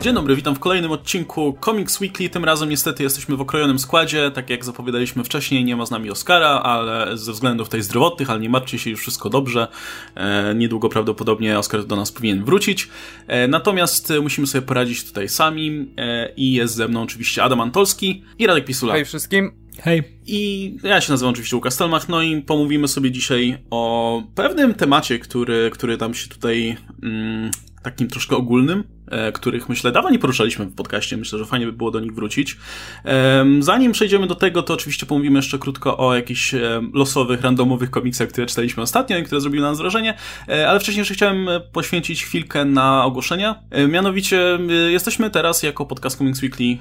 [0.00, 2.28] Dzień dobry, witam w kolejnym odcinku Comics Weekly.
[2.28, 6.10] Tym razem niestety jesteśmy w okrojonym składzie, tak jak zapowiadaliśmy wcześniej, nie ma z nami
[6.10, 9.68] Oscara, ale ze względów tutaj zdrowotnych, ale nie martwcie się, już wszystko dobrze.
[10.14, 12.88] E, niedługo prawdopodobnie Oscar do nas powinien wrócić.
[13.26, 18.24] E, natomiast musimy sobie poradzić tutaj sami e, i jest ze mną oczywiście Adam Antolski
[18.38, 18.94] i Radek Pisula.
[18.94, 19.52] Hej wszystkim.
[19.78, 20.02] Hej.
[20.26, 25.18] I ja się nazywam oczywiście Łukasz Stelmach, no i pomówimy sobie dzisiaj o pewnym temacie,
[25.18, 27.50] który, który tam się tutaj mm,
[27.82, 28.84] takim troszkę ogólnym,
[29.32, 31.16] których myślę dawno nie poruszaliśmy w podcaście.
[31.16, 32.56] Myślę, że fajnie by było do nich wrócić.
[33.60, 36.54] Zanim przejdziemy do tego, to oczywiście pomówimy jeszcze krótko o jakichś
[36.92, 40.14] losowych, randomowych komiksach, które czytaliśmy ostatnio i które zrobiły na nas wrażenie,
[40.48, 43.62] e, ale wcześniej jeszcze chciałem poświęcić chwilkę na ogłoszenia.
[43.70, 46.78] E, mianowicie jesteśmy teraz jako podcast Comics Weekly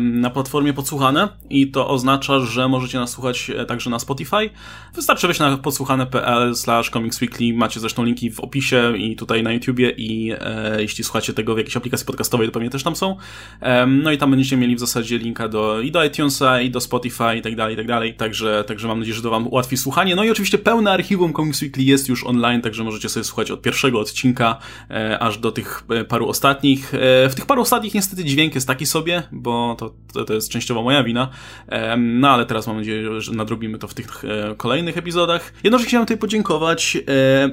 [0.00, 4.50] na platformie Podsłuchane i to oznacza, że możecie nas słuchać także na Spotify.
[4.94, 9.52] Wystarczy wejść na podsłuchane.pl slash Comics Weekly, macie zresztą linki w opisie i tutaj na
[9.52, 13.16] YouTubie i e, jeśli słuchacie tego w jakiejś aplikacji podcastowej, to pewnie też tam są.
[13.60, 16.80] E, no i tam będziecie mieli w zasadzie linka do, i do iTunesa, i do
[16.80, 18.14] Spotify, i tak dalej, i tak dalej.
[18.14, 20.16] Także, także mam nadzieję, że to wam ułatwi słuchanie.
[20.16, 23.62] No i oczywiście pełne archiwum Comics Weekly jest już online, także możecie sobie słuchać od
[23.62, 24.58] pierwszego odcinka
[24.90, 26.94] e, aż do tych e, paru ostatnich.
[26.94, 30.48] E, w tych paru ostatnich niestety dźwięk jest taki sobie, bo to, to, to jest
[30.48, 31.28] częściowo moja wina.
[31.68, 35.52] E, no ale teraz mam nadzieję, że nadrobimy to w tych e, kolejnych epizodach.
[35.64, 36.98] Jednocześnie chciałem tutaj podziękować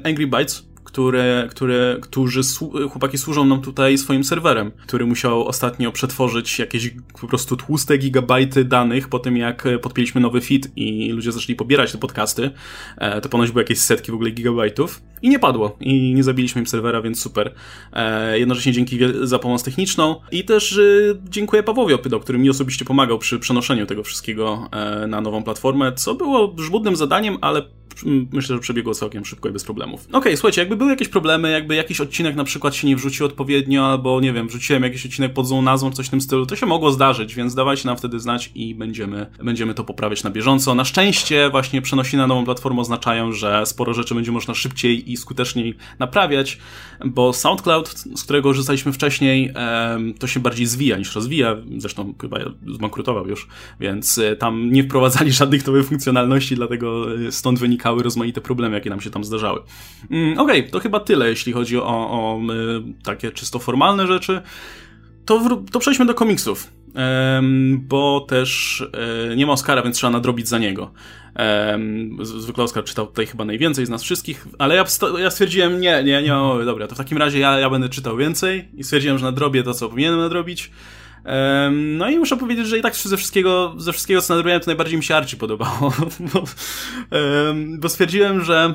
[0.04, 2.42] Angry Bytes, które, które, którzy
[2.90, 8.66] chłopaki służą nam tutaj swoim serwerem, który musiał ostatnio przetworzyć jakieś po prostu tłuste gigabajty
[8.66, 12.52] danych po tym, jak podpięliśmy nowy feed i ludzie zaczęli pobierać te podcasty.
[12.98, 15.02] E, to ponoć były jakieś setki w ogóle gigabajtów.
[15.22, 15.78] I nie padło.
[15.80, 17.54] I nie zabiliśmy im serwera, więc super.
[17.94, 20.16] E, jednocześnie dzięki za pomoc techniczną.
[20.32, 20.80] I też
[21.30, 25.94] dziękuję Pawłowi Opydo, który mi osobiście pomagał przy przenoszeniu tego wszystkiego e, na nową platformę,
[25.94, 27.62] co było żmudnym zadaniem, ale
[28.32, 30.02] myślę, że przebiegło całkiem szybko i bez problemów.
[30.02, 33.26] Okej, okay, słuchajcie, jakby były jakieś problemy, jakby jakiś odcinek na przykład się nie wrzucił
[33.26, 36.56] odpowiednio, albo nie wiem, wrzuciłem jakiś odcinek pod złą nazwą, coś w tym stylu, to
[36.56, 40.76] się mogło zdarzyć, więc dawajcie nam wtedy znać i będziemy, będziemy to poprawiać na bieżąco.
[40.76, 45.18] Na szczęście właśnie przenosiny na nową platformę oznaczają, że sporo rzeczy będzie można szybciej i
[45.18, 46.58] skuteczniej naprawiać,
[47.06, 49.54] bo SoundCloud, z którego korzystaliśmy wcześniej,
[50.20, 53.48] to się bardziej zwija niż rozwija, zresztą chyba zbankrutował już,
[53.80, 58.76] więc e, tam nie wprowadzali żadnych nowych funkcjonalności, dlatego e, stąd wynika wynikały rozmaite problemy,
[58.76, 59.62] jakie nam się tam zdarzały.
[60.12, 64.42] Mm, Okej, okay, to chyba tyle, jeśli chodzi o, o y, takie czysto formalne rzeczy.
[65.26, 66.68] To, to przejdźmy do komiksów,
[67.78, 68.82] bo też
[69.32, 70.92] y, nie ma Oscara, więc trzeba nadrobić za niego.
[72.22, 74.76] zwykle Oscar czytał tutaj chyba najwięcej z nas wszystkich, ale
[75.20, 76.34] ja, stwierdziłem, nie, nie, nie,
[76.66, 79.74] dobra, to w takim razie ja, ja będę czytał więcej i stwierdziłem, że nadrobię to,
[79.74, 80.72] co powinienem nadrobić.
[81.72, 84.98] No i muszę powiedzieć, że i tak ze wszystkiego, ze wszystkiego co nadrobiłem, to najbardziej
[84.98, 85.94] mi się Archie podobało.
[86.34, 86.44] bo,
[87.78, 88.74] bo stwierdziłem, że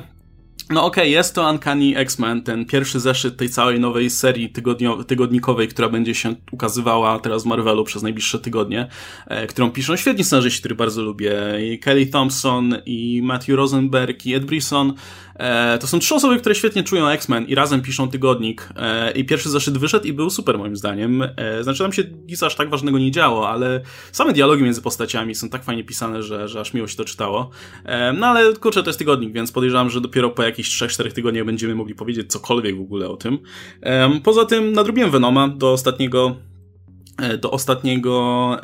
[0.69, 5.03] no okej, okay, jest to Uncanny X-Men, ten pierwszy zeszyt tej całej nowej serii tygodnio,
[5.03, 8.87] tygodnikowej, która będzie się ukazywała teraz w Marvelu przez najbliższe tygodnie,
[9.27, 14.33] e, którą piszą świetni scenarzyści, których bardzo lubię, i Kelly Thompson, i Matthew Rosenberg, i
[14.33, 14.93] Ed Brisson.
[15.37, 18.69] E, to są trzy osoby, które świetnie czują X-Men i razem piszą tygodnik.
[18.75, 21.23] E, I pierwszy zeszyt wyszedł i był super moim zdaniem.
[21.35, 23.81] E, znaczy tam się nic aż tak ważnego nie działo, ale
[24.11, 27.49] same dialogi między postaciami są tak fajnie pisane, że, że aż miło się to czytało.
[28.17, 31.75] No ale kurczę, to jest tygodnik, więc podejrzewam, że dopiero po jakichś 3-4 tygodniach będziemy
[31.75, 33.39] mogli powiedzieć cokolwiek w ogóle o tym.
[34.23, 36.35] Poza tym nadrobiłem Venoma do ostatniego
[37.41, 38.57] do ostatniego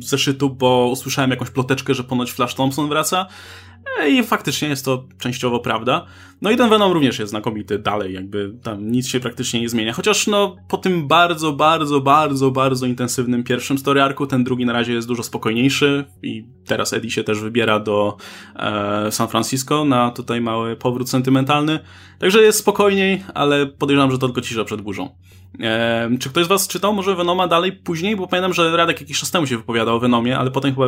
[0.00, 3.26] zeszytu, bo usłyszałem jakąś ploteczkę, że ponoć Flash Thompson wraca.
[4.00, 6.06] E, I faktycznie jest to częściowo prawda.
[6.42, 9.92] No i ten Venom również jest znakomity dalej, jakby tam nic się praktycznie nie zmienia.
[9.92, 14.72] Chociaż no po tym bardzo, bardzo, bardzo, bardzo intensywnym pierwszym story arku, ten drugi na
[14.72, 18.16] razie jest dużo spokojniejszy i teraz Eddie się też wybiera do
[18.56, 21.78] e, San Francisco na tutaj mały powrót sentymentalny.
[22.18, 25.16] Także jest spokojniej, ale podejrzewam, że to tylko cisza przed burzą.
[25.60, 28.16] E, czy ktoś z was czytał może Venoma dalej później?
[28.16, 30.86] Bo pamiętam, że Radek jakiś czas temu się wypowiadał o Venomie, ale potem chyba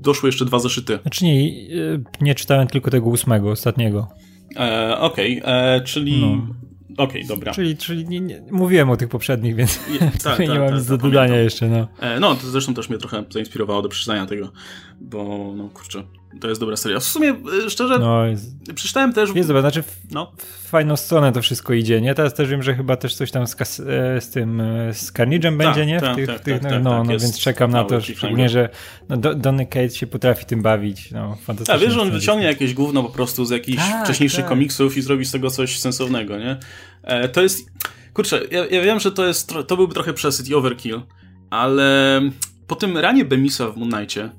[0.00, 0.98] doszły jeszcze dwa zeszyty.
[1.02, 4.08] Znaczy nie, e, nie czytałem tylko tego ósmego, ostatniego.
[4.56, 6.20] E, Okej, okay, e, czyli...
[6.20, 6.66] No.
[7.04, 7.52] Okej, okay, dobra.
[7.52, 9.80] Czyli, czyli nie, nie, mówiłem o tych poprzednich, więc
[10.22, 11.44] ta, nie ta, mam ta, nic do dodania pamiętam.
[11.44, 11.68] jeszcze.
[11.68, 11.88] No.
[12.00, 14.52] E, no, to zresztą też mnie trochę zainspirowało do przeczytania tego,
[15.00, 16.02] bo no kurczę,
[16.40, 17.00] to jest dobra seria.
[17.00, 17.34] W sumie,
[17.66, 19.30] e, szczerze, no, jest, przeczytałem też...
[19.34, 20.32] Jest dobra, znaczy w, no.
[20.36, 22.14] w fajną stronę to wszystko idzie, nie?
[22.14, 25.56] Teraz też wiem, że chyba też coś tam z, e, z tym, e, z Carnage'em
[25.56, 25.98] będzie, tak, nie?
[25.98, 28.00] W tak, tych, tak, tych, tak, no, tak, no, tak no więc czekam na to,
[28.00, 28.68] szczególnie, że
[29.08, 31.74] no, Donny Cates się potrafi tym bawić, no, fantastycznie.
[31.74, 34.48] Tak, wiesz, że on wyciągnie jakieś gówno po prostu z jakichś tak, wcześniejszych tak.
[34.48, 36.56] komiksów i zrobi z tego coś sensownego, nie?
[37.02, 37.70] E, to jest...
[38.14, 41.02] Kurczę, ja, ja wiem, że to jest, to byłby trochę przesyt i overkill,
[41.50, 42.20] ale
[42.66, 44.30] po tym ranie Bemisa w Moon Knightie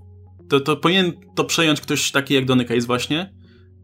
[0.50, 3.38] to, to powinien to przejąć ktoś taki jak Donny Case właśnie,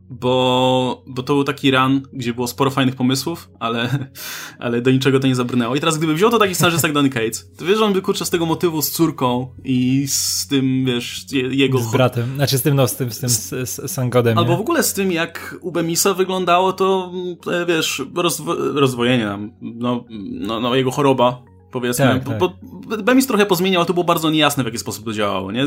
[0.10, 3.90] bo, bo to był taki run, gdzie było sporo fajnych pomysłów, ale,
[4.60, 5.76] ale do niczego to nie zabrnęło.
[5.76, 8.02] I teraz gdyby wziął to taki scenarzysta jak Donny Cates, to wiesz, że on by
[8.02, 11.80] kurczę z tego motywu z córką i z tym, wiesz, jego...
[11.80, 14.38] Z bratem, znaczy z tym, no, z tym, z tym z, z Sangodem.
[14.38, 14.58] Albo nie?
[14.58, 17.12] w ogóle z tym, jak u Bemisa wyglądało to,
[17.52, 22.06] e, wiesz, rozwo rozwojenie nam, no, no, no, jego choroba, powiedzmy.
[22.06, 22.38] Tak, tak.
[22.38, 22.54] Bo,
[23.04, 25.66] Bemis trochę pozmieniał, ale to było bardzo niejasne, w jaki sposób to działało, nie?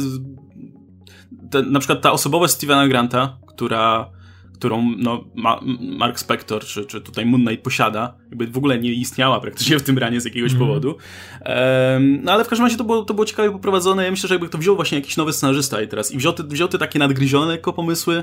[1.50, 4.16] Te, na przykład ta osobowość Stevena Granta, która
[4.56, 5.60] którą no, Ma
[5.98, 9.82] Mark Spector czy, czy tutaj Moon Knight posiada, jakby w ogóle nie istniała praktycznie w
[9.82, 10.66] tym ranie z jakiegoś mm.
[10.66, 10.88] powodu.
[10.88, 14.04] Um, no ale w każdym razie to było, to było ciekawie poprowadzone.
[14.04, 16.42] Ja myślę, że jakby to wziął właśnie jakiś nowy scenarzysta i teraz i wziął te,
[16.44, 18.22] wziął te takie nadgryzione lekko pomysły,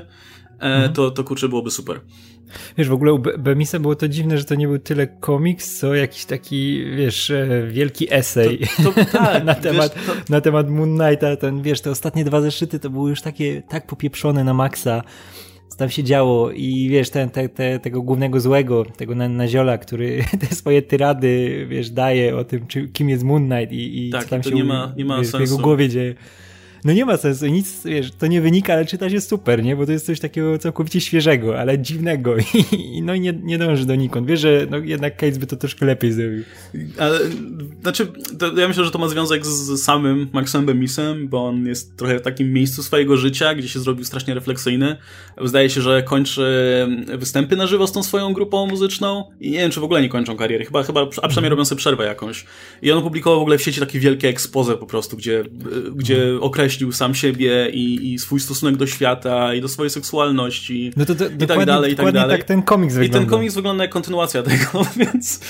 [0.58, 0.92] mm.
[0.92, 2.00] to, to kurczę byłoby super.
[2.78, 5.94] Wiesz, w ogóle u Bemisa było to dziwne, że to nie był tyle komiks, co
[5.94, 10.12] jakiś taki, wiesz, e, wielki esej to, to, tak, na, temat, wiesz, to...
[10.28, 11.36] na temat Moon Knighta.
[11.36, 15.02] Ten, wiesz, te ostatnie dwa zeszyty to były już takie tak popieprzone na maksa
[15.74, 20.24] co tam się działo i wiesz, ten, te, te, tego głównego złego, tego naziola, który
[20.48, 24.24] te swoje tyrady, wiesz, daje o tym, czy, kim jest Moon Knight i, i tak,
[24.24, 26.14] co tam się nie ma, nie ma wiesz, w jego głowie dzieje
[26.84, 29.76] no nie ma sensu, nic, wiesz, to nie wynika, ale czyta się super, nie?
[29.76, 32.36] Bo to jest coś takiego całkowicie świeżego, ale dziwnego
[32.72, 34.26] i, no i nie, nie dąży donikąd.
[34.26, 36.42] Wiesz, że no jednak Cates by to troszkę lepiej zrobił.
[36.98, 37.18] Ale,
[37.82, 38.12] znaczy,
[38.56, 42.22] ja myślę, że to ma związek z samym Maxem Bemisem, bo on jest trochę w
[42.22, 44.96] takim miejscu swojego życia, gdzie się zrobił strasznie refleksyjny.
[45.44, 46.44] Zdaje się, że kończy
[47.18, 50.08] występy na żywo z tą swoją grupą muzyczną i nie wiem, czy w ogóle nie
[50.08, 50.64] kończą kariery.
[50.64, 51.50] Chyba, chyba a przynajmniej mhm.
[51.50, 52.44] robią sobie przerwę jakąś.
[52.82, 55.44] I on opublikował w ogóle w sieci takie wielkie expose po prostu, gdzie,
[55.94, 56.42] gdzie mhm.
[56.74, 61.14] Określił sam siebie i, i swój stosunek do świata i do swojej seksualności no to,
[61.14, 62.38] to, i tak dalej, i tak dalej.
[62.38, 63.18] tak ten komiks wygląda.
[63.18, 65.40] I ten komiks wygląda jak kontynuacja tego, więc,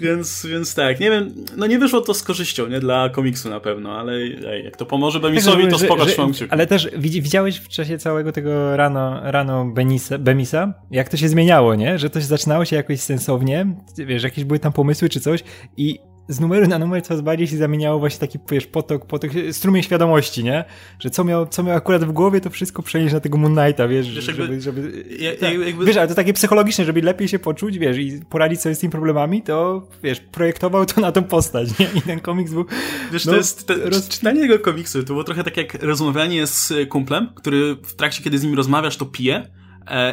[0.00, 3.60] więc, więc tak, nie wiem, no nie wyszło to z korzyścią, nie, dla komiksu na
[3.60, 6.50] pewno, ale ej, jak to pomoże Bemisowi, to spoko trzymam kciuki.
[6.50, 11.74] Ale też widziałeś w czasie całego tego rano, rano Benisa, Bemisa, jak to się zmieniało,
[11.74, 13.66] nie, że to się zaczynało się jakoś sensownie,
[13.98, 15.44] wiesz, jakieś były tam pomysły czy coś
[15.76, 15.98] i
[16.28, 20.44] z numeru na numer coraz bardziej się zamieniało właśnie taki, wiesz, potok, potok, strumień świadomości,
[20.44, 20.64] nie?
[20.98, 23.88] Że co miał, co miał akurat w głowie, to wszystko przenieść na tego Moon Knighta,
[23.88, 25.84] wiesz, wiesz żeby, żeby ja, tak, jakby...
[25.84, 28.90] wiesz, ale to takie psychologiczne, żeby lepiej się poczuć, wiesz, i poradzić sobie z tymi
[28.90, 31.86] problemami, to, wiesz, projektował to na tą postać, nie?
[31.94, 32.64] I ten komiks był...
[33.12, 34.08] Wiesz, no, to jest, te, roz...
[34.08, 38.38] czytanie jego komiksu, to było trochę tak jak rozmawianie z kumplem, który w trakcie, kiedy
[38.38, 39.46] z nim rozmawiasz, to pije,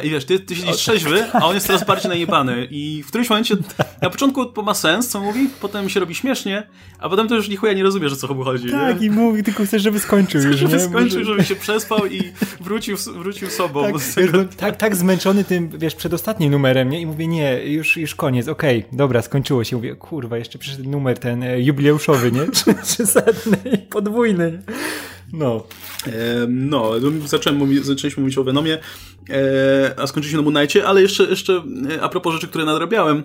[0.02, 2.68] I wiesz, ty, ty siedzisz trzeźwy, a on jest coraz bardziej najebany.
[2.70, 3.56] I w którymś momencie,
[4.02, 6.66] na początku to ma sens, co mówi, potem się robi śmiesznie,
[6.98, 8.70] a potem to już ni chuja nie rozumiesz, o co mu chodzi.
[8.70, 9.06] Tak, nie?
[9.06, 10.80] i mówi, tylko chcesz, żeby skończył już, żeby nie?
[10.80, 13.82] skończył, żeby się przespał i wrócił, wrócił sobą.
[13.82, 14.38] Tak, tego...
[14.38, 17.00] wiesz, tak, tak zmęczony tym, wiesz, przedostatnim numerem, nie?
[17.00, 19.76] I mówię, nie, już, już koniec, okej, okay, dobra, skończyło się.
[19.76, 22.46] Mówię, kurwa, jeszcze przyszedł numer ten e, jubileuszowy, nie?
[22.84, 24.62] Trzysetny, podwójny.
[25.32, 25.66] No.
[26.06, 26.10] E,
[26.48, 26.92] no,
[27.26, 28.78] zacząłem mówić, zaczęliśmy mówić o Venomie,
[29.30, 33.22] e, a skończyliśmy na Moon Knightie, ale jeszcze, jeszcze e, a propos rzeczy, które nadrabiałem,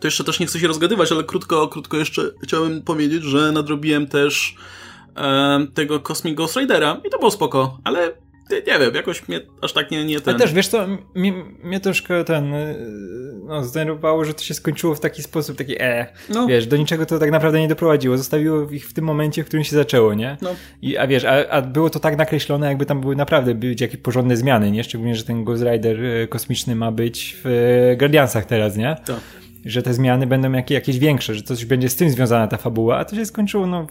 [0.00, 4.06] to jeszcze też nie chcę się rozgadywać, ale krótko, krótko jeszcze chciałem powiedzieć, że nadrobiłem
[4.06, 4.54] też
[5.16, 6.56] e, tego Cosmic Ghost
[7.04, 8.12] i to było spoko, ale
[8.50, 10.34] nie wiem, jakoś mnie aż tak nie, nie ten...
[10.34, 12.76] Ale też, wiesz co, mnie, mnie troszkę ten, y,
[13.44, 16.46] no, zdenerwowało, że to się skończyło w taki sposób, taki e, no.
[16.46, 19.64] wiesz, do niczego to tak naprawdę nie doprowadziło, zostawiło ich w tym momencie, w którym
[19.64, 20.36] się zaczęło, nie?
[20.42, 20.50] No.
[20.82, 24.00] I, a wiesz, a, a było to tak nakreślone, jakby tam były naprawdę być jakieś
[24.00, 24.84] porządne zmiany, nie?
[24.84, 28.96] Szczególnie, że ten Ghost Rider y, kosmiczny ma być w y, Guardiansach teraz, nie?
[29.06, 29.20] Tak.
[29.64, 32.98] Że te zmiany będą jakieś, jakieś większe, że coś będzie z tym związana ta fabuła,
[32.98, 33.86] a to się skończyło, no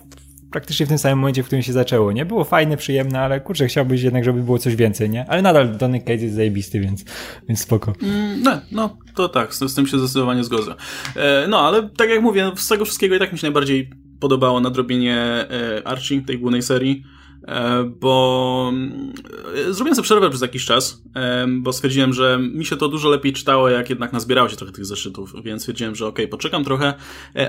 [0.51, 2.25] praktycznie w tym samym momencie, w którym się zaczęło, nie?
[2.25, 5.29] Było fajne, przyjemne, ale kurczę, chciałbyś jednak, żeby było coś więcej, nie?
[5.29, 7.05] Ale nadal Donny Cage jest zajebisty, więc,
[7.47, 7.93] więc spoko.
[8.03, 10.75] Mm, no, no, to tak, z, tym się zdecydowanie zgodzę.
[11.15, 13.89] E, no, ale tak jak mówię, z tego wszystkiego i tak mi się najbardziej
[14.19, 17.03] podobało nadrobienie e, Archie, tej głównej serii.
[17.47, 18.73] E, bo
[19.55, 23.09] e, zrobiłem sobie przerwę przez jakiś czas, e, bo stwierdziłem, że mi się to dużo
[23.09, 26.63] lepiej czytało, jak jednak nazbierało się trochę tych zeszytów, więc stwierdziłem, że okej, okay, poczekam
[26.63, 26.93] trochę,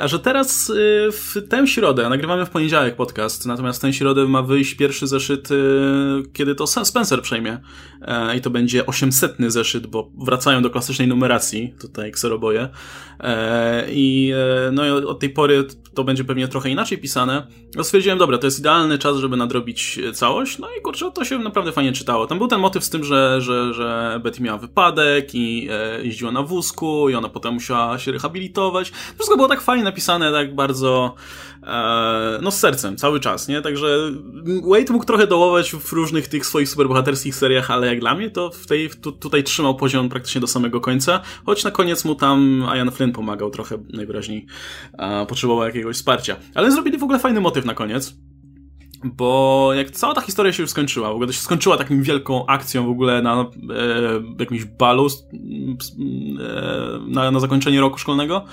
[0.00, 0.73] a że teraz
[1.12, 5.49] w tę środę, nagrywamy w poniedziałek podcast, natomiast w tę środę ma wyjść pierwszy zeszyt,
[6.33, 7.59] kiedy to Spencer przejmie.
[8.37, 12.69] I to będzie 800 zeszyt, bo wracają do klasycznej numeracji, tutaj kseroboje.
[13.88, 14.33] I
[14.73, 15.64] no i od tej pory
[15.95, 19.88] to będzie pewnie trochę inaczej pisane, no stwierdziłem, dobra, to jest idealny czas, żeby nadrobić
[20.14, 22.26] całość, no i kurczę, to się naprawdę fajnie czytało.
[22.26, 26.33] Tam był ten motyw z tym, że, że, że Betty miała wypadek i e, jeździła
[26.33, 28.92] na wózku i ona potem musiała się rehabilitować.
[29.14, 31.14] Wszystko było tak fajnie napisane, tak bardzo
[31.62, 33.62] e, no z sercem, cały czas, nie?
[33.62, 34.12] Także
[34.64, 38.50] Wade mógł trochę dołować w różnych tych swoich superbohaterskich seriach, ale jak dla mnie to
[38.50, 42.66] w tej, tu, tutaj trzymał poziom praktycznie do samego końca, choć na koniec mu tam
[42.76, 44.47] Ian Flynn pomagał trochę najwyraźniej,
[44.99, 46.37] e, potrzebował jakiegoś wsparcia.
[46.54, 48.27] Ale zrobili w ogóle fajny motyw na koniec
[49.05, 52.47] bo jak cała ta historia się już skończyła, w ogóle to się skończyła taką wielką
[52.47, 53.47] akcją w ogóle na e,
[54.38, 55.38] jakimś balu e,
[57.09, 58.45] na, na zakończenie roku szkolnego,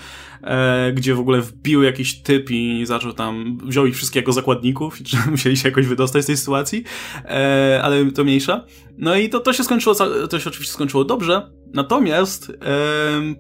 [0.42, 5.02] e, gdzie w ogóle wbił jakiś typ i zaczął tam, wziął ich wszystkich jako zakładników
[5.02, 6.84] i musieli się jakoś wydostać z tej sytuacji,
[7.26, 8.66] e, ale to mniejsza.
[8.98, 9.96] No i to, to się skończyło,
[10.30, 12.56] to się oczywiście skończyło dobrze, natomiast e,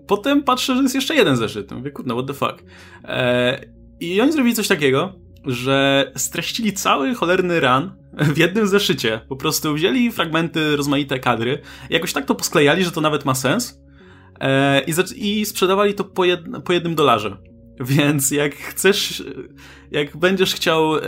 [0.07, 1.71] potem patrzę, że jest jeszcze jeden zeszyt.
[1.71, 2.63] Mówię, kurde, what the fuck.
[3.03, 3.65] E,
[3.99, 9.21] I oni zrobili coś takiego, że streścili cały cholerny run w jednym zeszycie.
[9.29, 13.81] Po prostu wzięli fragmenty, rozmaite kadry, jakoś tak to posklejali, że to nawet ma sens
[14.39, 14.81] e,
[15.15, 16.03] i, sprzedawali to
[16.63, 17.37] po jednym dolarze.
[17.79, 19.23] Więc jak chcesz,
[19.91, 21.01] jak będziesz chciał, e,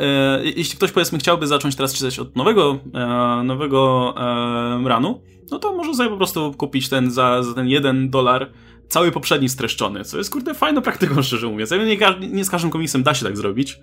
[0.44, 5.76] jeśli ktoś powiedzmy chciałby zacząć teraz czytać od nowego, e, nowego e, ranu, no to
[5.76, 8.52] może sobie po prostu kupić ten za, za ten jeden dolar
[8.88, 11.72] cały poprzedni streszczony, co jest kurde fajną praktyką, szczerze mówiąc.
[11.72, 11.98] Ja nie,
[12.30, 13.80] nie z każdym komiksem da się tak zrobić,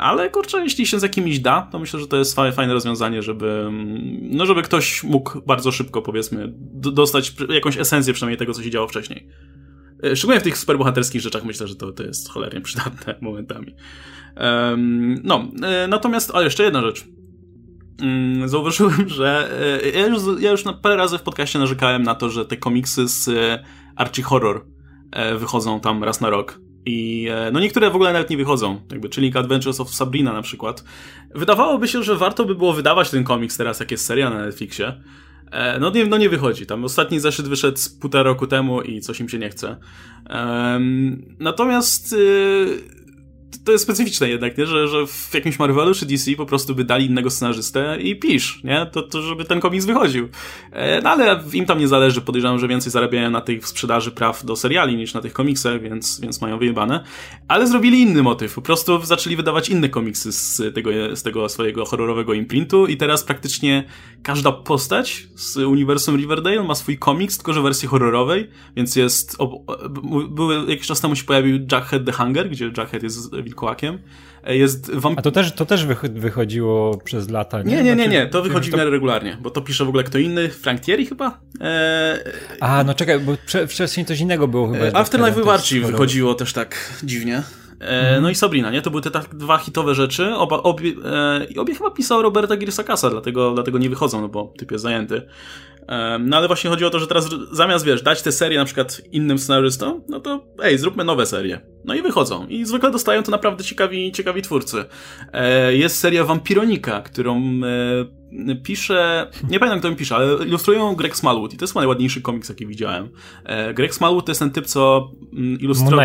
[0.00, 3.64] ale kurczę, jeśli się z jakimiś da, to myślę, że to jest fajne rozwiązanie, żeby,
[3.68, 8.70] mm, no żeby ktoś mógł bardzo szybko, powiedzmy, dostać jakąś esencję przynajmniej tego, co się
[8.70, 9.28] działo wcześniej.
[10.04, 13.74] E, szczególnie w tych superbohaterskich rzeczach myślę, że to, to jest cholernie przydatne momentami.
[14.36, 17.04] Um, no, e, natomiast, a jeszcze jedna rzecz.
[18.02, 19.50] Um, zauważyłem, że
[19.84, 23.08] e, ja już, ja już parę razy w podcaście narzekałem na to, że te komiksy
[23.08, 23.30] z
[23.96, 24.66] Archie Horror
[25.38, 26.60] wychodzą tam raz na rok.
[26.86, 30.84] I no niektóre w ogóle nawet nie wychodzą, jakby Chilling Adventures of Sabrina na przykład.
[31.34, 34.92] Wydawałoby się, że warto by było wydawać ten komiks teraz, jak jest seria na Netflixie,
[35.50, 36.66] E, no nie, no nie wychodzi.
[36.66, 39.76] Tam ostatni zeszyt wyszedł z półtora roku temu i coś im się nie chce.
[40.30, 42.78] Um, natomiast y,
[43.64, 44.66] to jest specyficzne jednak, nie?
[44.66, 48.60] Że, że w jakimś Marvelu czy DC po prostu by dali innego scenarzystę i pisz,
[48.64, 48.86] nie?
[48.92, 50.28] To, to żeby ten komiks wychodził.
[50.72, 54.44] E, no ale im tam nie zależy, podejrzewam, że więcej zarabiają na tej sprzedaży praw
[54.44, 57.04] do seriali niż na tych komiksach, więc, więc mają wyjebane.
[57.48, 61.84] Ale zrobili inny motyw, po prostu zaczęli wydawać inne komiksy z tego, z tego swojego
[61.84, 63.84] horrorowego imprintu i teraz praktycznie
[64.22, 69.36] każda postać z uniwersum Riverdale ma swój komiks, tylko że w wersji horrorowej, więc jest...
[70.30, 73.98] były, jakiś czas temu się pojawił Jackhead the Hunger, gdzie Jackhead jest wilkołakiem.
[74.44, 75.18] E, jest wamp...
[75.18, 77.76] A to też, to też wychodziło przez lata, nie?
[77.76, 78.26] Nie, nie, nie, nie.
[78.26, 81.40] to wychodzi w miarę regularnie, bo to pisze w ogóle kto inny, Frank Thierry chyba?
[81.60, 82.18] Eee...
[82.60, 83.32] A, no czekaj, bo
[83.68, 84.84] wcześniej coś innego było chyba.
[84.84, 87.42] Eee, Afterlife Wywarci wychodziło też tak dziwnie.
[87.80, 88.82] E, no i Sabrina, nie?
[88.82, 90.34] To były te tak dwa hitowe rzeczy.
[90.34, 90.92] Oba, obie,
[91.56, 95.22] e, obie chyba pisał Roberta Girsakasa, dlatego, dlatego nie wychodzą, no bo typ jest zajęty.
[96.20, 99.00] No ale właśnie chodzi o to, że teraz zamiast, wiesz, dać te serie na przykład
[99.12, 101.60] innym scenarzystom, no to ej, zróbmy nowe serie.
[101.84, 102.46] No i wychodzą.
[102.46, 104.84] I zwykle dostają to naprawdę ciekawi, ciekawi twórcy.
[105.32, 111.16] E, jest seria Vampironika, którą e, pisze, nie pamiętam kto mi pisze, ale ilustrują Greg
[111.16, 113.08] Smallwood i to jest najładniejszy komiks, jaki widziałem.
[113.44, 115.96] E, Greg Smallwood to jest ten typ, co mm, ilustro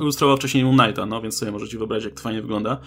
[0.00, 2.80] ilustrował wcześniej Moon Knighta, no więc sobie możecie wyobrazić, jak to fajnie wygląda.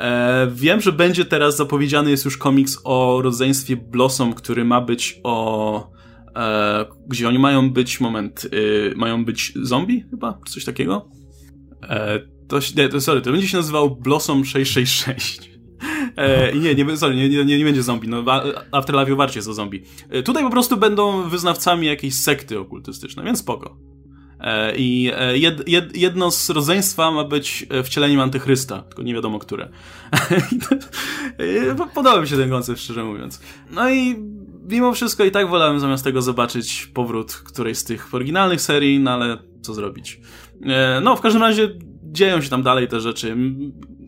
[0.00, 5.20] E, wiem, że będzie teraz zapowiedziany jest już komiks o rodzeństwie Blossom, który ma być
[5.24, 5.90] o
[6.36, 11.08] e, gdzie oni mają być, moment, y, mają być zombie chyba, coś takiego?
[11.82, 15.50] E, to, nie, to, sorry, to będzie się nazywał Blossom 666.
[16.16, 18.08] E, nie, nie, sorry, nie, nie, nie będzie zombie.
[18.08, 18.24] No,
[18.72, 19.82] Afterlife warcie jest zombie.
[20.10, 23.89] E, tutaj po prostu będą wyznawcami jakiejś sekty okultystycznej, więc spoko.
[24.40, 29.38] E, I e, jed, jed, jedno z rodzeństwa ma być wcieleniem antychrysta, tylko nie wiadomo
[29.38, 29.68] które.
[31.94, 33.40] Podoba mi się ten koncept, szczerze mówiąc.
[33.70, 34.16] No i
[34.68, 39.10] mimo wszystko i tak wolałem zamiast tego zobaczyć powrót którejś z tych oryginalnych serii, no
[39.10, 40.20] ale co zrobić.
[41.02, 41.68] No, w każdym razie
[42.02, 43.36] dzieją się tam dalej te rzeczy.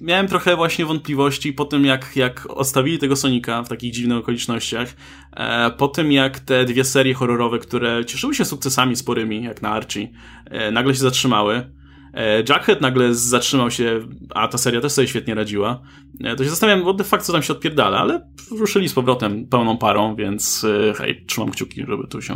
[0.03, 4.95] Miałem trochę właśnie wątpliwości po tym, jak, jak odstawili tego Sonika w takich dziwnych okolicznościach,
[5.33, 9.71] e, po tym, jak te dwie serie horrorowe, które cieszyły się sukcesami sporymi, jak na
[9.71, 10.09] Archie,
[10.45, 11.71] e, nagle się zatrzymały.
[12.15, 14.01] E, Jackhead nagle zatrzymał się,
[14.35, 15.83] a ta seria też sobie świetnie radziła.
[16.25, 19.47] E, to się zastanawiam, bo de facto co tam się odpierdala, ale ruszyli z powrotem
[19.47, 22.35] pełną parą, więc e, hej, trzymam kciuki, żeby tu się...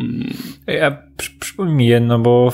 [0.00, 0.34] Mm...
[0.66, 1.02] Ej, a
[1.40, 2.52] przypomnij mi jedno, bo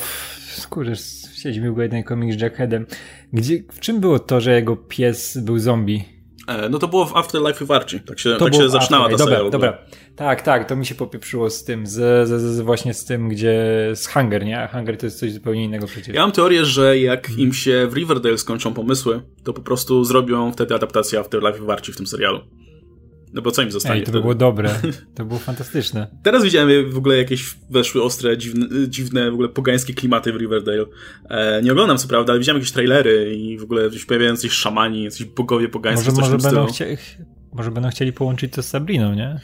[0.56, 0.96] skurczę,
[1.42, 2.86] Siedzimy go jeden komik z Jackheadem.
[3.32, 6.04] Gdzie, w czym było to, że jego pies był zombie?
[6.48, 8.00] E, no to było w Afterlife Warci.
[8.00, 9.78] Tak się, to tak się zaczynała ta dobra, Dobra,
[10.16, 13.54] tak, tak, to mi się popieprzyło z tym, z, z, z, właśnie z tym, gdzie
[13.94, 14.60] z Hunger, nie?
[14.60, 16.14] A Hunger to jest coś zupełnie innego przecież.
[16.14, 17.46] Ja mam teorię, że jak hmm.
[17.46, 21.96] im się w Riverdale skończą pomysły, to po prostu zrobią wtedy adaptację Afterlife Warci w
[21.96, 22.40] tym serialu.
[23.32, 24.00] No bo co im zostanie?
[24.00, 24.70] Ej, to by było dobre.
[25.14, 26.06] To było fantastyczne.
[26.22, 30.84] Teraz widziałem w ogóle jakieś weszły ostre, dziwne, dziwne w ogóle pogańskie klimaty w Riverdale.
[31.30, 34.54] E, nie oglądam co prawda, ale widziałem jakieś trailery i w ogóle gdzieś pojawiający się
[34.54, 36.10] szamani, jacyś bogowie pogańscy.
[36.12, 36.96] Może, może, będą chcia-
[37.52, 39.40] może będą chcieli połączyć to z Sabriną, nie?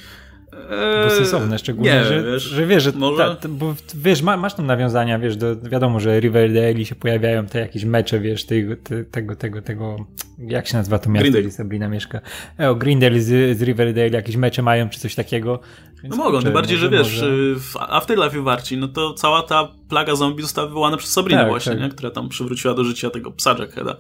[0.51, 4.23] To było eee, sensowne, szczególnie, nie, że, wiesz, że wiesz, że ta, ta, bo wiesz,
[4.23, 8.45] ma, masz tam nawiązania, wiesz, do, wiadomo, że Riverdale się pojawiają te jakieś mecze, wiesz,
[8.45, 10.07] tego, te, tego, tego, tego
[10.39, 12.21] jak się nazywa to miasto, gdzie Sabrina mieszka?
[12.61, 15.61] E, o, Grindel z, z Riverdale, jakieś mecze mają, czy coś takiego.
[16.03, 17.31] Więc no mogą, tym bardziej, że wiesz, może...
[17.61, 21.73] w Afterlife warci, no to cała ta plaga zombie została wywołana przez Sabrinę tak, właśnie,
[21.73, 21.81] tak.
[21.83, 21.89] Nie?
[21.89, 23.97] która tam przywróciła do życia tego psa Jackheada.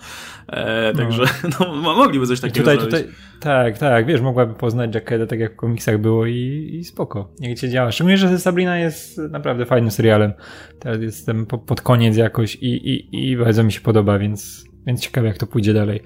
[0.49, 1.23] E, także
[1.61, 1.67] no.
[1.83, 2.95] no, mogliby coś takiego tutaj, zrobić.
[2.95, 7.29] Tutaj, tak, tak, wiesz, mogłaby poznać Jackheada tak jak w komiksach było i, i spoko.
[7.41, 7.93] Niech cię działa.
[7.93, 10.33] Szczególnie, że Sabrina jest naprawdę fajnym serialem.
[10.79, 15.01] Teraz jestem po, pod koniec jakoś i, i, i bardzo mi się podoba, więc, więc
[15.01, 16.03] ciekawe jak to pójdzie dalej.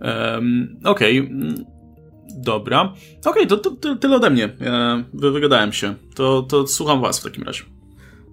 [0.00, 1.20] Um, Okej.
[1.20, 1.64] Okay.
[2.36, 2.94] Dobra.
[3.24, 4.56] Okej, okay, to, to, tyle ode mnie.
[4.60, 5.94] Ja wygadałem się.
[6.14, 7.64] To, to słucham was w takim razie.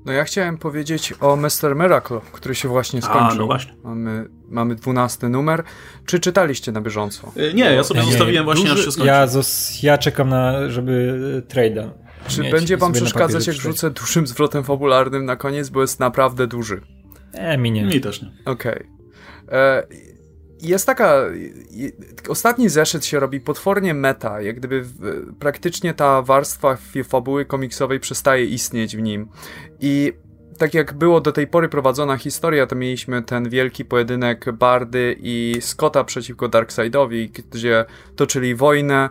[0.05, 1.75] No ja chciałem powiedzieć o Mr.
[1.75, 3.31] Miracle, który się właśnie skończył.
[3.31, 3.73] A, no właśnie.
[3.83, 5.63] Mamy, mamy 12 numer.
[6.05, 7.31] Czy czytaliście na bieżąco?
[7.35, 9.05] E, nie, ja sobie nie, zostawiłem właśnie duży, aż się skończył.
[9.07, 9.27] Ja,
[9.83, 11.89] ja czekam na, żeby trade'a.
[12.27, 16.81] Czy będzie wam przeszkadzać, jak rzucę dużym zwrotem fabularnym na koniec, bo jest naprawdę duży?
[17.33, 17.85] E, mi nie.
[17.85, 18.31] Mi też nie.
[18.45, 18.83] Okej.
[19.45, 19.59] Okay.
[19.59, 19.87] E,
[20.61, 21.21] jest taka.
[22.29, 24.85] Ostatni zeszyt się robi potwornie meta, jak gdyby
[25.39, 29.27] praktycznie ta warstwa fabuły komiksowej przestaje istnieć w nim.
[29.79, 30.13] I
[30.57, 35.57] tak jak było do tej pory prowadzona historia, to mieliśmy ten wielki pojedynek Bardy i
[35.59, 39.09] Scotta przeciwko Darkseidowi, gdzie toczyli wojnę.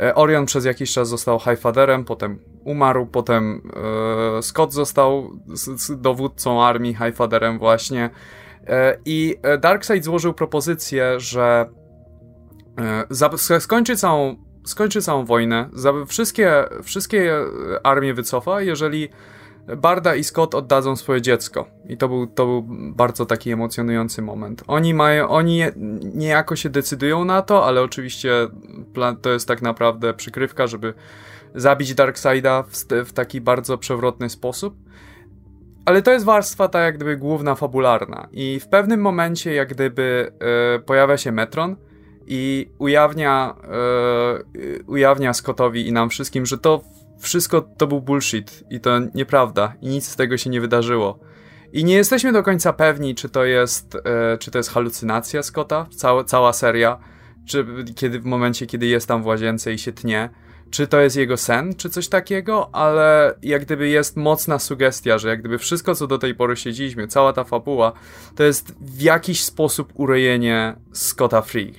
[0.00, 3.62] E, Orion przez jakiś czas został Highfatherem, potem umarł, potem
[4.38, 5.30] e, Scott został
[5.96, 8.10] dowódcą armii Highfatherem właśnie.
[8.66, 11.66] E, I Darkseid złożył propozycję, że
[13.58, 15.68] skończy całą, skończy całą wojnę,
[16.06, 17.34] wszystkie, wszystkie
[17.82, 19.08] armie wycofa, jeżeli
[19.76, 21.66] Barda i Scott oddadzą swoje dziecko.
[21.88, 24.62] I to był, to był bardzo taki emocjonujący moment.
[24.66, 25.62] Oni mają, oni
[26.14, 28.32] niejako się decydują na to, ale oczywiście
[28.96, 30.94] plan, to jest tak naprawdę przykrywka, żeby
[31.54, 34.76] zabić Darkseida w, w taki bardzo przewrotny sposób.
[35.84, 38.28] Ale to jest warstwa tak jak gdyby główna, fabularna.
[38.32, 40.32] I w pewnym momencie jak gdyby
[40.74, 41.76] e, pojawia się Metron
[42.26, 46.80] i ujawnia, e, ujawnia Scottowi i nam wszystkim, że to
[47.18, 51.18] wszystko to był bullshit i to nieprawda i nic z tego się nie wydarzyło.
[51.72, 55.86] I nie jesteśmy do końca pewni, czy to jest, e, czy to jest halucynacja Scotta,
[55.96, 56.98] cała, cała seria,
[57.46, 60.30] czy kiedy w momencie, kiedy jest tam w łazience i się tnie,
[60.70, 65.28] czy to jest jego sen, czy coś takiego, ale jak gdyby jest mocna sugestia, że
[65.28, 67.92] jak gdyby wszystko, co do tej pory siedzieliśmy, cała ta fabuła,
[68.34, 71.74] to jest w jakiś sposób urojenie Scotta Free.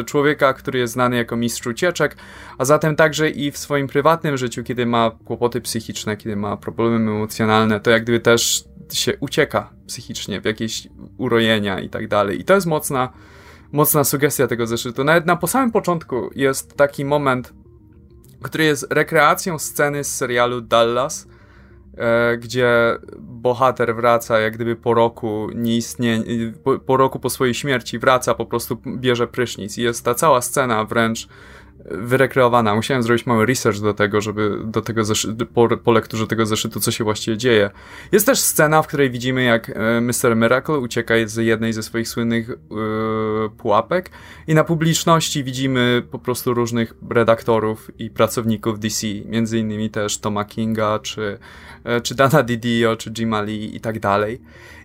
[0.00, 2.16] E, człowieka, który jest znany jako mistrz ucieczek,
[2.58, 7.10] a zatem także i w swoim prywatnym życiu, kiedy ma kłopoty psychiczne, kiedy ma problemy
[7.10, 12.40] emocjonalne, to jak gdyby też się ucieka psychicznie w jakieś urojenia i tak dalej.
[12.40, 13.12] I to jest mocna,
[13.72, 15.04] mocna sugestia tego zeszytu.
[15.04, 17.52] Nawet na po samym początku jest taki moment,
[18.42, 21.28] który jest rekreacją sceny z serialu Dallas,
[21.96, 26.24] e, gdzie bohater wraca jak gdyby po roku nieistnienia,
[26.64, 30.40] po, po roku po swojej śmierci wraca, po prostu bierze prysznic i jest ta cała
[30.40, 31.28] scena wręcz
[31.84, 32.74] wyrekreowana.
[32.74, 35.02] Musiałem zrobić mały research do tego, żeby do tego
[35.54, 37.70] po, po lekturze tego zeszytu, co się właściwie dzieje.
[38.12, 40.36] Jest też scena, w której widzimy, jak e, Mr.
[40.36, 44.10] Miracle ucieka z jednej ze swoich słynnych yy, pułapek
[44.46, 50.44] i na publiczności widzimy po prostu różnych redaktorów i pracowników DC, między innymi też Toma
[50.44, 51.38] Kinga, czy,
[51.84, 54.40] yy, czy Dana Didio, czy Jim Lee i tak dalej.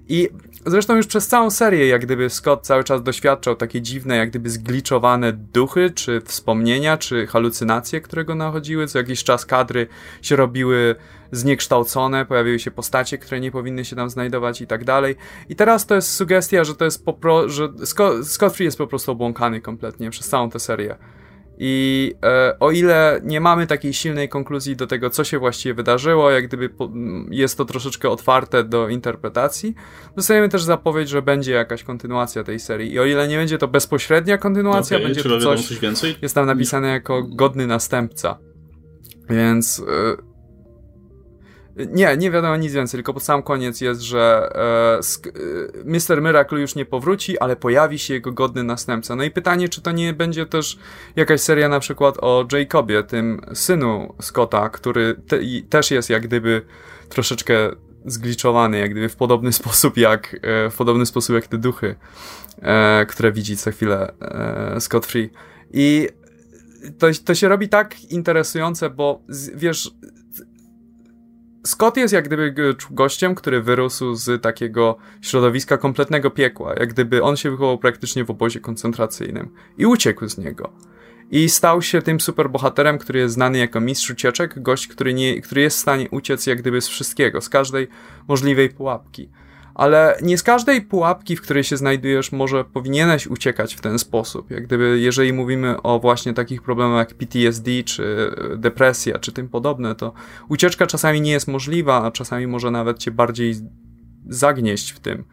[0.10, 0.30] I
[0.66, 4.50] zresztą już przez całą serię, jak gdyby Scott cały czas doświadczał takie dziwne, jak gdyby
[4.50, 8.88] zgliczowane duchy, czy wspomnienia, czy halucynacje, które go nachodziły.
[8.88, 9.88] Co jakiś czas kadry
[10.22, 10.96] się robiły
[11.32, 15.16] zniekształcone, pojawiły się postacie, które nie powinny się tam znajdować i tak dalej.
[15.50, 18.78] I teraz to jest sugestia, że to jest po pro, że Scott, Scott Free jest
[18.78, 20.96] po prostu obłąkany kompletnie przez całą tę serię.
[21.60, 26.32] I e, o ile nie mamy takiej silnej konkluzji do tego, co się właściwie wydarzyło,
[26.32, 26.90] jak gdyby po,
[27.30, 29.76] jest to troszeczkę otwarte do interpretacji,
[30.16, 32.94] dostajemy też zapowiedź, że będzie jakaś kontynuacja tej serii.
[32.94, 36.16] I o ile nie będzie to bezpośrednia kontynuacja, okay, będzie to coś, coś więcej?
[36.22, 38.40] jest tam napisane jako godny następca.
[39.30, 40.35] Więc e,
[41.76, 46.22] nie, nie wiadomo nic więcej, tylko pod sam koniec jest, że e, e Mr.
[46.22, 49.16] Miracle już nie powróci, ale pojawi się jego godny następca.
[49.16, 50.78] No i pytanie, czy to nie będzie też
[51.16, 56.62] jakaś seria na przykład o Jacobie, tym synu Scotta, który te, też jest jak gdyby
[57.10, 57.72] troszeczkę
[58.06, 61.96] zgliczowany, jak gdyby w podobny sposób jak, e, w podobny sposób jak te duchy,
[62.62, 65.30] e, które widzi co chwilę e, Scott Free.
[65.74, 66.10] I
[67.00, 69.22] to, to się robi tak interesujące, bo
[69.56, 69.92] wiesz,
[71.66, 72.54] Scott jest jak gdyby
[72.92, 78.30] gościem, który wyrósł z takiego środowiska kompletnego piekła, jak gdyby on się wychował praktycznie w
[78.30, 80.74] obozie koncentracyjnym i uciekł z niego.
[81.32, 85.62] I stał się tym superbohaterem, który jest znany jako mistrz ucieczek, gość, który, nie, który
[85.62, 87.88] jest w stanie uciec jak gdyby z wszystkiego, z każdej
[88.28, 89.30] możliwej pułapki.
[89.76, 94.52] Ale nie z każdej pułapki, w której się znajdujesz, może powinieneś uciekać w ten sposób.
[94.52, 99.96] Jak gdyby, jeżeli mówimy o właśnie takich problemach jak PTSD, czy depresja, czy tym podobne,
[99.96, 100.14] to
[100.50, 103.56] ucieczka czasami nie jest możliwa, a czasami może nawet cię bardziej
[104.30, 105.24] zagnieść w tym.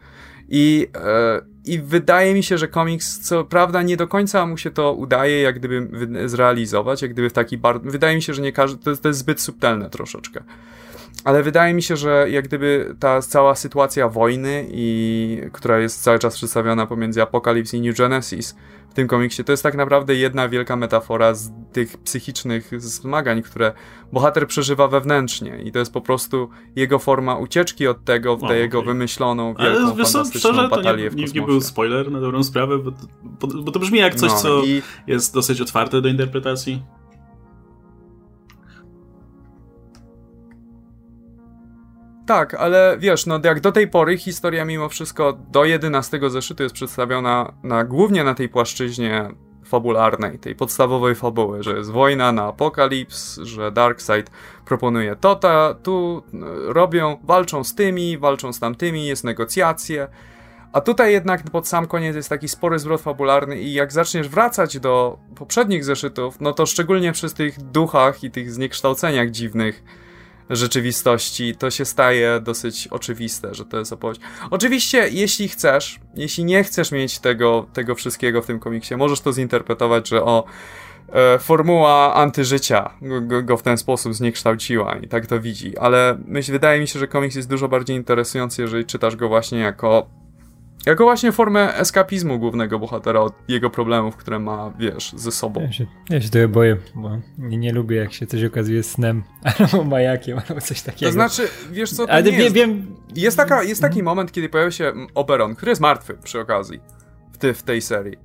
[0.49, 4.71] I, e, I wydaje mi się, że komiks, co prawda nie do końca mu się
[4.71, 5.89] to udaje, jak gdyby
[6.25, 7.91] zrealizować, jak gdyby w taki bardzo.
[7.91, 8.83] Wydaje mi się, że nie każdy.
[8.83, 10.43] To, to jest zbyt subtelne troszeczkę.
[11.23, 16.19] Ale wydaje mi się, że jak gdyby ta cała sytuacja wojny, i która jest cały
[16.19, 18.55] czas przedstawiona pomiędzy Apocalypse i New Genesis
[18.89, 23.73] w tym komiksie, to jest tak naprawdę jedna wielka metafora z tych psychicznych zmagań, które
[24.11, 25.57] bohater przeżywa wewnętrznie.
[25.63, 29.63] I to jest po prostu jego forma ucieczki od tego w tę jego wymyśloną, wielką,
[29.63, 32.91] Ale, wiesz, fantastyczną szczerze, batalię to nie, nie, nie był spoiler na dobrą sprawę, bo,
[33.23, 34.81] bo, bo to brzmi jak coś, no, co i...
[35.07, 36.81] jest dosyć otwarte do interpretacji.
[42.33, 46.75] Tak, ale wiesz, no jak do tej pory historia mimo wszystko do 11 zeszytu jest
[46.75, 49.29] przedstawiona na, głównie na tej płaszczyźnie
[49.65, 54.31] fabularnej, tej podstawowej fabuły, że jest wojna na apokalips, że Darkseid
[54.65, 56.37] proponuje to, ta, tu e,
[56.73, 60.07] robią, walczą z tymi, walczą z tamtymi, jest negocjacje.
[60.71, 64.79] A tutaj jednak pod sam koniec jest taki spory zwrot fabularny i jak zaczniesz wracać
[64.79, 69.83] do poprzednich zeszytów, no to szczególnie przy tych duchach i tych zniekształceniach dziwnych,
[70.49, 74.21] rzeczywistości, to się staje dosyć oczywiste, że to jest opowieść.
[74.51, 79.33] Oczywiście, jeśli chcesz, jeśli nie chcesz mieć tego, tego wszystkiego w tym komiksie, możesz to
[79.33, 80.43] zinterpretować, że o
[81.13, 86.51] e, formuła antyżycia go, go w ten sposób zniekształciła i tak to widzi, ale myśl,
[86.51, 90.22] wydaje mi się, że komiks jest dużo bardziej interesujący, jeżeli czytasz go właśnie jako
[90.85, 95.61] jako właśnie formę eskapizmu głównego bohatera od jego problemów, które ma, wiesz, ze sobą.
[95.61, 99.23] Ja się, ja się boję, bo nie, nie lubię, jak się coś okazuje snem,
[99.59, 101.09] albo majakiem, albo coś takiego.
[101.09, 102.55] To znaczy, wiesz co, to Ale nie jest.
[102.55, 102.95] Wiem...
[103.15, 106.79] Jest, taka, jest taki moment, kiedy pojawia się Oberon, który jest martwy przy okazji
[107.31, 108.17] w, ty, w tej serii.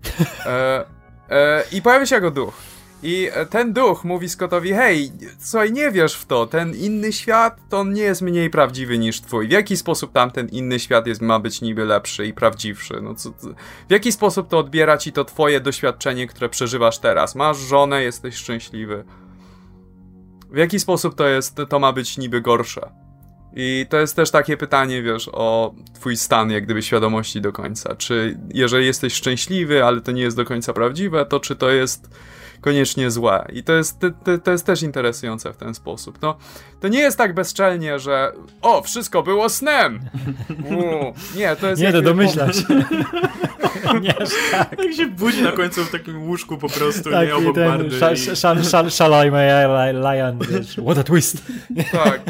[0.46, 0.84] E,
[1.30, 2.77] e, I pojawia się jako duch.
[3.02, 7.84] I ten duch mówi Scottowi, hej, słuchaj, nie wiesz w to, ten inny świat to
[7.84, 9.48] nie jest mniej prawdziwy niż twój.
[9.48, 13.00] W jaki sposób tamten inny świat jest, ma być niby lepszy i prawdziwszy?
[13.02, 13.30] No co,
[13.88, 17.34] w jaki sposób to odbiera ci to twoje doświadczenie, które przeżywasz teraz?
[17.34, 19.04] Masz żonę, jesteś szczęśliwy.
[20.50, 22.90] W jaki sposób to jest, to ma być niby gorsze?
[23.56, 27.96] I to jest też takie pytanie, wiesz, o twój stan, jak gdyby świadomości do końca.
[27.96, 32.10] Czy jeżeli jesteś szczęśliwy, ale to nie jest do końca prawdziwe, to czy to jest
[32.60, 33.46] koniecznie złe.
[33.52, 36.18] I to jest, to, to jest też interesujące w ten sposób.
[36.22, 36.36] No,
[36.80, 40.00] to nie jest tak bezczelnie, że o, wszystko było snem!
[40.70, 41.82] U, nie, to jest...
[41.82, 42.62] Nie, to domyślam się.
[44.02, 44.14] nie,
[44.50, 44.76] tak.
[44.76, 47.96] tak się budzi na końcu w takim łóżku po prostu, tak, nie obok ten, bardy.
[48.90, 50.38] Shall I may lion,
[50.82, 51.42] what a twist.
[51.92, 52.20] tak.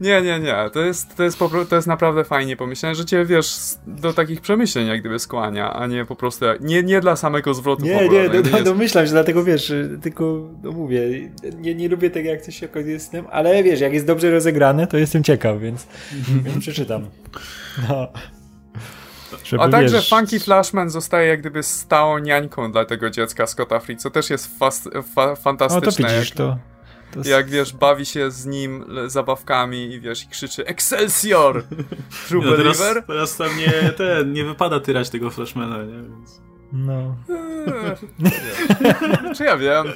[0.00, 0.54] Nie, nie, nie.
[0.72, 4.86] To jest, to, jest to jest naprawdę fajnie pomyślane, że cię, wiesz, do takich przemyśleń
[4.86, 8.42] jak gdyby skłania, a nie po prostu, nie, nie dla samego zwrotu Nie, nie, do,
[8.42, 12.66] do, domyślam się, dlatego wiesz, tylko, no mówię, nie, nie lubię tego, jak coś się
[12.66, 15.86] okazuje z tym, ale wiesz, jak jest dobrze rozegrane, to jestem ciekaw, więc,
[16.44, 17.06] więc przeczytam.
[17.88, 18.08] No.
[19.44, 20.08] Żeby, A także wiesz...
[20.08, 24.58] Funky Flashman zostaje jak gdyby stałą niańką dla tego dziecka Scotta Free, co też jest
[24.58, 26.04] fast, fa fantastyczne.
[26.04, 26.36] No to widzisz, jak...
[26.36, 26.58] to...
[27.12, 31.64] To jak wiesz, bawi się z nim zabawkami i wiesz, i krzyczy Excelsior!
[32.28, 35.92] True no, teraz, teraz tam nie, ten, nie wypada tyrać tego Flashmana, nie?
[35.92, 36.47] Więc...
[36.72, 37.16] No.
[37.28, 37.96] Eee,
[39.34, 39.86] czy ja wiem?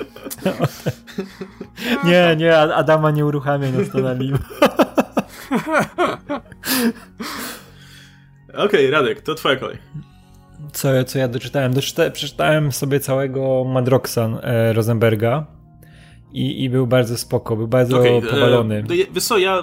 [2.04, 4.38] nie, nie, Adama nie uruchamia nas to na lim.
[8.48, 9.78] Okej, okay, Radek, to twoja kolej.
[10.72, 11.72] Co, co ja doczytałem?
[11.74, 15.46] Doczyta, przeczytałem sobie całego Madroxan e, Rosenberga
[16.32, 18.78] i, i był bardzo spoko, był bardzo okay, powalony.
[18.78, 19.62] E, wiesz co, ja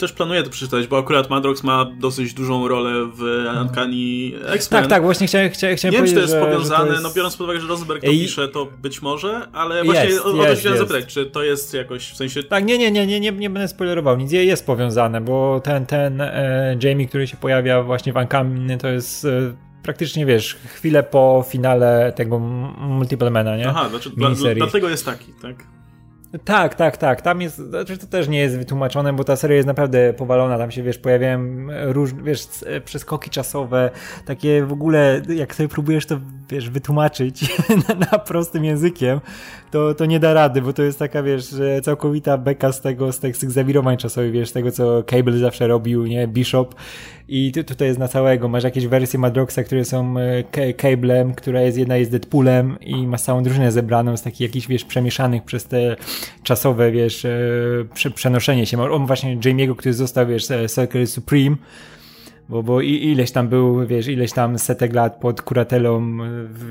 [0.00, 4.82] też planuję to przeczytać, bo akurat Madrox ma dosyć dużą rolę w Uncanny X-Men.
[4.82, 7.02] Tak, tak, właśnie chciałem, chciałem, chciałem Nie wiem, czy to jest powiązane, to jest...
[7.02, 8.20] no biorąc pod uwagę, że Rosenberg to I...
[8.20, 11.74] pisze, to być może, ale właśnie jest, o, o to chciałem zapytać, czy to jest
[11.74, 12.42] jakoś, w sensie...
[12.42, 16.20] Tak, nie, nie, nie, nie, nie, nie będę spoilerował, nic jest powiązane, bo ten, ten
[16.20, 19.24] e, Jamie, który się pojawia właśnie w Uncanny, to jest...
[19.24, 22.38] E, praktycznie wiesz, chwilę po finale tego
[22.78, 23.68] Multiple Mana, nie?
[23.68, 25.79] Aha, znaczy dla, dlatego jest taki, tak?
[26.44, 27.22] Tak, tak, tak.
[27.22, 30.58] Tam jest, znaczy to też nie jest wytłumaczone, bo ta seria jest naprawdę powalona.
[30.58, 32.48] Tam się, wiesz, pojawiają różne, wiesz,
[32.84, 33.90] przeskoki czasowe,
[34.26, 39.20] takie w ogóle, jak sobie próbujesz to, wiesz, wytłumaczyć na, na, prostym językiem,
[39.70, 43.18] to, to nie da rady, bo to jest taka, wiesz, całkowita beka z tego, z
[43.18, 46.74] tych, z tych zawirowań czasowych, wiesz, tego, co Cable zawsze robił, nie, Bishop
[47.32, 48.48] i tutaj jest na całego.
[48.48, 50.14] Masz jakieś wersje Madroxa, które są
[50.52, 54.66] e, Cablem, która jest jedna jest Deadpoolem i masz całą drużynę zebraną z takich jakichś,
[54.66, 55.96] wiesz, przemieszanych przez te
[56.42, 58.92] czasowe, wiesz, e, przenoszenie się.
[58.92, 61.56] On właśnie Jamie'ego, który został, wiesz, Circle Supreme,
[62.50, 66.18] bo, bo ileś tam był, wiesz, ileś tam setek lat pod kuratelą,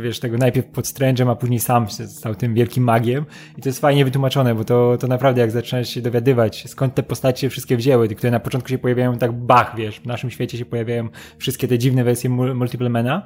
[0.04, 3.26] wiesz, tego najpierw pod Strange'em, a później sam stał tym wielkim magiem.
[3.58, 7.04] I to jest fajnie wytłumaczone, bo to, to naprawdę jak zaczynasz się dowiadywać, skąd te
[7.04, 10.65] postacie wszystkie wzięły, które na początku się pojawiają tak bach, wiesz, w naszym świecie się
[10.65, 13.24] pojawiają wszystkie te dziwne wersje Multiple Mana,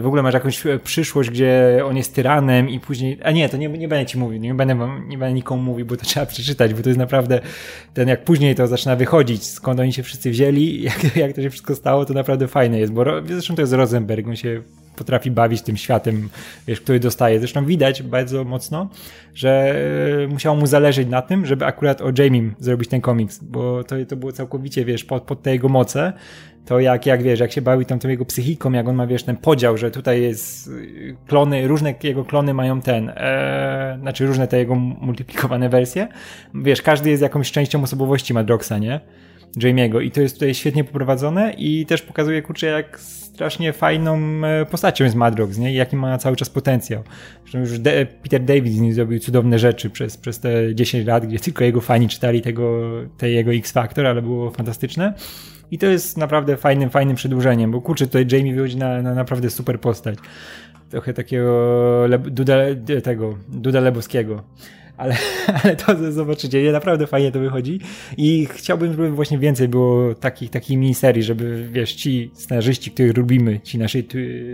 [0.00, 3.68] w ogóle masz jakąś przyszłość, gdzie on jest tyranem i później, a nie, to nie,
[3.68, 6.82] nie będę ci mówił, nie będę, nie będę nikomu mówił, bo to trzeba przeczytać, bo
[6.82, 7.40] to jest naprawdę
[7.94, 11.50] ten, jak później to zaczyna wychodzić, skąd oni się wszyscy wzięli, jak, jak to się
[11.50, 14.62] wszystko stało, to naprawdę fajne jest, bo zresztą to jest Rosenberg, on się
[14.96, 16.28] potrafi bawić tym światem,
[16.66, 17.38] wiesz, który dostaje.
[17.38, 18.88] Zresztą widać bardzo mocno,
[19.34, 19.74] że
[20.24, 23.96] e, musiało mu zależeć na tym, żeby akurat o Jamie zrobić ten komiks, bo to,
[24.08, 26.12] to było całkowicie, wiesz, pod, pod te jego moce,
[26.66, 29.22] to jak, jak wiesz, jak się bawi tam tą jego psychiką, jak on ma, wiesz,
[29.22, 34.48] ten podział, że tutaj jest y, klony, różne jego klony mają ten, e, znaczy różne
[34.48, 36.08] te jego multiplikowane wersje.
[36.54, 39.00] Wiesz, każdy jest jakąś częścią osobowości Madroxa, nie?
[39.56, 44.66] Jamie'ego i to jest tutaj świetnie poprowadzone i też pokazuje, kurczę, jak strasznie fajną e,
[44.66, 45.72] postacią jest Madrox, nie?
[45.72, 47.02] I jaki ma cały czas potencjał.
[47.42, 51.26] Zresztą już De Peter David z nim zrobił cudowne rzeczy przez, przez te 10 lat,
[51.26, 55.14] gdzie tylko jego fani czytali tego, te jego X-Factor, ale było fantastyczne.
[55.70, 59.50] I to jest naprawdę fajnym, fajnym przedłużeniem, bo kurczę, tutaj Jamie wychodzi na, na naprawdę
[59.50, 60.18] super postać.
[60.90, 62.56] Trochę takiego Duda,
[63.02, 64.42] tego, Duda Lebowskiego
[65.00, 65.16] ale,
[65.64, 67.80] ale to zobaczycie, naprawdę fajnie to wychodzi
[68.16, 73.60] i chciałbym, żeby właśnie więcej było takich, takich miniserii, żeby, wiesz, ci scenarzyści, których lubimy,
[73.60, 74.04] ci nasi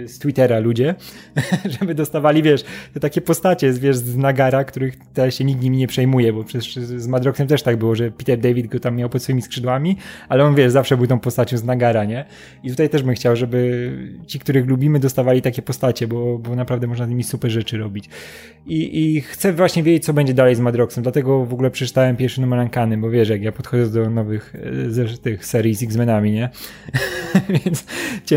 [0.06, 0.94] z Twittera ludzie,
[1.80, 5.86] żeby dostawali, wiesz, te takie postacie, wiesz, z Nagara, których teraz się nikt nimi nie
[5.86, 9.22] przejmuje, bo przecież z Madroxem też tak było, że Peter David go tam miał pod
[9.22, 9.96] swoimi skrzydłami,
[10.28, 12.24] ale on, wiesz, zawsze był tą postacią z Nagara, nie?
[12.64, 13.92] I tutaj też bym chciał, żeby
[14.26, 18.08] ci, których lubimy, dostawali takie postacie, bo, bo naprawdę można z nimi super rzeczy robić.
[18.66, 22.40] I, i chcę właśnie wiedzieć, co będzie dalej z Madroxem, dlatego w ogóle przeczytałem pierwszy
[22.40, 24.54] numer Ankany, bo wiesz, jak ja podchodzę do nowych
[25.14, 26.50] e, tych serii z X-Menami, nie?
[27.64, 27.86] Więc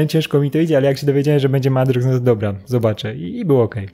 [0.08, 3.16] ciężko mi to idzie, ale jak się dowiedziałem, że będzie Madrox, no to dobra, zobaczę
[3.16, 3.76] i, i było ok.
[3.76, 3.88] E,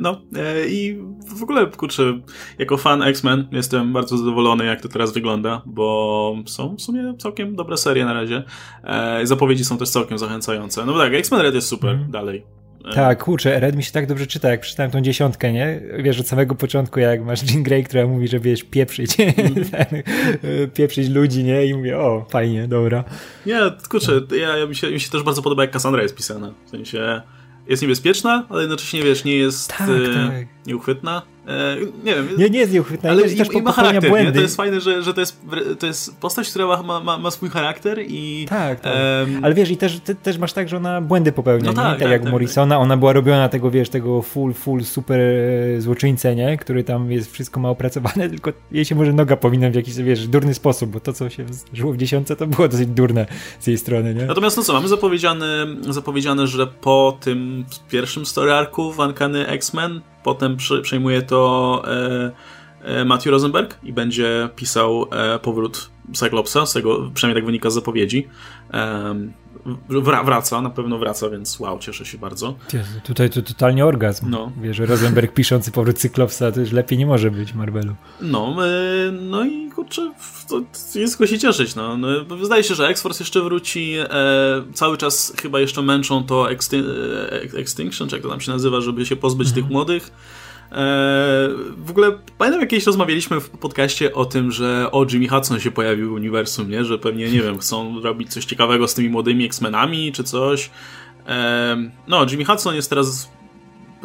[0.00, 0.98] no e, i
[1.36, 2.20] w ogóle, kurczę,
[2.58, 7.56] jako fan X-Men jestem bardzo zadowolony, jak to teraz wygląda, bo są w sumie całkiem
[7.56, 8.42] dobre serie na razie.
[8.84, 10.86] E, zapowiedzi są też całkiem zachęcające.
[10.86, 12.10] No bo tak, X-Men Red jest super, mm.
[12.10, 12.65] dalej.
[12.94, 15.80] Tak, kurczę, Red mi się tak dobrze czyta, jak przeczytałem tą dziesiątkę, nie?
[15.98, 20.70] Wiesz, od samego początku, jak masz Jean Grey, która mówi, że wiesz, pieprzyć, mm.
[20.74, 21.66] pieprzyć ludzi, nie?
[21.66, 23.04] I mówię, o, fajnie, dobra.
[23.46, 26.54] Nie, kurczę, ja, ja mi, się, mi się też bardzo podoba, jak Cassandra jest pisana.
[26.66, 27.22] W sensie
[27.68, 30.55] jest niebezpieczna, ale jednocześnie, wiesz, nie jest tak, e, tak.
[30.66, 31.22] Nieuchwytna.
[31.46, 32.28] E, nie wiem.
[32.38, 34.30] Nie, nie jest nieuchwytna, ale i, też i ma charakter, błędy.
[34.30, 34.36] Nie?
[34.36, 35.40] To jest fajne, że, że to, jest,
[35.78, 38.46] to jest postać, która ma, ma, ma swój charakter i...
[38.48, 38.92] Tak, tak.
[38.94, 39.44] Um...
[39.44, 41.98] Ale wiesz, i też, ty, też masz tak, że ona błędy popełnia, no tak, tak,
[41.98, 46.36] tak, jak tak, Morrisona, ona była robiona tego, wiesz, tego full, full, super e, złoczyńcę,
[46.36, 46.56] nie?
[46.56, 50.28] Który tam jest, wszystko ma opracowane, tylko jej się może noga powinna w jakiś, wiesz,
[50.28, 53.26] durny sposób, bo to, co się żyło w dziesiątce, to było dosyć durne
[53.60, 54.26] z jej strony, nie?
[54.26, 60.00] Natomiast no co, mamy zapowiedziane, zapowiedziane że po tym pierwszym story arku w Uncanny X-Men
[60.26, 62.30] Potem przejmuje to e,
[62.82, 67.74] e, Matthew Rosenberg i będzie pisał e, powrót Cyclopsa, z tego przynajmniej tak wynika z
[67.74, 68.28] zapowiedzi.
[70.24, 72.54] Wraca, na pewno wraca, więc wow, cieszę się bardzo.
[72.72, 74.30] Jezu, tutaj to totalnie orgazm.
[74.30, 74.52] No.
[74.62, 77.94] Wiesz, że Rosenberg piszący powrót Cyklopsa to już lepiej nie może być Marvelu.
[78.20, 78.56] No,
[79.12, 80.12] no i kurczę,
[80.48, 80.62] to
[80.94, 81.74] jest go się cieszyć.
[81.74, 81.96] No.
[81.96, 83.94] no wydaje się, że X-Force jeszcze wróci.
[83.98, 86.84] E, cały czas chyba jeszcze męczą to Extin
[87.54, 89.62] Extinction, czy jak to tam się nazywa, żeby się pozbyć mhm.
[89.62, 90.10] tych młodych.
[90.72, 95.60] E, w ogóle pamiętam jak kiedyś rozmawialiśmy w podcaście o tym, że o Jimmy Hudson
[95.60, 96.84] się pojawił w uniwersum, nie?
[96.84, 100.70] Że pewnie, nie wiem, chcą robić coś ciekawego z tymi młodymi X-Menami czy coś.
[101.26, 101.76] E,
[102.08, 103.35] no, Jimmy Hudson jest teraz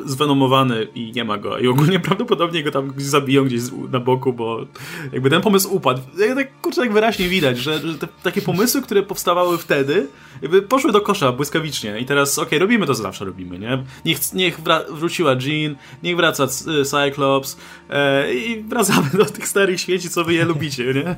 [0.06, 1.58] zwenomowany i nie ma go.
[1.58, 3.62] I ogólnie prawdopodobnie go tam zabiją gdzieś
[3.92, 4.66] na boku, bo
[5.14, 6.02] jakby ten pomysł upadł.
[6.36, 10.08] Tak, kurczę, tak wyraźnie widać, że, że te takie pomysły, które powstawały wtedy,
[10.42, 13.84] jakby poszły do kosza błyskawicznie i teraz okej, okay, robimy to, co zawsze robimy, nie?
[14.06, 14.60] Niech, niech
[14.90, 16.48] wróciła Jean, niech wraca
[16.86, 17.58] Cyclops
[17.90, 21.16] e, i wracamy do tych starych świeci, co wy je lubicie, nie?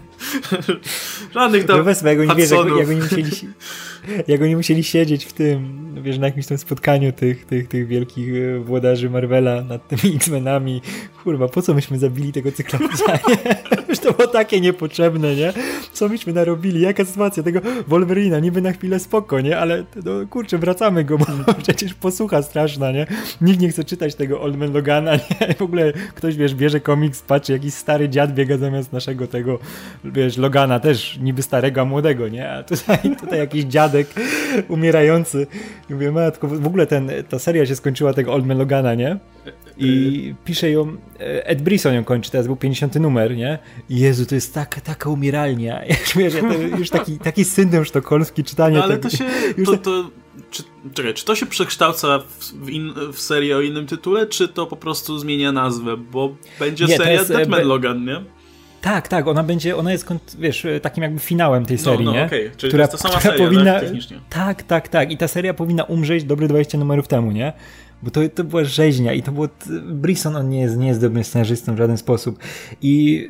[1.34, 3.32] Żadnych tam no jak oni, wiesz, jak, jak, musieli,
[4.28, 8.34] jak oni musieli siedzieć w tym, wiesz, na jakimś tam spotkaniu tych, tych, tych wielkich
[8.36, 10.82] e, włodarzy Marvela nad tymi X-Menami.
[11.24, 13.20] Kurwa, po co myśmy zabili tego cyklopsa,
[13.89, 15.54] Już to było takie niepotrzebne, nie?
[15.94, 16.82] Co myśmy narobili?
[16.82, 18.39] Jaka sytuacja tego Wolverina?
[18.39, 19.58] Niby na chwilę spoko, nie?
[19.58, 21.26] Ale no kurczę, wracamy go, bo
[21.63, 23.08] przecież posłucha straszna, nie?
[23.42, 25.54] Nikt nie chce czytać tego Old Man Logana, nie?
[25.58, 29.60] W ogóle ktoś, wiesz, bierze komiks, patrzy, jakiś stary dziad biega zamiast naszego tego,
[30.04, 32.52] wiesz, Logana, też niby starego, a młodego, nie?
[32.52, 33.66] A tutaj, tutaj jakiś
[34.68, 35.48] umierający.
[35.90, 39.20] Mówię, matko, w ogóle ten, ta seria się skończyła tego Old Man Logana, nie?
[39.78, 43.60] I pisze ją, e, Ed Brisson ją kończy, teraz był 50 numer, nie?
[43.90, 45.82] Jezu, to jest taka, taka umieralnia.
[46.16, 48.78] Wiesz, ja to już taki, taki syndrom sztokholmski czytanie.
[48.78, 49.26] No, ale to się,
[49.66, 50.10] to, to,
[50.52, 52.20] czy, czekaj, czy to się przekształca
[52.54, 55.98] w, in, w, serię o innym tytule, czy to po prostu zmienia nazwę?
[55.98, 58.24] Bo będzie nie, seria jest, e, Deadman Logan, nie?
[58.84, 60.08] Tak, tak, ona będzie, ona jest,
[60.39, 62.26] wiesz, takim jakby finałem tej no, serii, no, no, nie?
[62.26, 62.52] Okay.
[62.58, 63.89] Czyli która, to sama seria, powinna, tak,
[64.30, 65.12] tak, tak, tak.
[65.12, 67.54] I ta seria powinna umrzeć dobre 20 numerów temu, nie?
[68.02, 69.48] Bo to, to była rzeźnia i to było...
[69.84, 72.39] Brisson, on nie jest, nie jest dobrym scenarzystą w żaden sposób.
[72.82, 73.28] I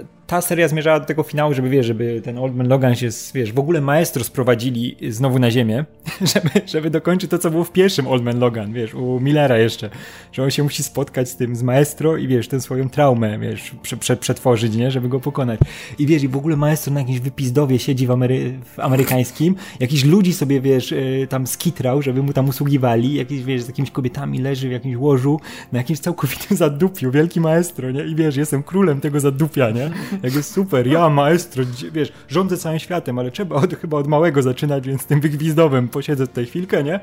[0.00, 3.08] e, ta seria zmierzała do tego finału, żeby, wiesz, żeby ten Old Man Logan się,
[3.34, 5.84] wiesz, w ogóle maestro sprowadzili znowu na ziemię,
[6.34, 9.90] żeby, żeby dokończyć to, co było w pierwszym Old Man Logan, wiesz, u Millera jeszcze,
[10.32, 13.74] że on się musi spotkać z tym, z maestro i, wiesz, tę swoją traumę, wiesz,
[13.82, 15.60] prze, prze, przetworzyć, nie, żeby go pokonać.
[15.98, 20.04] I, wiesz, i w ogóle maestro na jakimś wypizdowie siedzi w, Amery w amerykańskim, jakiś
[20.04, 24.38] ludzi sobie, wiesz, e, tam skitrał, żeby mu tam usługiwali, jakiś, wiesz, z jakimiś kobietami
[24.38, 25.40] leży w jakimś łożu,
[25.72, 29.90] na jakimś całkowitym zadupiu, wielki maestro, nie, i wiesz, jestem królem tego zadupia, nie,
[30.22, 34.86] jakby super, ja maestro, wiesz, rządzę całym światem, ale trzeba od, chyba od małego zaczynać,
[34.86, 37.00] więc tym wygwizdowym posiedzę tutaj chwilkę, nie?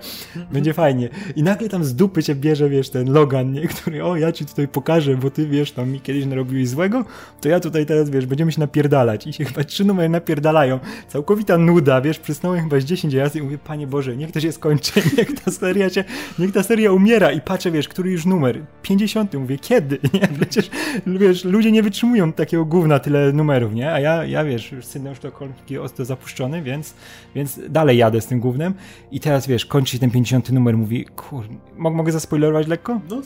[0.52, 1.10] Będzie fajnie.
[1.36, 3.68] I nagle tam z dupy cię bierze, wiesz, ten Logan, nie?
[3.68, 7.06] Który, o, ja ci tutaj pokażę, bo ty, wiesz, tam mi kiedyś narobiłeś złego,
[7.42, 9.28] to ja tutaj teraz, wiesz, będziemy się napierdalać.
[9.28, 10.80] I się chyba trzy numery napierdalają.
[11.08, 14.52] Całkowita nuda, wiesz, przysnąłem chyba z 10 razy i mówię, panie Boże, niech to się
[14.52, 16.04] skończy, niech ta seria się,
[16.40, 18.62] niech ta seria umiera i patrzę, wiesz, który już numer?
[18.82, 19.34] 50.
[19.34, 20.00] Mówię, kiedy?
[20.14, 20.28] Nie?
[20.40, 20.70] Przecież,
[21.08, 23.94] wiesz, ludzie nie wytrzymują takiego gówna tyle numerów, nie?
[23.94, 26.94] A ja, ja wiesz, już syndrom sztokholmski ostro zapuszczony, więc,
[27.36, 28.74] więc dalej jadę z tym głównym.
[29.12, 31.46] I teraz, wiesz, kończy się ten 50 numer, mówi, kur...
[31.78, 33.02] mogę zaspoilerować lekko?
[33.10, 33.22] No,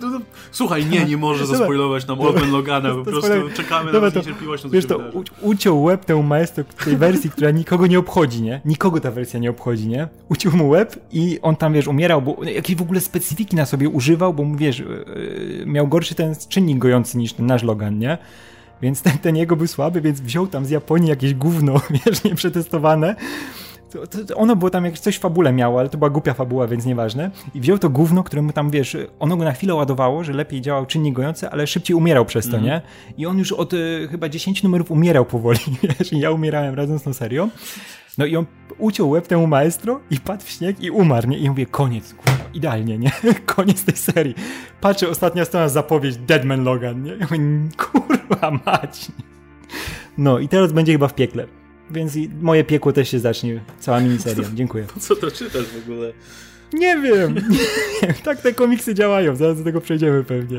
[0.00, 4.16] no, no, słuchaj, nie, nie może zaspoilować nam Open Logana, po prostu czekamy Dobra, na
[4.16, 4.64] niecierpliwość.
[4.70, 8.60] Wiesz, to u, uciął łeb temu maestro tej wersji, która nikogo nie obchodzi, nie?
[8.64, 10.08] Nikogo ta wersja nie obchodzi, nie?
[10.28, 13.88] Uciął mu łeb i on tam, wiesz, umierał, bo jakiej w ogóle specyfiki na sobie
[13.88, 18.18] używał, bo, wiesz, yy, miał gorszy ten czynnik gojący niż ten nasz Logan, nie?
[18.82, 23.16] Więc ten, ten jego był słaby, więc wziął tam z Japonii jakieś gówno, wiesz, nieprzetestowane.
[23.90, 26.66] To, to, ono było tam jakieś coś w fabule miało, ale to była głupia fabuła,
[26.66, 27.30] więc nieważne.
[27.54, 30.86] I wziął to gówno, któremu tam, wiesz, ono go na chwilę ładowało, że lepiej działał
[30.86, 32.64] czynnik gojący, ale szybciej umierał przez to, mm.
[32.64, 32.82] nie?
[33.18, 35.58] I on już od y, chyba 10 numerów umierał powoli,
[35.98, 37.50] wiesz, i ja umierałem razem z tą serią.
[38.18, 38.46] No i on
[38.78, 41.38] uciął łeb temu maestro i padł w śnieg i umarł, nie?
[41.38, 43.12] I mówię, koniec, kurwa, idealnie, nie?
[43.56, 44.34] koniec tej serii.
[44.80, 47.10] Patrzę, ostatnia strona zapowiedź Deadman Logan, nie?
[47.10, 49.06] Ja mówię, kurwa mać.
[50.18, 51.46] No i teraz będzie chyba w piekle.
[51.90, 54.44] Więc moje piekło też się zacznie, cała miniserią.
[54.54, 54.84] Dziękuję.
[54.94, 56.12] Po co to czytasz w ogóle?
[56.72, 57.34] Nie wiem.
[58.02, 60.58] Nie, tak te komiksy działają, zaraz do tego przejdziemy pewnie.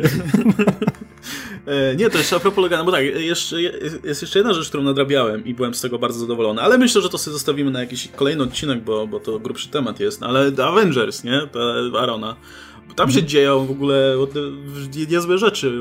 [1.66, 3.62] E, nie, to jeszcze a propos Logana, bo tak, jeszcze,
[4.04, 7.10] jest jeszcze jedna rzecz, którą nadrabiałem i byłem z tego bardzo zadowolony, ale myślę, że
[7.10, 11.24] to sobie zostawimy na jakiś kolejny odcinek, bo, bo to grubszy temat jest, ale Avengers,
[11.24, 11.42] nie?
[11.52, 12.36] Ta Arona.
[12.96, 14.16] Tam się dzieją w ogóle
[15.10, 15.80] niezłe rzeczy.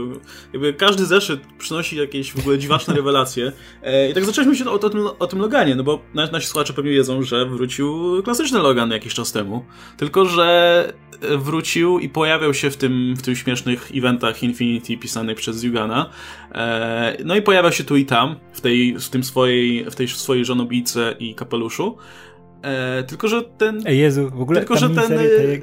[0.53, 3.53] Jakby każdy zeszyt przynosi jakieś w ogóle dziwaczne rewelacje.
[3.83, 6.90] E, I tak zaczęliśmy się o, tym, o tym Loganie, no bo nasi słuchacze pewnie
[6.90, 9.64] wiedzą, że wrócił klasyczny Logan jakiś czas temu.
[9.97, 15.62] Tylko, że wrócił i pojawiał się w tym, w tym śmiesznych eventach Infinity pisanych przez
[15.62, 16.11] Jugana.
[16.53, 20.09] E, no i pojawiał się tu i tam, w tej, w tym swojej, w tej
[20.09, 21.97] swojej żonobijce i kapeluszu.
[22.62, 23.83] E, tylko, że ten.
[23.87, 24.61] Ej Jezu, w ogóle.
[24.61, 25.18] Tylko, że ten.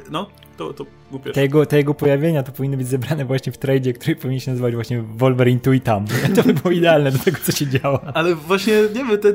[0.10, 0.86] No, to, to
[1.20, 4.52] te jego, te jego pojawienia to powinny być zebrane właśnie w tradzie, który powinien się
[4.52, 6.06] nazywać właśnie Wolverine tu i tam.
[6.36, 8.02] To by było idealne do tego, co się działo.
[8.14, 9.34] Ale właśnie, nie wiem, te,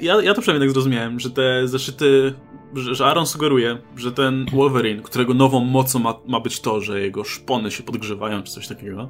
[0.00, 2.34] ja, ja to przynajmniej tak zrozumiałem, że te zeszyty,
[2.74, 7.00] że, że Aaron sugeruje, że ten Wolverine, którego nową mocą ma, ma być to, że
[7.00, 9.08] jego szpony się podgrzewają, czy coś takiego,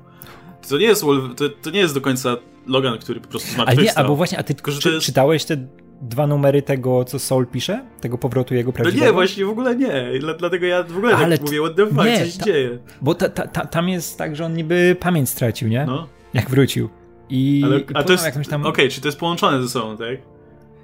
[0.69, 1.05] to nie jest,
[1.37, 2.37] to, to nie jest do końca
[2.67, 3.89] Logan, który po prostu zmartwychwstał.
[3.89, 5.07] Ale nie, albo właśnie, a ty Tylko, czy, jest...
[5.07, 5.67] czytałeś te
[6.09, 7.85] dwa numery tego, co Soul pisze?
[8.01, 9.05] Tego powrotu jego prawdziwego?
[9.05, 10.05] No nie, właśnie w ogóle nie.
[10.39, 12.45] Dlatego ja w ogóle tak Ale tak mówię, what the fuck, nie, co się ta,
[12.45, 12.79] dzieje?
[13.01, 15.85] Bo ta, ta, ta, tam jest tak, że on niby pamięć stracił, nie?
[15.87, 16.09] No.
[16.35, 16.89] Jak wrócił.
[17.31, 18.61] I, Ale, a to jest, tam...
[18.61, 20.19] okej, okay, czy to jest połączone ze sobą, tak?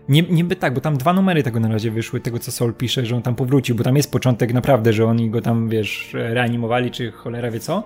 [0.08, 3.06] Nie, niby tak, bo tam dwa numery tego na razie wyszły, tego co Soul pisze,
[3.06, 6.90] że on tam powrócił, bo tam jest początek naprawdę, że oni go tam, wiesz, reanimowali,
[6.90, 7.82] czy cholera wie co.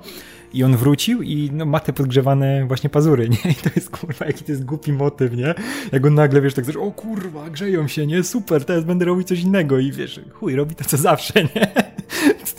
[0.55, 3.51] I on wrócił i no, ma te podgrzewane właśnie pazury, nie?
[3.51, 5.55] I to jest kurwa, jaki to jest głupi motyw, nie?
[5.93, 8.23] Jak on nagle, wiesz, tak coś, o kurwa, grzeją się, nie?
[8.23, 11.73] Super, teraz będę robić coś innego i wiesz, chuj, robi to co zawsze, nie?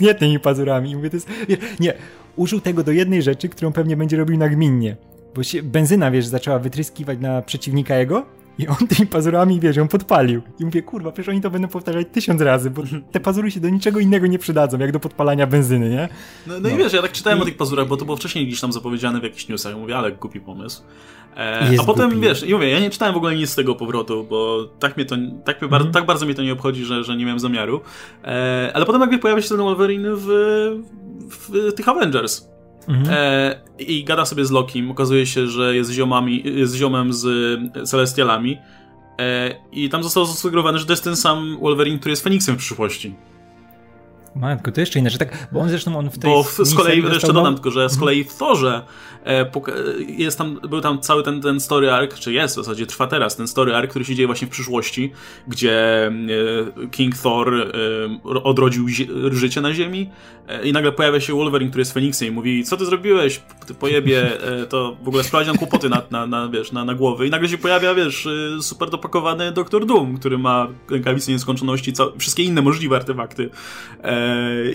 [0.00, 0.90] nie tymi pazurami.
[0.90, 1.94] I mówię, to jest, nie, nie,
[2.36, 4.96] użył tego do jednej rzeczy, którą pewnie będzie robił nagminnie.
[5.34, 8.26] Bo się benzyna, wiesz, zaczęła wytryskiwać na przeciwnika jego
[8.58, 10.42] i on tymi pazurami, wiesz, ją podpalił.
[10.58, 12.82] I mówię, kurwa, przecież oni to będą powtarzać tysiąc razy, bo
[13.12, 16.08] te pazury się do niczego innego nie przydadzą, jak do podpalania benzyny, nie?
[16.46, 16.68] No, no, no.
[16.68, 17.42] i wiesz, ja tak czytałem I...
[17.42, 19.76] o tych pazurach, bo to było wcześniej gdzieś tam zapowiedziane w jakichś newsach.
[19.76, 20.82] Mówię, ale głupi pomysł.
[21.36, 22.26] E, a potem, głupi.
[22.26, 25.06] wiesz, i mówię, ja nie czytałem w ogóle nic z tego powrotu, bo tak mnie
[25.06, 25.92] to, tak, mnie bardzo, mhm.
[25.92, 27.80] tak bardzo mnie to nie obchodzi, że, że nie miałem zamiaru.
[28.24, 30.26] E, ale potem jakby pojawia się ten Wolverine w,
[31.30, 32.48] w, w tych Avengers.
[32.88, 33.06] Mhm.
[33.10, 34.90] e, i gada sobie z Lokim.
[34.90, 37.28] Okazuje się, że jest, ziomami, jest ziomem z
[37.88, 38.58] Celestialami.
[39.20, 42.58] E, I tam zostało zasugerowane, że to jest ten sam Wolverine, który jest Feniksem w
[42.58, 43.14] przyszłości.
[44.36, 46.74] Matko, to jeszcze inne, że tak, bo on zresztą on w tej Bo w, z
[46.74, 48.82] kolei, jeszcze dodam tylko, że z kolei w Thorze
[49.26, 49.50] e,
[50.08, 53.36] jest tam, był tam cały ten, ten story arc, czy jest w zasadzie, trwa teraz
[53.36, 55.12] ten story arc, który się dzieje właśnie w przyszłości,
[55.48, 56.10] gdzie e,
[56.90, 58.86] King Thor e, odrodził
[59.30, 60.10] życie na ziemi
[60.64, 64.32] i nagle pojawia się Wolverine, który jest Feniksem i mówi, co ty zrobiłeś, ty pojebie,
[64.68, 67.48] to w ogóle sprowadzi nam kłopoty na, na, na, wiesz, na, na głowy i nagle
[67.48, 68.28] się pojawia, wiesz,
[68.60, 73.50] super dopakowany Doktor Doom, który ma rękawice nieskończoności, wszystkie inne możliwe artefakty.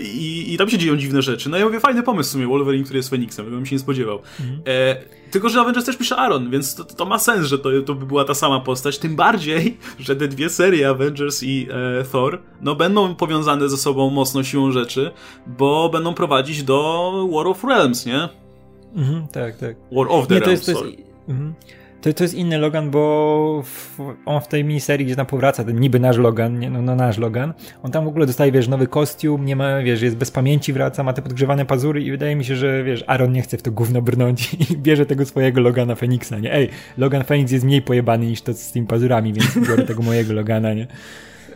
[0.02, 1.48] I, I tam się dzieją dziwne rzeczy.
[1.48, 4.18] No ja mówię, fajny pomysł w sumie, Wolverine, który jest Feniksem, bym się nie spodziewał.
[4.40, 4.60] Mhm.
[4.66, 4.96] E,
[5.30, 8.06] tylko, że Avengers też pisze Aaron, więc to, to ma sens, że to, to by
[8.06, 8.98] była ta sama postać.
[8.98, 11.68] Tym bardziej, że te dwie serie, Avengers i
[12.00, 15.10] e, Thor, no będą powiązane ze sobą mocno siłą rzeczy,
[15.46, 18.28] bo będą prowadzić do War of Realms, nie?
[18.96, 19.76] Mhm, tak, tak.
[19.92, 21.54] War of the nie, Realms, to jest, to jest, mhm
[22.02, 25.80] to, to jest inny Logan, bo w, on w tej miniserii, gdzie tam powraca, ten
[25.80, 28.86] niby nasz Logan, nie, no, no nasz Logan, on tam w ogóle dostaje, wiesz, nowy
[28.86, 32.44] kostium, nie ma, wiesz, jest bez pamięci, wraca, ma te podgrzewane pazury i wydaje mi
[32.44, 35.94] się, że, wiesz, Aaron nie chce w to gówno brnąć i bierze tego swojego Logana
[35.94, 36.54] Feniksa, nie?
[36.54, 40.32] Ej, Logan Phoenix jest mniej pojebany niż to z tymi pazurami, więc biorę tego mojego
[40.32, 40.86] Logana, nie?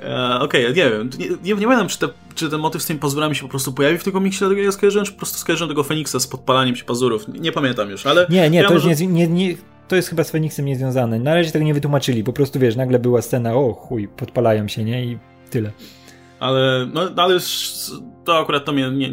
[0.02, 1.10] E, Okej, okay, nie wiem.
[1.18, 3.72] Nie, nie, nie pamiętam, czy, te, czy ten motyw z tymi pazurami się po prostu
[3.72, 6.76] pojawi w tym komiksie, dlatego ja skojarzyłem, czy po prostu skojarzyłem tego Feniksa z podpalaniem
[6.76, 7.28] się pazurów.
[7.28, 8.26] Nie, nie pamiętam już, ale...
[8.30, 9.06] Nie, nie, to już że...
[9.06, 9.56] nie, nie,
[9.88, 11.18] to jest chyba z Feniksem niezwiązane.
[11.18, 14.84] Na razie tego nie wytłumaczyli, po prostu wiesz, nagle była scena, o chuj, podpalają się,
[14.84, 15.04] nie?
[15.04, 15.18] I
[15.50, 15.70] tyle.
[16.40, 17.40] Ale, no, ale
[18.26, 19.10] to akurat to mnie, nie,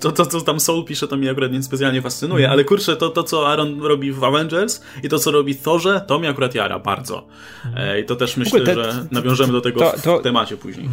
[0.00, 2.52] to, to, co tam Soul pisze, to mnie akurat nie specjalnie fascynuje, mm.
[2.52, 6.04] ale kurczę, to, to co Aaron robi w Avengers i to co robi w Thorze,
[6.06, 7.26] to mnie akurat jara bardzo.
[7.64, 8.00] Mm.
[8.00, 10.88] I to też myślę, że nawiążemy do tego w temacie później.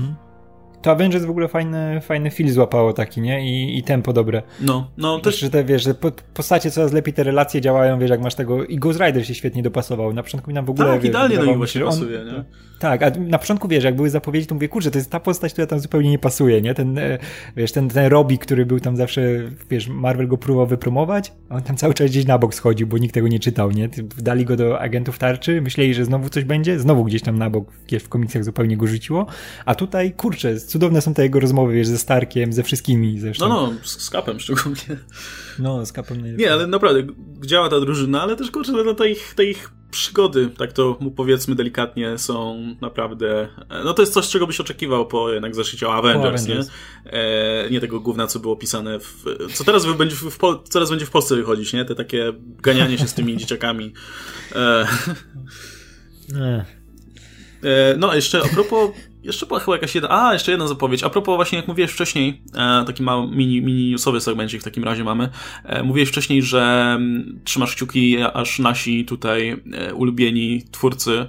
[0.82, 3.45] To Avengers w ogóle fajny, fajny feel złapało taki, nie?
[3.45, 4.41] I, i tempo dobre.
[4.61, 5.39] No, no też...
[5.39, 8.65] Że te, wiesz, że po, postacie coraz lepiej te relacje działają, wiesz, jak masz tego...
[8.65, 10.13] I Ghost Rider się świetnie dopasował.
[10.13, 10.88] Na początku mi nam w ogóle...
[10.88, 12.43] Tak, wiesz, idealnie do niego się pasuje, nie?
[12.82, 15.53] Tak, a na początku, wiesz, jak były zapowiedzi, to mówię, kurczę, to jest ta postać,
[15.53, 16.73] która tam zupełnie nie pasuje, nie?
[16.73, 17.17] Ten, e,
[17.55, 19.21] wiesz, ten, ten Robbie, który był tam zawsze,
[19.69, 22.97] wiesz, Marvel go próbował wypromować, a on tam cały czas gdzieś na bok schodził, bo
[22.97, 23.89] nikt tego nie czytał, nie?
[24.17, 27.71] Dali go do agentów tarczy, myśleli, że znowu coś będzie, znowu gdzieś tam na bok,
[27.99, 29.25] w komiksach zupełnie go rzuciło,
[29.65, 33.49] a tutaj, kurczę, cudowne są te jego rozmowy, wiesz, ze Starkiem, ze wszystkimi zresztą.
[33.49, 34.97] No, no, z, z Kapem szczególnie.
[35.59, 36.45] No, z Kapem najlepiej.
[36.45, 37.13] Nie, ale naprawdę,
[37.45, 41.11] działa ta drużyna, ale też, kurczę, no, te ich, te ich przygody, tak to mu
[41.11, 43.47] powiedzmy delikatnie, są naprawdę.
[43.86, 46.72] No to jest coś, czego byś oczekiwał po jednak zeszyciu Avengers, Avengers,
[47.05, 47.11] nie?
[47.11, 49.24] E, nie tego gówna, co było pisane w.
[49.53, 51.86] Co teraz będzie w, w, coraz będzie w Polsce wychodzić, nie?
[51.86, 53.93] Te takie ganianie się z tymi dzieciakami.
[54.55, 54.88] E,
[57.63, 58.91] e, no, jeszcze a propos
[59.24, 60.28] jeszcze była chyba jakaś jedna.
[60.28, 61.03] A, jeszcze jedna zapowiedź.
[61.03, 64.84] A propos, właśnie jak mówiłeś wcześniej, e, taki mały mini, mini newsowy segmencik w takim
[64.84, 65.30] razie mamy.
[65.63, 71.26] E, mówiłeś wcześniej, że mm, trzymasz kciuki, aż nasi tutaj e, ulubieni twórcy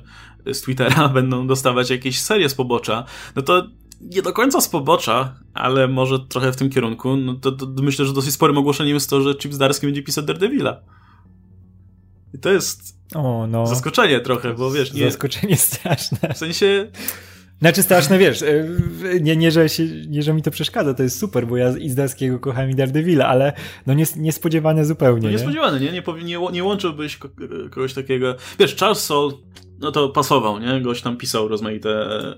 [0.47, 3.05] z Twittera będą dostawać jakieś serie z pobocza.
[3.36, 3.66] No to
[4.01, 7.16] nie do końca z pobocza, ale może trochę w tym kierunku.
[7.16, 10.24] No to, to myślę, że dosyć sporym ogłoszeniem jest to, że Chip Zdarski będzie pisać
[10.24, 10.80] Daredevila.
[12.34, 13.66] I to jest o, no.
[13.66, 14.93] zaskoczenie trochę, bo wiesz...
[14.93, 16.34] Nie, zaskoczenie straszne.
[16.34, 16.90] W sensie
[17.62, 18.64] znaczy straszne, wiesz, e,
[19.20, 22.38] nie, nie, że się, nie, że mi to przeszkadza, to jest super, bo ja Izdarskiego
[22.38, 23.52] kocham i Daredevila, ale
[23.86, 25.26] no nies, niespodziewane zupełnie.
[25.26, 25.92] No niespodziewane, nie?
[25.92, 27.18] Nie, nie, nie łączyłbyś
[27.70, 28.36] kogoś takiego...
[28.58, 29.32] Wiesz, Charles Soul,
[29.80, 30.80] no to pasował, nie?
[30.80, 32.36] Gość tam pisał rozmaite e,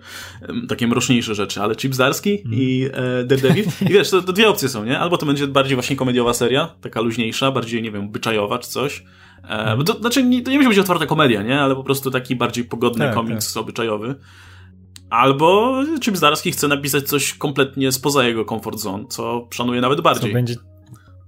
[0.68, 2.58] takie mroczniejsze rzeczy, ale Chip Zdarski mm.
[2.58, 4.98] i e, Daredevil i wiesz, to, to, dwie opcje są, nie?
[4.98, 9.04] Albo to będzie bardziej właśnie komediowa seria, taka luźniejsza, bardziej, nie wiem, byczajowa czy coś.
[9.44, 9.84] E, mm.
[9.84, 11.60] to, znaczy, nie, to nie musi być otwarta komedia, nie?
[11.60, 13.62] Ale po prostu taki bardziej pogodny tak, komiks tak.
[13.62, 14.14] obyczajowy.
[15.14, 20.30] Albo Chip Zdarski chce napisać coś kompletnie spoza jego comfort zone, co szanuje nawet bardziej.
[20.30, 20.54] Co będzie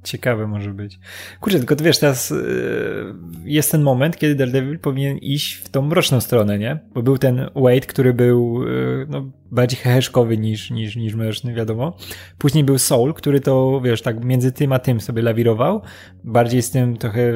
[0.05, 0.99] ciekawe może być.
[1.41, 3.15] Kurczę, tylko wiesz, teraz yy,
[3.45, 6.79] jest ten moment, kiedy Daredevil powinien iść w tą mroczną stronę, nie?
[6.95, 11.97] Bo był ten Wade, który był yy, no, bardziej heheszkowy niż, niż, niż mroczny, wiadomo.
[12.39, 15.83] Później był Soul, który to, wiesz, tak między tym a tym sobie lawirował.
[16.25, 17.33] Bardziej z tym trochę,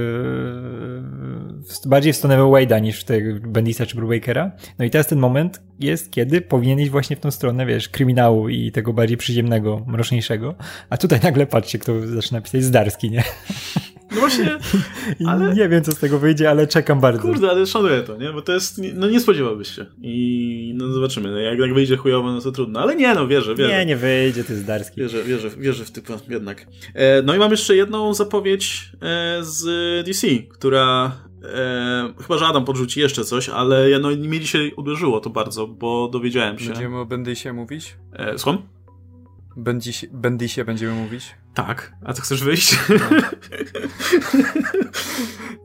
[1.86, 4.52] bardziej w stronę Wade'a niż w tego Bendisa czy Brewakera.
[4.78, 8.48] No i teraz ten moment jest, kiedy powinien iść właśnie w tą stronę, wiesz, kryminału
[8.48, 10.54] i tego bardziej przyziemnego, mroczniejszego.
[10.90, 13.22] A tutaj nagle patrzcie, kto zaczyna pisać Zdarski, nie?
[14.14, 14.58] No właśnie,
[15.26, 15.54] ale...
[15.54, 17.22] Nie wiem, co z tego wyjdzie, ale czekam bardzo.
[17.22, 18.32] Kurde, ale szanuję to, nie?
[18.32, 19.86] Bo to jest, no nie spodziewałbyś się.
[20.02, 22.80] I no zobaczymy, no, jak, jak wyjdzie chujowo, no to trudno.
[22.80, 23.78] Ale nie, no wierzę, wierzę.
[23.78, 25.00] Nie, nie wyjdzie, to jest Darski.
[25.00, 26.66] Wierzę, wierzę, wierzę w typa jednak.
[26.94, 29.66] E, no i mam jeszcze jedną zapowiedź e, z
[30.06, 31.12] DC, która
[31.44, 36.08] E, chyba, że Adam podrzuci jeszcze coś, ale no, mnie dzisiaj uderzyło to bardzo, bo
[36.08, 36.66] dowiedziałem się.
[36.66, 37.96] Będziemy o Bendysie mówić?
[38.12, 38.62] E, słucham?
[39.56, 41.34] Bendysie, Bendysie będziemy mówić?
[41.54, 42.78] Tak, a co chcesz wyjść?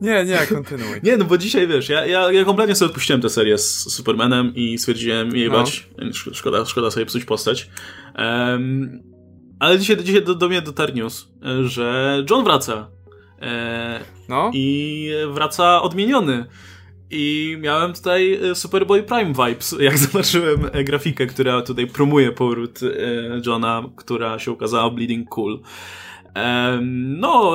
[0.00, 1.00] nie, nie, kontynuuj.
[1.02, 4.54] Nie, no bo dzisiaj wiesz, ja, ja, ja kompletnie sobie odpuściłem tę serię z Supermanem
[4.54, 6.12] i stwierdziłem, jebać, no.
[6.12, 7.70] szkoda, szkoda sobie psuć postać.
[8.18, 9.02] Um,
[9.58, 11.28] ale dzisiaj, dzisiaj do, do mnie dotarł news,
[11.64, 12.90] że John wraca.
[13.42, 14.50] E, no.
[14.54, 16.46] I wraca odmieniony.
[17.10, 22.80] I miałem tutaj e, Superboy Prime vibes, jak zobaczyłem e, grafikę, która tutaj promuje powrót
[22.82, 22.88] e,
[23.46, 25.60] Johna, która się ukazała Bleeding Cool.
[27.06, 27.54] No,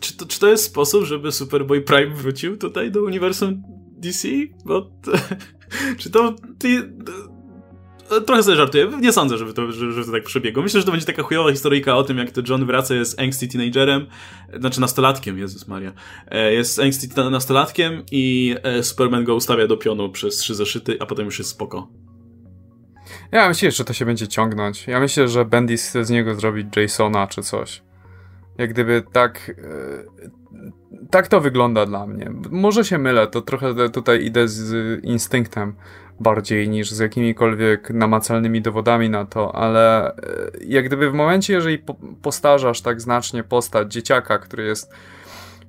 [0.00, 3.62] czy to, czy to jest sposób, żeby Superboy Prime wrócił tutaj do uniwersum
[3.98, 4.28] DC?
[4.64, 4.90] Bo
[5.98, 6.92] czy to ty,
[8.20, 8.90] trochę sobie żartuję.
[9.00, 10.62] Nie sądzę, żeby to, żeby to tak przebiegło.
[10.62, 13.48] Myślę, że to będzie taka chujowa historyjka o tym, jak to John wraca, jest angsty
[13.48, 14.06] teenagerem,
[14.58, 15.92] znaczy nastolatkiem, Jezus Maria.
[16.30, 21.06] E, jest angsty nastolatkiem i e, Superman go ustawia do pionu przez trzy zeszyty, a
[21.06, 21.88] potem już jest spoko.
[23.32, 24.86] Ja myślę, że to się będzie ciągnąć.
[24.86, 27.82] Ja myślę, że Bendis chce z niego zrobić Jasona czy coś.
[28.58, 29.54] Jak gdyby tak...
[29.58, 30.32] E,
[31.10, 32.30] tak to wygląda dla mnie.
[32.50, 35.74] Może się mylę, to trochę tutaj idę z instynktem
[36.22, 40.14] bardziej niż z jakimikolwiek namacalnymi dowodami na to, ale e,
[40.66, 41.78] jak gdyby w momencie, jeżeli
[42.22, 44.92] postarzasz tak znacznie postać dzieciaka, który jest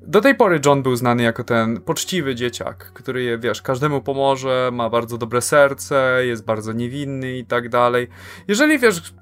[0.07, 4.69] do tej pory John był znany jako ten poczciwy dzieciak, który, je, wiesz, każdemu pomoże,
[4.73, 8.07] ma bardzo dobre serce, jest bardzo niewinny i tak dalej.
[8.47, 9.13] Jeżeli, wiesz,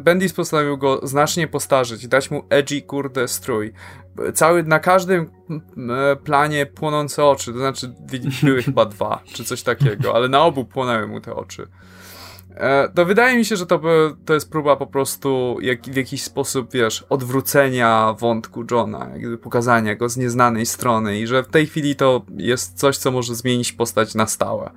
[0.00, 3.72] Bendis postanowił go znacznie postarzyć, dać mu edgy, kurde, strój,
[4.34, 5.30] cały, na każdym
[6.24, 7.94] planie płonące oczy, to znaczy
[8.42, 11.66] były chyba dwa, czy coś takiego, ale na obu płonęły mu te oczy.
[12.56, 13.80] E, to wydaje mi się, że to,
[14.24, 19.94] to jest próba po prostu jak, w jakiś sposób, wiesz, odwrócenia wątku Johna, jakby pokazania
[19.94, 23.72] go z nieznanej strony i że w tej chwili to jest coś, co może zmienić
[23.72, 24.70] postać na stałe.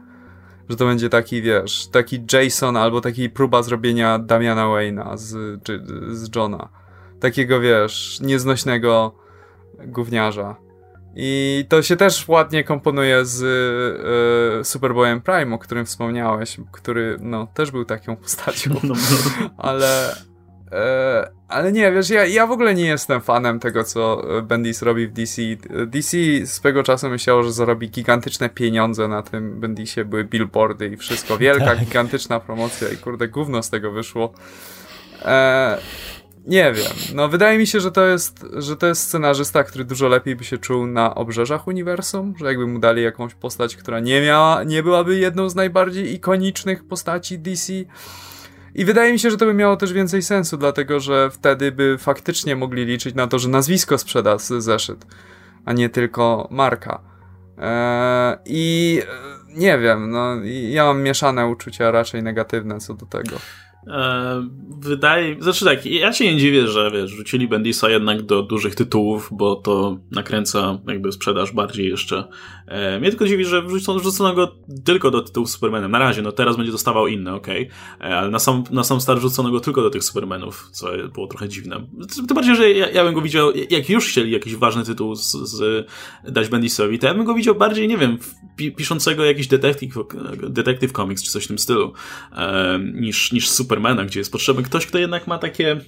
[0.70, 5.60] Że to będzie taki, wiesz, taki Jason albo taki próba zrobienia Damiana Wayne'a z,
[6.18, 6.70] z Johna.
[7.20, 9.16] Takiego, wiesz, nieznośnego
[9.88, 10.67] gówniarza.
[11.20, 13.42] I to się też ładnie komponuje z
[14.62, 18.72] y, Superboyem Prime, o którym wspomniałeś, który no, też był taką postacią.
[18.74, 18.96] No, no.
[19.58, 20.16] Ale,
[20.72, 25.08] e, ale nie, wiesz, ja, ja w ogóle nie jestem fanem tego, co Bendis robi
[25.08, 25.42] w DC.
[25.88, 31.38] DC swego czasu myślało, że zarobi gigantyczne pieniądze na tym Bendisie, były billboardy i wszystko.
[31.38, 31.80] Wielka, tak.
[31.80, 34.34] gigantyczna promocja i kurde, gówno z tego wyszło.
[35.22, 35.78] E,
[36.48, 36.92] nie wiem.
[37.16, 40.44] No, wydaje mi się, że to jest, że to jest scenarzysta, który dużo lepiej by
[40.44, 44.84] się czuł na obrzeżach uniwersum, że jakby mu dali jakąś postać, która nie miała, nie
[44.84, 47.74] byłaby jedną z najbardziej ikonicznych postaci DC.
[48.76, 51.98] I wydaje mi się, że to by miało też więcej sensu, dlatego że wtedy by
[52.00, 55.06] faktycznie mogli liczyć na to, że nazwisko sprzeda zeszyt,
[55.66, 57.02] a nie tylko marka.
[57.58, 59.02] Eee, I
[59.48, 60.36] nie wiem, no,
[60.70, 63.36] ja mam mieszane uczucia, raczej negatywne co do tego.
[64.80, 69.30] Wydaje, znaczy tak, ja się nie dziwię, że wiesz, rzucili Bendisa jednak do dużych tytułów,
[69.32, 72.24] bo to nakręca jakby sprzedaż bardziej jeszcze.
[72.68, 75.92] E, mnie tylko dziwi, że wrzucono, go tylko do tytułów Supermanem.
[75.92, 78.10] Na razie, no teraz będzie dostawał inne, okej, okay.
[78.10, 81.28] E, ale na sam, na sam start wrzucono go tylko do tych Supermanów, co było
[81.28, 81.88] trochę dziwne.
[82.28, 85.32] Tym bardziej, że ja, ja bym go widział, jak już chcieli jakiś ważny tytuł z,
[85.32, 85.88] z
[86.28, 88.18] dać Bendisowi, to ja bym go widział bardziej, nie wiem,
[88.76, 89.96] piszącego jakiś detective,
[90.50, 91.94] detective comics czy coś w tym stylu,
[92.32, 95.82] e, niż, niż Super Supermana, gdzie jest potrzebny ktoś, kto jednak ma takie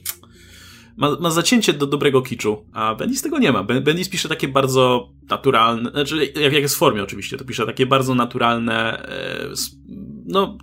[0.97, 3.63] ma, ma zacięcie do dobrego kiczu, a Bendis tego nie ma.
[3.63, 7.85] Bendis pisze takie bardzo naturalne, znaczy jak, jak jest w formie oczywiście, to pisze takie
[7.85, 9.49] bardzo naturalne, e,
[10.25, 10.57] no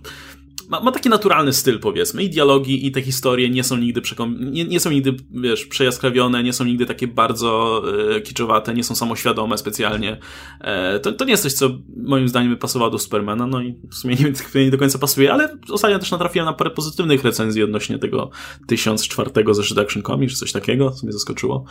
[0.67, 2.23] ma, ma, taki naturalny styl, powiedzmy.
[2.23, 6.43] I dialogi, i te historie nie są nigdy przekom- nie, nie są nigdy, wiesz, przejaskrawione,
[6.43, 7.81] nie są nigdy takie bardzo
[8.15, 10.17] e, kiczowate, nie są samoświadome specjalnie.
[10.61, 13.75] E, to, to nie jest coś, co moim zdaniem by pasowało do Supermana, no i
[13.91, 17.63] w sumie nie, nie do końca pasuje, ale ostatnio też natrafiłem na parę pozytywnych recenzji
[17.63, 18.29] odnośnie tego
[18.67, 21.65] 1004 zeszytu Action Comics, czy coś takiego, co mnie zaskoczyło.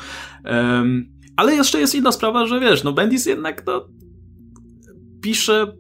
[1.37, 3.89] Ale jeszcze jest inna sprawa, że wiesz, no Bendis jednak, no,
[5.23, 5.77] pisze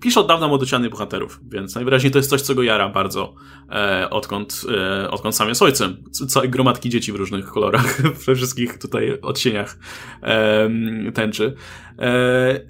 [0.00, 3.34] pisze od dawna młodocianych bohaterów, więc najwyraźniej to jest coś, co go jara bardzo,
[3.70, 5.96] e, odkąd, e, odkąd sam jest ojcem.
[6.28, 9.78] Całej gromadki dzieci w różnych kolorach, we wszystkich tutaj odcieniach
[10.22, 10.70] e,
[11.14, 11.54] tęczy.
[11.98, 12.60] E,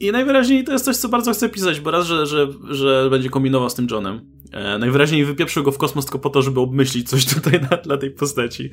[0.00, 3.30] I najwyraźniej to jest coś, co bardzo chce pisać, bo raz, że, że, że będzie
[3.30, 4.20] kombinował z tym Johnem,
[4.78, 8.10] najwyraźniej wypieprzył go w kosmos tylko po to, żeby obmyślić coś tutaj na, dla tej
[8.10, 8.70] postaci.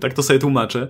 [0.00, 0.88] Tak to sobie tłumaczę.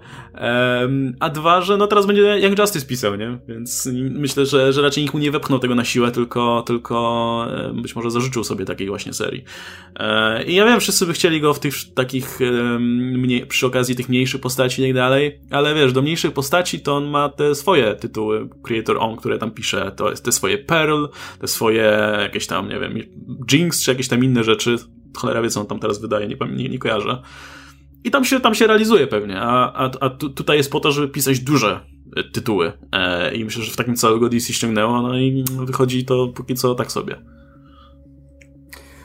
[1.21, 3.39] a dwa, że no teraz będzie jak Justice pisał, nie?
[3.49, 7.47] Więc myślę, że, że raczej nikt mu nie wepchnął tego na siłę, tylko, tylko
[7.83, 9.45] być może zażyczył sobie takiej właśnie serii.
[9.97, 12.39] E, I ja wiem, wszyscy by chcieli go w tych takich
[12.81, 16.97] mniej, przy okazji tych mniejszych postaci i tak dalej, ale wiesz, do mniejszych postaci to
[16.97, 21.05] on ma te swoje tytuły Creator On, które tam pisze, to jest te swoje Pearl,
[21.41, 22.99] te swoje jakieś tam, nie wiem,
[23.53, 24.77] Jinx, czy jakieś tam inne rzeczy.
[25.17, 27.23] Cholera wie, co on tam teraz wydaje, nie, nie, nie kojarzę.
[28.05, 30.93] i tam się, tam się realizuje pewnie, a, a, a tu, tutaj jest po to,
[30.93, 31.81] żeby pisać duże
[32.33, 36.55] tytuły e, i myślę, że w takim całego DC ściągnęło, no i wychodzi to póki
[36.55, 37.23] co tak sobie.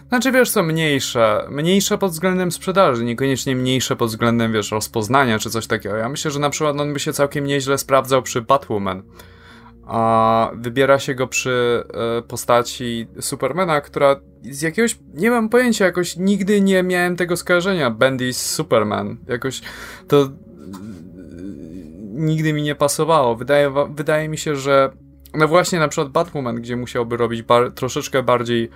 [0.10, 1.48] Znaczy, wiesz co, mniejsze.
[1.50, 5.96] Mniejsze pod względem sprzedaży, niekoniecznie mniejsze pod względem, wiesz, rozpoznania czy coś takiego.
[5.96, 9.04] Ja myślę, że na przykład on by się całkiem nieźle sprawdzał przy Batwoman.
[9.88, 11.84] A wybiera się go przy
[12.18, 17.92] e, postaci Supermana, która z jakiegoś, nie mam pojęcia, jakoś nigdy nie miałem tego skojarzenia.
[17.92, 19.18] Bendy Superman.
[19.28, 19.62] Jakoś
[20.08, 20.30] to e,
[22.14, 23.36] nigdy mi nie pasowało.
[23.36, 24.90] Wydaje, wydaje mi się, że
[25.34, 28.70] no właśnie na przykład Batwoman, gdzie musiałby robić bar troszeczkę bardziej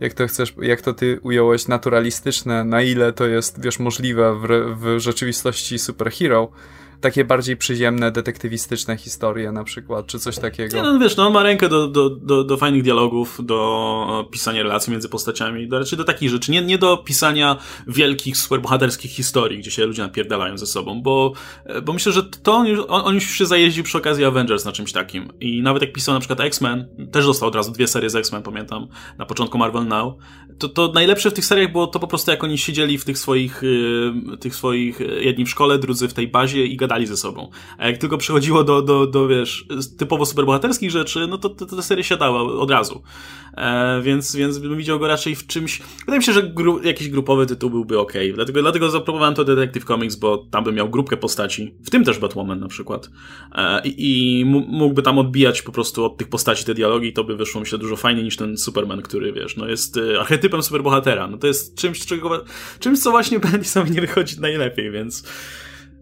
[0.00, 4.76] jak to chcesz, jak to ty ująłeś, naturalistyczne, na ile to jest, wiesz, możliwe w,
[4.80, 6.50] w rzeczywistości superhero,
[7.00, 10.76] takie bardziej przyziemne, detektywistyczne historie na przykład, czy coś takiego.
[10.76, 14.62] Nie, no wiesz, no on ma rękę do, do, do, do fajnych dialogów, do pisania
[14.62, 19.58] relacji między postaciami, do, raczej do takich rzeczy, nie, nie do pisania wielkich, superbohaterskich historii,
[19.58, 21.32] gdzie się ludzie napierdalają ze sobą, bo,
[21.84, 24.72] bo myślę, że to on już, on, on już się zajeździł przy okazji Avengers na
[24.72, 28.10] czymś takim i nawet jak pisał na przykład X-Men, też dostał od razu dwie serie
[28.10, 28.88] z X-Men, pamiętam,
[29.18, 30.14] na początku Marvel Now,
[30.58, 33.18] to, to najlepsze w tych seriach było to po prostu jak oni siedzieli w tych
[33.18, 37.50] swoich, yy, tych swoich, jedni w szkole, drudzy w tej bazie i gadali ze sobą.
[37.78, 39.66] A jak tylko przychodziło do, do, do wiesz,
[39.98, 43.02] typowo superbohaterskich rzeczy, no to, to, to ta seria siadała od razu.
[43.56, 45.82] E, więc, więc bym widział go raczej w czymś.
[45.98, 48.12] Wydaje mi się, że gru, jakiś grupowy tytuł byłby ok.
[48.34, 52.18] Dlatego, dlatego zaproponowałem to Detective Comics, bo tam bym miał grupkę postaci, w tym też
[52.18, 53.10] Batwoman na przykład.
[53.54, 57.36] E, I, i mógłby tam odbijać po prostu od tych postaci te dialogi, to by
[57.36, 61.28] wyszło mi się dużo fajniej niż ten Superman, który wiesz, no jest e, archetypem superbohatera.
[61.28, 62.44] No to jest czymś, czego,
[62.80, 65.24] czymś co właśnie Bendis nie wychodzi najlepiej, więc.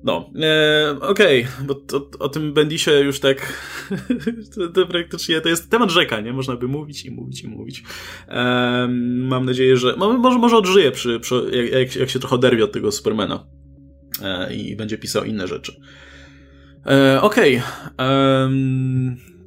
[0.05, 3.63] No, e, okej, okay, bo to, o tym Bendisie już tak
[4.55, 6.33] to, to, praktycznie to jest temat rzeka, nie?
[6.33, 7.83] Można by mówić i mówić i mówić.
[8.29, 8.89] E,
[9.19, 12.93] mam nadzieję, że może, może odżyje przy, przy jak, jak, się trochę oderwie od tego
[12.93, 13.47] Supermana
[14.23, 15.81] e, i będzie pisał inne rzeczy.
[16.87, 17.63] E, okej,
[17.97, 18.51] okay.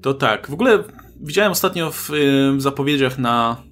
[0.02, 0.84] to tak, w ogóle
[1.22, 2.12] widziałem ostatnio w,
[2.58, 3.64] w zapowiedziach na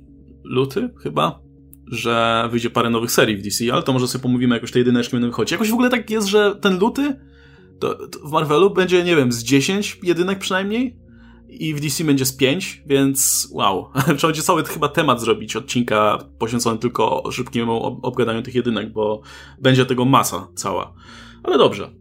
[0.43, 1.39] luty chyba,
[1.87, 5.11] że wyjdzie parę nowych serii w DC, ale to może sobie pomówimy jakoś te jedyneczki
[5.11, 5.51] będą wychodzić.
[5.51, 7.15] Jakoś w ogóle tak jest, że ten luty
[7.79, 10.97] to, to w Marvelu będzie, nie wiem, z 10 jedynek przynajmniej
[11.49, 13.89] i w DC będzie z 5, więc wow.
[14.17, 19.21] Trzeba będzie cały chyba temat zrobić, odcinka poświęcony tylko szybkiemu obgadaniu tych jedynek, bo
[19.59, 20.93] będzie tego masa cała.
[21.43, 21.91] Ale dobrze.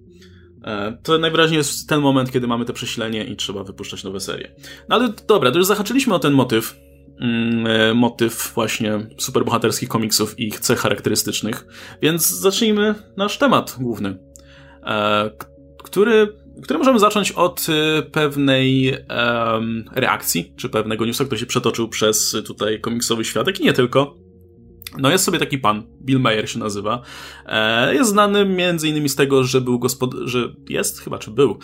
[0.64, 4.54] E, to najwyraźniej jest ten moment, kiedy mamy te przesilenie i trzeba wypuszczać nowe serie.
[4.88, 6.76] No ale dobra, to już zahaczyliśmy o ten motyw,
[7.94, 11.66] motyw właśnie superbohaterskich komiksów i ich cech charakterystycznych.
[12.02, 14.18] Więc zacznijmy nasz temat główny,
[14.86, 15.30] e,
[15.84, 18.96] który, który możemy zacząć od e, pewnej
[19.92, 24.16] reakcji, czy pewnego newsa, który się przetoczył przez tutaj komiksowy światek i nie tylko.
[24.98, 27.02] No jest sobie taki pan, Bill Mayer się nazywa.
[27.92, 30.14] jest znany między innymi z tego, że był gospod...
[30.24, 31.58] że jest chyba, czy był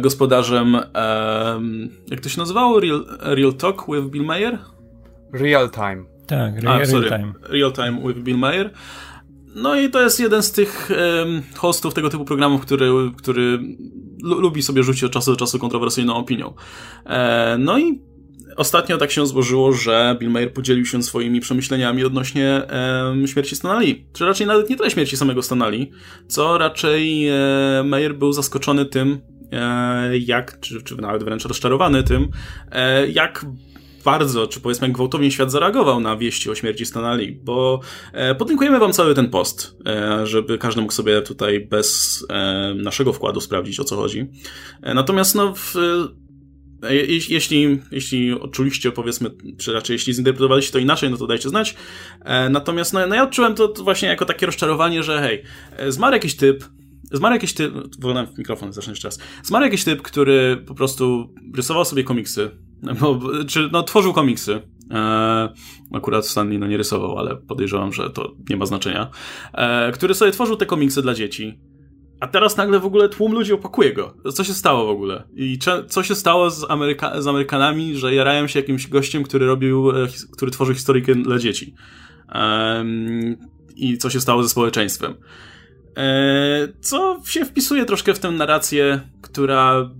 [0.00, 0.76] gospodarzem,
[2.06, 2.80] jak to się nazywało?
[2.80, 4.58] Real, Real Talk with Bill Mayer?
[5.40, 6.04] Real Time.
[6.26, 7.08] Tak, re A, real, sorry.
[7.08, 7.32] time.
[7.42, 8.70] Real Time with Bill Mayer.
[9.54, 13.58] No i to jest jeden z tych um, hostów tego typu programów, który, który
[14.22, 16.54] lubi sobie rzucić od czasu do czasu kontrowersyjną opinią.
[17.06, 18.02] E, no i
[18.56, 22.62] ostatnio tak się złożyło, że Bill Mayer podzielił się swoimi przemyśleniami odnośnie
[23.24, 24.06] e, śmierci Stanley.
[24.12, 25.90] Czy raczej nawet nie tyle śmierci samego Stanley,
[26.28, 27.34] co raczej e,
[27.84, 29.20] Mayer był zaskoczony tym,
[29.52, 32.28] e, jak, czy, czy nawet wręcz rozczarowany tym,
[32.72, 33.46] e, jak
[34.06, 37.80] bardzo, czy powiedzmy gwałtownie świat zareagował na wieści o śmierci Stanley, bo
[38.12, 43.12] e, podlinkujemy wam cały ten post, e, żeby każdy mógł sobie tutaj bez e, naszego
[43.12, 44.26] wkładu sprawdzić o co chodzi.
[44.82, 45.76] E, natomiast no w,
[46.82, 46.94] e,
[47.28, 51.74] jeśli, jeśli odczuliście, powiedzmy, czy raczej jeśli zinterpretowaliście to inaczej, no to dajcie znać.
[52.24, 55.42] E, natomiast no, no ja odczułem to właśnie jako takie rozczarowanie, że hej,
[55.88, 56.64] zmarł jakiś typ,
[57.12, 59.18] Zmarł jakiś typ, wyglądam w mikrofon, zacznę jeszcze raz.
[59.42, 62.50] Zmarł jakiś typ, który po prostu rysował sobie komiksy,
[62.82, 64.62] no, czy no, tworzył komiksy.
[64.90, 65.48] E,
[65.92, 69.10] akurat Stanley no, nie rysował, ale podejrzewam, że to nie ma znaczenia.
[69.52, 71.58] E, który sobie tworzył te komiksy dla dzieci.
[72.20, 74.14] A teraz nagle w ogóle tłum ludzi opakuje go.
[74.34, 75.28] Co się stało w ogóle?
[75.34, 75.58] I
[75.88, 80.06] co się stało z, Ameryka z Amerykanami, że jarają się jakimś gościem, który robił, e,
[80.32, 81.74] który tworzył historykę dla dzieci?
[83.76, 85.14] I co się stało ze społeczeństwem?
[85.96, 89.90] E, co się wpisuje troszkę w tę narrację, która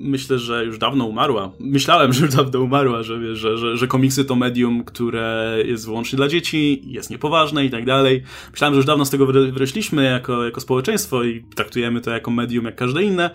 [0.00, 1.52] myślę, że już dawno umarła.
[1.58, 6.16] Myślałem, że już dawno umarła, że, że, że, że komiksy to medium, które jest wyłącznie
[6.16, 8.22] dla dzieci, jest niepoważne i tak dalej.
[8.50, 12.64] Myślałem, że już dawno z tego wyrośliśmy jako, jako społeczeństwo i traktujemy to jako medium
[12.64, 13.30] jak każde inne.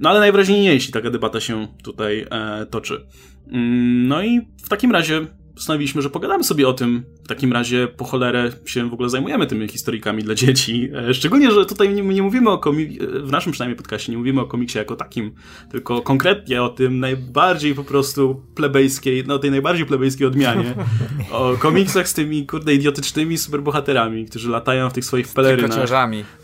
[0.00, 3.06] No ale najwyraźniej nie, jeśli taka debata się tutaj e, toczy.
[3.48, 5.26] Mm, no i w takim razie
[5.56, 7.04] postanowiliśmy, że pogadamy sobie o tym.
[7.24, 10.88] W takim razie po cholerę się w ogóle zajmujemy tymi historikami dla dzieci.
[11.08, 14.40] E, szczególnie, że tutaj nie, nie mówimy o komiksie, w naszym przynajmniej podcastie nie mówimy
[14.40, 15.34] o komiksie jako takim,
[15.70, 20.74] tylko konkretnie o tym najbardziej po prostu plebejskiej, no tej najbardziej plebejskiej odmianie.
[21.30, 25.70] O komiksach z tymi, kurde, idiotycznymi superbohaterami, którzy latają w tych swoich pelerynach.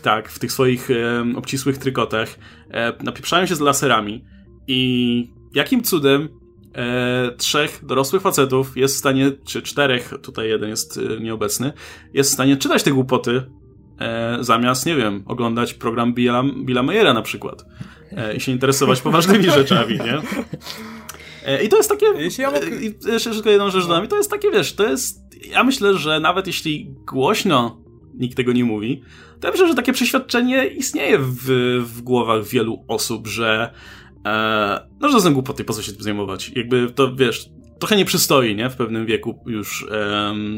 [0.01, 2.29] Tak, w tych swoich e, obcisłych trykotach.
[2.71, 4.25] E, napieprzają się z laserami.
[4.67, 6.29] I jakim cudem
[6.75, 11.73] e, trzech dorosłych facetów jest w stanie, czy czterech, tutaj jeden jest e, nieobecny,
[12.13, 13.43] jest w stanie czytać te głupoty
[13.99, 17.65] e, zamiast, nie wiem, oglądać program Billa, Billa Mayera na przykład
[18.11, 20.21] e, i się interesować poważnymi rzeczami, nie?
[21.45, 22.05] E, I to jest takie.
[22.17, 22.67] Jeśli ja mogę...
[23.11, 24.05] Jeszcze tylko jedną rzecz dodam.
[24.05, 25.19] I to jest takie, wiesz, to jest.
[25.51, 29.01] Ja myślę, że nawet jeśli głośno nikt tego nie mówi,
[29.39, 31.43] to ja myślę, że takie przeświadczenie istnieje w,
[31.85, 33.73] w głowach wielu osób, że
[34.25, 36.51] E, no, że są głupoty, po co się tym zajmować?
[36.55, 37.49] Jakby to, wiesz,
[37.79, 38.69] trochę nie przystoi, nie?
[38.69, 39.87] W pewnym wieku już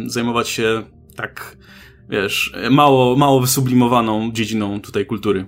[0.05, 0.84] zajmować się
[1.16, 1.57] tak,
[2.09, 5.45] wiesz, mało, mało wysublimowaną dziedziną tutaj kultury.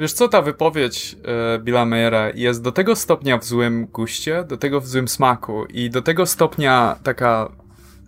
[0.00, 4.56] Wiesz co, ta wypowiedź e, Billa Mayera jest do tego stopnia w złym guście, do
[4.56, 7.52] tego w złym smaku i do tego stopnia taka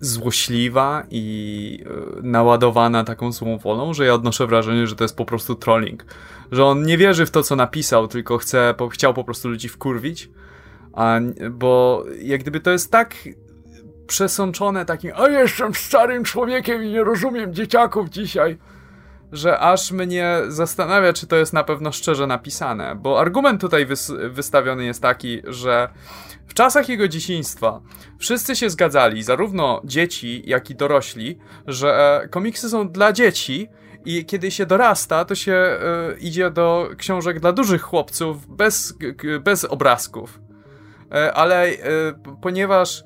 [0.01, 5.25] złośliwa i e, naładowana taką złą wolą, że ja odnoszę wrażenie, że to jest po
[5.25, 6.05] prostu trolling.
[6.53, 9.69] Że on nie wierzy w to, co napisał, tylko chce, po, chciał po prostu ludzi
[9.69, 10.31] wkurwić.
[10.93, 13.15] A, bo jak gdyby to jest tak
[14.07, 18.59] przesączone takim, a jestem starym człowiekiem i nie rozumiem dzieciaków dzisiaj,
[19.33, 22.97] że aż mnie zastanawia, czy to jest na pewno szczerze napisane.
[22.97, 25.89] Bo argument tutaj wys wystawiony jest taki, że
[26.47, 27.81] w czasach jego dzieciństwa
[28.19, 33.69] wszyscy się zgadzali, zarówno dzieci, jak i dorośli, że e, komiksy są dla dzieci
[34.05, 35.79] i kiedy się dorasta, to się
[36.17, 38.95] y, idzie do książek dla dużych chłopców bez,
[39.41, 40.41] bez obrazków.
[41.05, 41.77] Y, ale y,
[42.43, 43.05] ponieważ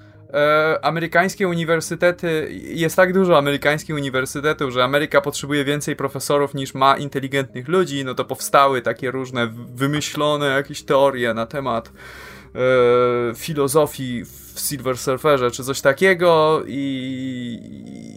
[0.82, 7.68] amerykańskie uniwersytety, jest tak dużo amerykańskich uniwersytetów, że Ameryka potrzebuje więcej profesorów niż ma inteligentnych
[7.68, 11.92] ludzi, no to powstały takie różne wymyślone jakieś teorie na temat
[13.36, 14.24] filozofii
[14.56, 16.80] w Silver Surferze, czy coś takiego i,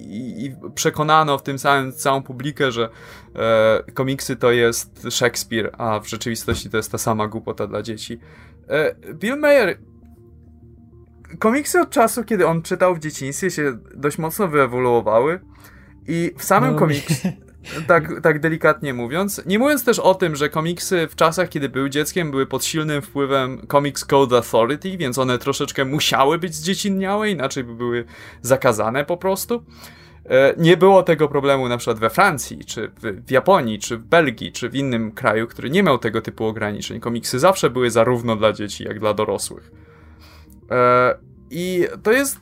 [0.09, 2.89] i, i przekonano w tym samym całą publikę, że
[3.35, 8.19] e, komiksy to jest Shakespeare, a w rzeczywistości to jest ta sama głupota dla dzieci.
[8.69, 9.77] E, Bill Mayer
[11.39, 15.39] komiksy od czasu, kiedy on czytał w dzieciństwie się dość mocno wyewoluowały
[16.07, 17.27] i w samym no, komiksie
[17.87, 19.41] tak, tak delikatnie mówiąc.
[19.45, 23.01] Nie mówiąc też o tym, że komiksy w czasach, kiedy był dzieckiem, były pod silnym
[23.01, 28.05] wpływem Comics Code Authority, więc one troszeczkę musiały być zdziecinniałe, inaczej by były
[28.41, 29.63] zakazane po prostu.
[30.25, 34.51] E, nie było tego problemu na przykład we Francji, czy w Japonii, czy w Belgii,
[34.51, 36.99] czy w innym kraju, który nie miał tego typu ograniczeń.
[36.99, 39.71] Komiksy zawsze były zarówno dla dzieci, jak dla dorosłych.
[41.51, 42.39] I to jest,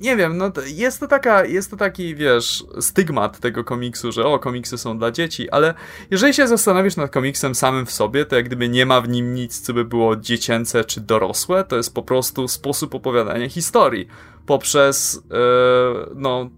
[0.00, 4.38] nie wiem, no jest to taka, jest to taki, wiesz, stygmat tego komiksu, że o,
[4.38, 5.74] komiksy są dla dzieci, ale
[6.10, 9.34] jeżeli się zastanowisz nad komiksem samym w sobie, to jak gdyby nie ma w nim
[9.34, 14.08] nic, co by było dziecięce czy dorosłe, to jest po prostu sposób opowiadania historii.
[14.46, 16.50] Poprzez, yy, no,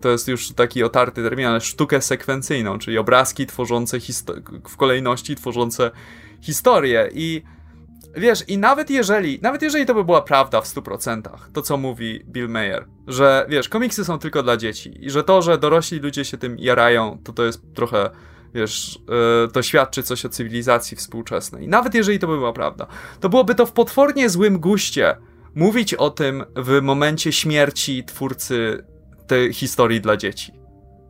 [0.00, 3.98] to jest już taki otarty termin, ale sztukę sekwencyjną, czyli obrazki tworzące
[4.68, 5.90] w kolejności tworzące
[6.40, 7.42] historię i
[8.16, 12.24] Wiesz, i nawet jeżeli, nawet jeżeli to by była prawda w 100%, to co mówi
[12.28, 16.24] Bill Mayer, że wiesz, komiksy są tylko dla dzieci i że to, że dorośli ludzie
[16.24, 18.10] się tym jarają, to to jest trochę,
[18.54, 18.98] wiesz,
[19.42, 21.68] yy, to świadczy coś o cywilizacji współczesnej.
[21.68, 22.86] Nawet jeżeli to by była prawda,
[23.20, 25.16] to byłoby to w potwornie złym guście
[25.54, 28.84] mówić o tym w momencie śmierci twórcy
[29.26, 30.52] tej historii dla dzieci.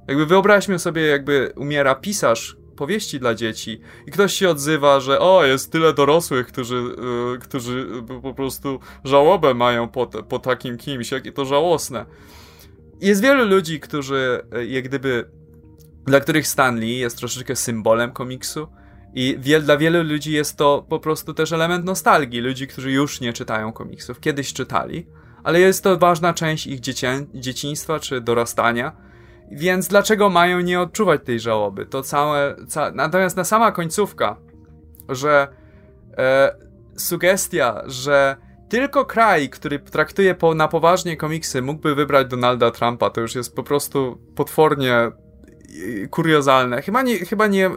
[0.08, 5.44] Jakby wyobraźmy sobie, jakby umiera pisarz, powieści dla dzieci i ktoś się odzywa, że o,
[5.44, 7.86] jest tyle dorosłych, którzy, yy, którzy
[8.22, 12.06] po prostu żałobę mają po, po takim kimś, jakie to żałosne.
[13.00, 15.30] Jest wielu ludzi, którzy y, jak gdyby,
[16.06, 18.68] dla których Stanley jest troszeczkę symbolem komiksu
[19.14, 23.32] i dla wielu ludzi jest to po prostu też element nostalgii, ludzi, którzy już nie
[23.32, 25.06] czytają komiksów, kiedyś czytali,
[25.42, 29.09] ale jest to ważna część ich dziecię, dzieciństwa czy dorastania
[29.50, 31.86] więc dlaczego mają nie odczuwać tej żałoby?
[31.86, 32.56] To całe.
[32.68, 32.90] Ca...
[32.94, 34.36] Natomiast na sama końcówka,
[35.08, 35.48] że
[36.18, 36.54] e,
[36.96, 38.36] sugestia, że
[38.68, 43.56] tylko kraj, który traktuje po, na poważnie komiksy, mógłby wybrać Donalda Trumpa, to już jest
[43.56, 45.10] po prostu potwornie
[46.10, 46.82] kuriozalne.
[46.82, 47.70] Chyba nie, chyba nie,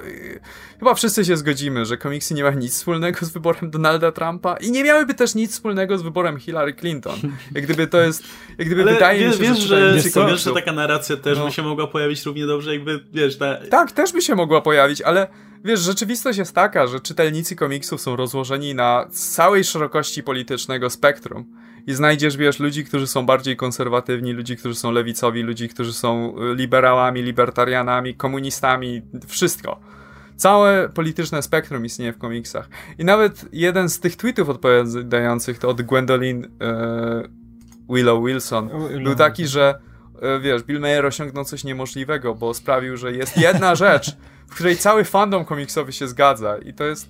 [0.80, 4.72] chyba wszyscy się zgodzimy, że komiksy nie mają nic wspólnego z wyborem Donalda Trumpa i
[4.72, 7.20] nie miałyby też nic wspólnego z wyborem Hillary Clinton.
[7.56, 8.24] Jak gdyby to jest,
[8.58, 11.38] jak gdyby Ale wydaje wiesz, mi się, wiesz, że, że, wiesz, że taka narracja też
[11.38, 11.46] no.
[11.46, 13.58] by się mogła pojawić równie dobrze, jakby, wiesz, ta...
[13.70, 15.28] Tak, też by się mogła pojawić, ale
[15.64, 21.46] wiesz, rzeczywistość jest taka, że czytelnicy komiksów są rozłożeni na całej szerokości politycznego spektrum
[21.88, 26.36] i znajdziesz, wiesz, ludzi, którzy są bardziej konserwatywni, ludzi, którzy są lewicowi, ludzi, którzy są
[26.38, 29.80] y, liberałami, libertarianami, komunistami, wszystko.
[30.36, 32.70] Całe polityczne spektrum istnieje w komiksach.
[32.98, 37.24] I nawet jeden z tych tweetów odpowiadających to od Gwendolyn e,
[37.90, 38.70] Willow Wilson
[39.04, 39.80] był taki, że
[40.22, 44.18] e, wiesz, Bill Mayer osiągnął coś niemożliwego, bo sprawił, że jest jedna rzecz,
[44.48, 47.10] w której cały fandom komiksowy się zgadza i to jest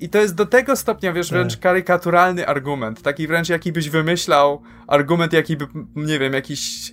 [0.00, 1.62] i to jest do tego stopnia, wiesz, wręcz tak.
[1.62, 3.02] karykaturalny argument.
[3.02, 6.92] Taki wręcz, jaki byś wymyślał, argument, jaki by, nie wiem, jakiś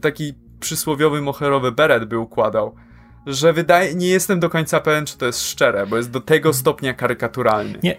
[0.00, 2.74] taki przysłowiowy moherowy beret by układał.
[3.26, 6.52] Że wydaje, nie jestem do końca pewien, czy to jest szczere, bo jest do tego
[6.52, 7.78] stopnia karykaturalny.
[7.82, 7.96] Nie,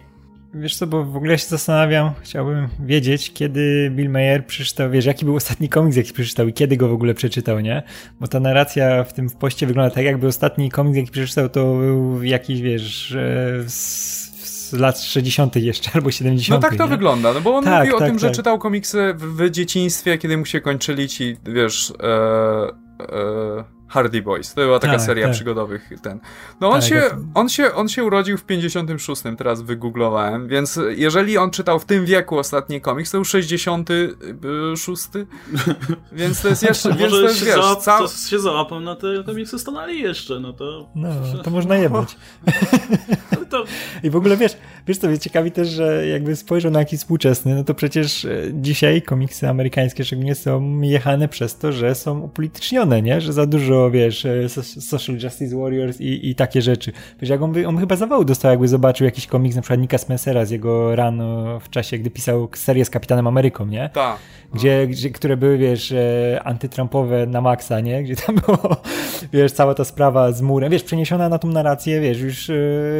[0.53, 5.25] Wiesz co, bo w ogóle się zastanawiam, chciałbym wiedzieć, kiedy Bill Mayer przeczytał, wiesz, jaki
[5.25, 7.83] był ostatni komiks, jaki przeczytał i kiedy go w ogóle przeczytał, nie?
[8.19, 11.75] Bo ta narracja w tym w poście wygląda tak, jakby ostatni komiks, jaki przeczytał, to
[11.75, 13.17] był jakiś, wiesz,
[13.67, 14.20] z
[14.71, 15.55] z lat 60.
[15.55, 16.61] jeszcze, albo 70.
[16.61, 16.89] No tak to nie?
[16.89, 18.19] wygląda, no bo on tak, mówił tak, o tym, tak.
[18.19, 22.07] że czytał komiksy w, w, dzieciństwie, kiedy mu się kończyli ci, wiesz, e,
[23.01, 24.53] e, Hardy Boys.
[24.53, 25.35] To była taka tak, seria tak.
[25.35, 25.89] przygodowych.
[26.03, 26.19] Ten.
[26.61, 27.01] No on, tak, się,
[27.33, 32.05] on, się, on się urodził w 56, teraz wygooglowałem, więc jeżeli on czytał w tym
[32.05, 35.03] wieku ostatni komiks, to już 66,
[36.11, 38.07] więc to jest jeszcze, więc to jest, wiesz, załap, cał...
[38.29, 40.89] się załapał na te komiksy Stanali jeszcze, no to...
[40.95, 41.09] No,
[41.43, 42.15] to można jebać.
[43.49, 43.63] to...
[44.03, 47.55] I w ogóle wiesz, wiesz co, mnie ciekawi też, że jakby spojrzał na jakiś współczesny,
[47.55, 53.01] no to przecież e, dzisiaj komiksy amerykańskie szczególnie są jechane przez to, że są upolitycznione,
[53.01, 53.21] nie?
[53.21, 56.91] Że za dużo, wiesz, e, Social Justice Warriors i, i takie rzeczy.
[57.21, 59.97] Wiesz, jak on, by, on chyba zawału dostał, jakby zobaczył jakiś komiks na przykład Nika
[59.97, 63.89] Spencera z jego rano w czasie, gdy pisał serię z Kapitanem Ameryką, nie?
[63.93, 64.17] Tak.
[64.53, 68.03] Gdzie, gdzie, które były, wiesz, e, antytrumpowe na maksa, nie?
[68.03, 68.77] Gdzie tam było,
[69.33, 72.51] wiesz, cała ta sprawa z murem, wiesz, przeniesiona na tą narrację, wiesz, już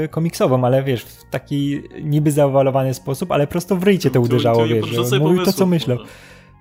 [0.10, 4.86] komiksową, ale wiesz, w taki niby zaowalowany sposób, ale prosto w ryjcie to uderzało, wiesz,
[5.20, 5.98] mówił to, co myślał.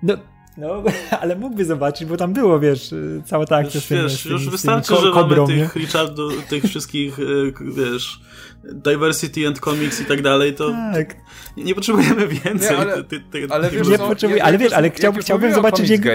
[0.03, 0.17] No,
[0.57, 0.83] no,
[1.21, 2.93] ale mógłby zobaczyć, bo tam było, wiesz,
[3.25, 6.63] cała ta akcja tym, wiesz, z tym, już wystarczy, że kobrą, mamy tych Richardo, tych
[6.63, 7.23] wszystkich, e,
[7.71, 8.21] wiesz,
[8.63, 11.15] diversity and comics i tak dalej, to tak.
[11.57, 12.77] nie, nie potrzebujemy więcej.
[12.77, 15.89] Nie, ale, ty, ty, ty, ale, wiesz, nie potrzebuję, ale wiesz, ale chciałbym, chciałbym zobaczyć
[15.89, 16.09] jego...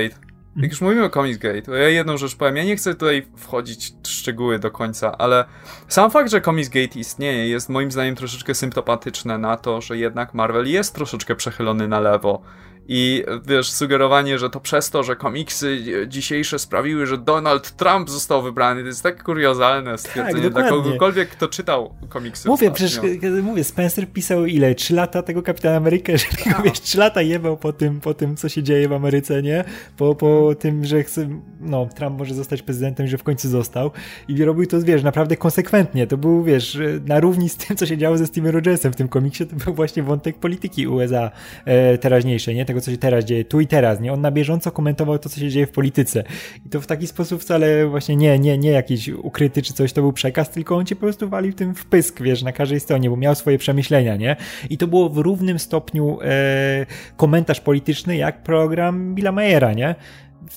[0.56, 2.56] Jak już mówimy o Comics Gate, to ja jedną rzecz powiem.
[2.56, 5.44] Ja nie chcę tutaj wchodzić w szczegóły do końca, ale
[5.88, 10.34] sam fakt, że Comics Gate istnieje, jest moim zdaniem troszeczkę symptomatyczne na to, że jednak
[10.34, 12.42] Marvel jest troszeczkę przechylony na lewo
[12.88, 15.78] i wiesz, sugerowanie, że to przez to, że komiksy
[16.08, 21.28] dzisiejsze sprawiły, że Donald Trump został wybrany, to jest tak kuriozalne stwierdzenie tak, dla kogokolwiek,
[21.28, 22.48] kto czytał komiksy.
[22.48, 23.00] Mówię, przecież
[23.42, 24.74] mówię, Spencer pisał ile?
[24.74, 26.62] Trzy lata tego Kapitana Amerykę, że tak.
[26.64, 29.64] wiesz, trzy lata jebał po tym, po tym, co się dzieje w Ameryce, nie?
[29.96, 31.28] Po, po tym, że chce,
[31.60, 33.90] no, Trump może zostać prezydentem, że w końcu został.
[34.28, 36.06] I robił to, wiesz, naprawdę konsekwentnie.
[36.06, 39.08] To był, wiesz, na równi z tym, co się działo ze Steve'em Rogersem w tym
[39.08, 41.30] komiksie, to był właśnie wątek polityki USA
[41.64, 42.64] e, teraźniejszej, nie?
[42.64, 44.12] Tego tego, co się teraz dzieje, tu i teraz, nie?
[44.12, 46.24] On na bieżąco komentował to, co się dzieje w polityce.
[46.66, 50.00] I to w taki sposób wcale właśnie nie, nie, nie jakiś ukryty czy coś to
[50.00, 53.10] był przekaz, tylko on cię po prostu walił tym w pysk, wiesz, na każdej stronie,
[53.10, 54.36] bo miał swoje przemyślenia, nie?
[54.70, 59.94] I to było w równym stopniu e, komentarz polityczny, jak program Billa Mayera, nie?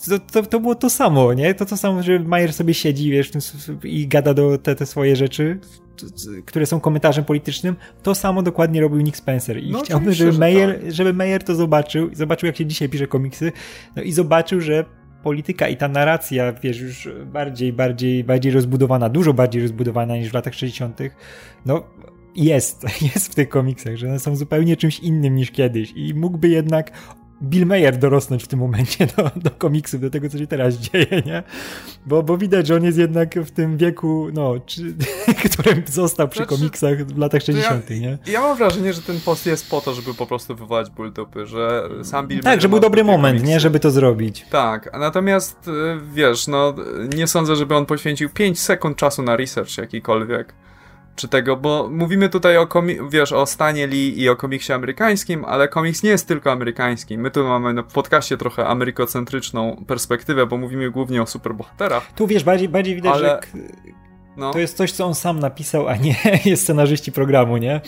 [0.10, 1.54] To, to, to, było to samo, nie?
[1.54, 3.32] To to samo, że Mayer sobie siedzi, wiesz,
[3.84, 5.60] i gada do te, te swoje rzeczy,
[6.46, 9.64] które są komentarzem politycznym, to samo dokładnie robił Nick Spencer.
[9.64, 10.92] I no, chciałbym, żeby Mayer, tak.
[10.92, 13.52] żeby Mayer to zobaczył, zobaczył jak się dzisiaj pisze komiksy,
[13.96, 14.86] no i zobaczył, że
[15.24, 20.34] polityka i ta narracja, wiesz, już bardziej, bardziej, bardziej rozbudowana, dużo bardziej rozbudowana niż w
[20.34, 21.00] latach 60.,
[21.66, 21.84] no
[22.36, 26.50] jest, jest w tych komiksach, że one są zupełnie czymś innym niż kiedyś i mógłby
[26.50, 26.92] jednak
[27.44, 31.22] Bill Mayer dorosnąć w tym momencie do, do komiksów, do tego, co się teraz dzieje,
[31.26, 31.44] nie?
[32.06, 34.94] Bo, bo widać, że on jest jednak w tym wieku, no, czy,
[35.52, 38.18] którym został przy znaczy, komiksach w latach 60., ja, nie?
[38.28, 41.46] Ja mam wrażenie, że ten post jest po to, żeby po prostu wywołać ból dupy,
[41.46, 43.54] że sam Bill Tak, Mayer że był dobry moment, komiksy.
[43.54, 43.60] nie?
[43.60, 44.46] Żeby to zrobić.
[44.50, 45.72] Tak, natomiast, y,
[46.14, 46.74] wiesz, no,
[47.16, 50.54] nie sądzę, żeby on poświęcił 5 sekund czasu na research jakikolwiek
[51.20, 52.68] czy tego, bo mówimy tutaj o,
[53.10, 57.18] wiesz, o Stanie Lee i o komiksie amerykańskim, ale komiks nie jest tylko amerykański.
[57.18, 62.12] My tu mamy w podcaście trochę amerykocentryczną perspektywę, bo mówimy głównie o superbohaterach.
[62.16, 63.28] Tu wiesz, bardziej, bardziej widać, ale...
[63.28, 63.40] że
[64.40, 64.54] no.
[64.54, 66.16] To jest coś, co on sam napisał, a nie
[66.46, 67.82] jest scenarzyści programu, nie?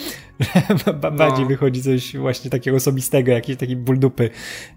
[1.17, 1.47] Bardziej no.
[1.47, 4.29] wychodzi coś właśnie takiego osobistego, jakiś taki ból dupy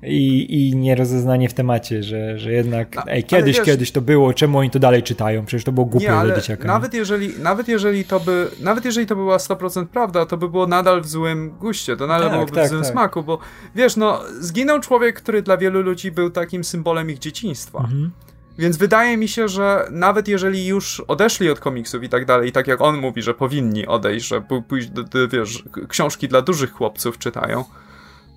[0.03, 4.35] i, i nierozeznanie w temacie, że, że jednak no, ej, kiedyś, wiesz, kiedyś to było,
[4.35, 5.45] czemu oni to dalej czytają?
[5.45, 6.69] Przecież to było głupie nie, ale dzieciaka.
[6.69, 10.67] Nawet jeżeli, nawet jeżeli to by, nawet jeżeli to była 100% prawda, to by było
[10.67, 12.93] nadal w złym guście, to nadal tak, byłoby tak, w złym tak.
[12.93, 13.39] smaku, bo
[13.75, 17.79] wiesz, no, zginął człowiek, który dla wielu ludzi był takim symbolem ich dzieciństwa.
[17.79, 18.11] Mhm.
[18.59, 22.67] Więc wydaje mi się, że nawet jeżeli już odeszli od komiksów i tak dalej, tak
[22.67, 24.91] jak on mówi, że powinni odejść, że pójść,
[25.31, 27.65] wiesz, książki dla dużych chłopców czytają,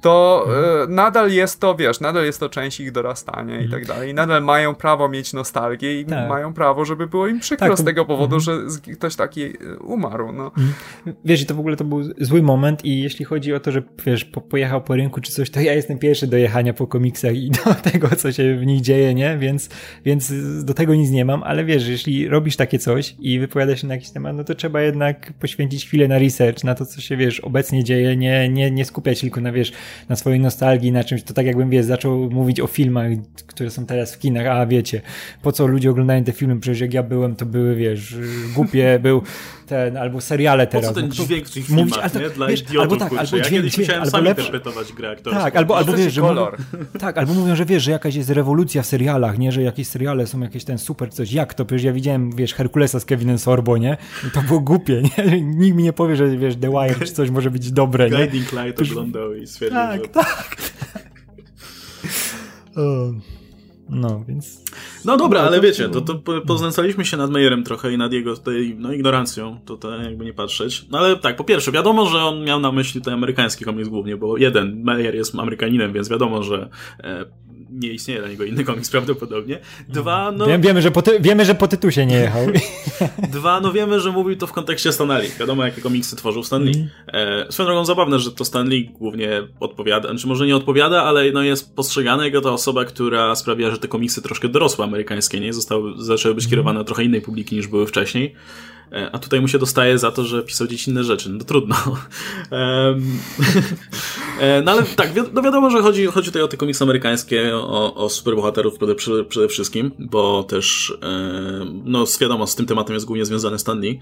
[0.02, 0.96] to mhm.
[0.96, 3.72] nadal jest to, wiesz, nadal jest to część ich dorastania i mhm.
[3.72, 4.10] tak dalej.
[4.10, 6.30] I nadal mają prawo mieć nostalgię i tak.
[6.30, 8.70] mają prawo, żeby było im przykro tak, z tego powodu, mhm.
[8.70, 10.52] że ktoś taki e, umarł, no.
[11.26, 13.84] Wiesz, i to w ogóle to był zły moment i jeśli chodzi o to, że,
[14.06, 17.36] wiesz, po, pojechał po rynku czy coś, to ja jestem pierwszy do jechania po komiksach
[17.36, 19.38] i do tego, co się w nich dzieje, nie?
[19.38, 19.70] Więc,
[20.06, 20.34] więc
[20.64, 23.94] do tego nic nie mam, ale wiesz, jeśli robisz takie coś i wypowiadasz się na
[23.94, 27.40] jakiś temat, no to trzeba jednak poświęcić chwilę na research, na to, co się, wiesz,
[27.40, 29.72] obecnie dzieje, nie, nie, nie skupiać tylko na, wiesz,
[30.10, 33.08] na swojej nostalgii, na czymś, to tak jakbym, wiesz, zaczął mówić o filmach,
[33.48, 35.02] które są teraz w kinach, a wiecie,
[35.42, 38.16] po co ludzie oglądają te filmy, przecież jak ja byłem, to były, wiesz,
[38.56, 39.22] głupie, był
[39.68, 40.88] ten, albo seriale teraz.
[40.88, 42.30] Po co ten no, dźwięk w tych filmach, mówić, nie?
[42.30, 43.22] Dla wiesz, idiotów, albo tak, kurczę.
[43.22, 44.46] albo ja dźwięk, kiedyś musiałem sam lepszy.
[44.46, 45.42] interpretować grę aktorską.
[45.44, 46.58] Tak, albo, albo wiesz, że kolor.
[46.74, 49.52] Mówią, tak, albo mówią, że wiesz, że jakaś jest rewolucja w serialach, nie?
[49.52, 51.32] Że jakieś seriale są jakieś ten super coś.
[51.32, 51.66] Jak to?
[51.66, 53.98] Przecież ja widziałem, wiesz, Herkulesa z Kevinem Sorbo, nie?
[54.28, 55.42] I to było głupie, nie?
[55.42, 58.18] Nikt mi nie powie, że wiesz, The Wire czy coś może być dobre, nie?
[58.18, 60.08] Guiding Light oglądał i stwierdził, tak, że...
[60.08, 60.58] Tak, tak.
[63.90, 64.64] No, więc...
[65.06, 66.16] No dobra, ale wiecie, to, to
[66.48, 70.34] poznęcaliśmy się nad Meyerem trochę i nad jego tutaj, no, ignorancją, to, to jakby nie
[70.34, 70.86] patrzeć.
[70.90, 74.18] No ale tak, po pierwsze, wiadomo, że on miał na myśli ten amerykański komiks głównie,
[74.18, 76.70] bo jeden, Meyer jest Amerykaninem, więc wiadomo, że
[77.04, 77.26] e,
[77.72, 79.60] nie istnieje dla niego inny komiks prawdopodobnie.
[79.90, 80.46] Dwa, no...
[80.46, 82.48] Wiem, wiemy, że po ty, wiemy, że po tytusie nie jechał.
[83.34, 85.30] Dwa, no wiemy, że mówił to w kontekście Stanley.
[85.40, 86.74] Wiadomo, jakie komiksy tworzył Stanley.
[86.76, 86.90] Mm.
[87.48, 91.42] E, swoją drogą zabawne, że to Stanley głównie odpowiada, znaczy może nie odpowiada, ale no
[91.42, 95.54] jest postrzegany jako ta osoba, która sprawia, że te komiksy troszkę dorosłe amerykańskie, nie?
[95.54, 98.36] Zostały, zaczęły być kierowane do trochę innej publiki niż były wcześniej.
[98.92, 101.30] E, a tutaj mu się dostaje za to, że pisał dziecinne rzeczy.
[101.30, 101.76] No trudno.
[104.40, 107.96] E, no ale tak, no wiadomo, że chodzi, chodzi tutaj o te komiksy amerykańskie, o,
[107.96, 110.94] o superbohaterów przede, przede wszystkim, bo też
[111.86, 114.00] no wiadomo, z tym tematem jest głównie związany Stan Lee.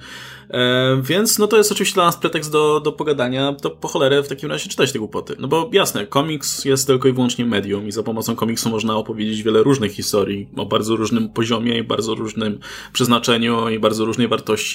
[0.50, 4.24] E, więc no to jest oczywiście dla nas pretekst do, do pogadania, to po cholerę
[4.24, 5.36] w takim razie czytać te głupoty.
[5.40, 9.44] No bo jasne, komiks jest tylko i wyłącznie medium i za pomocą komiksu można opowiedzieć
[9.44, 12.60] wiele różnych historii o bardzo różnym poziomie i bardzo różnym
[12.94, 14.75] przeznaczeniu i bardzo różnej wartości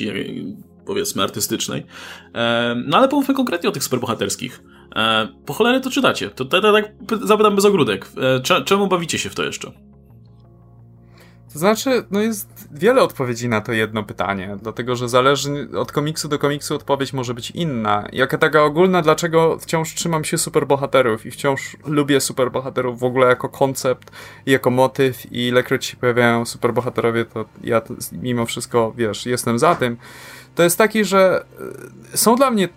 [0.87, 1.87] powiedzmy artystycznej.
[2.35, 4.63] E, no ale pomówmy konkretnie o tych superbohaterskich.
[4.97, 6.31] E, po cholerę to czytacie?
[6.31, 6.93] To tak
[7.23, 8.07] zapytam bez ogródek.
[8.51, 9.73] E, czemu bawicie się w to jeszcze?
[11.53, 16.29] To znaczy, no jest wiele odpowiedzi na to jedno pytanie, dlatego że zależy od komiksu
[16.29, 18.09] do komiksu odpowiedź może być inna.
[18.13, 23.49] Jaka taka ogólna, dlaczego wciąż trzymam się superbohaterów i wciąż lubię superbohaterów w ogóle jako
[23.49, 24.11] koncept
[24.47, 29.59] i jako motyw i ilekroć się pojawiają superbohaterowie, to ja to, mimo wszystko, wiesz, jestem
[29.59, 29.97] za tym.
[30.55, 31.45] To jest taki, że
[32.13, 32.69] e, są dla mnie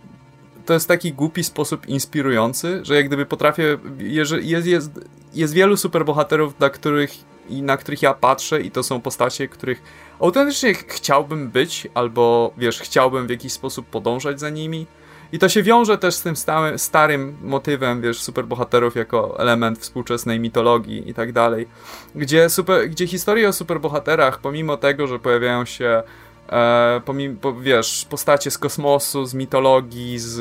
[0.65, 4.91] to jest taki głupi sposób inspirujący, że jak gdyby potrafię, jest, jest,
[5.33, 9.81] jest wielu superbohaterów, dla których i na których ja patrzę i to są postacie, których
[10.19, 14.87] autentycznie chciałbym być, albo wiesz, chciałbym w jakiś sposób podążać za nimi.
[15.31, 20.39] I to się wiąże też z tym stałym, starym motywem, wiesz, superbohaterów jako element współczesnej
[20.39, 21.67] mitologii i tak dalej.
[22.15, 26.03] Gdzie, super, gdzie historie o superbohaterach, pomimo tego, że pojawiają się
[26.49, 30.35] e, pomimo, po, wiesz, postacie z kosmosu, z mitologii, z,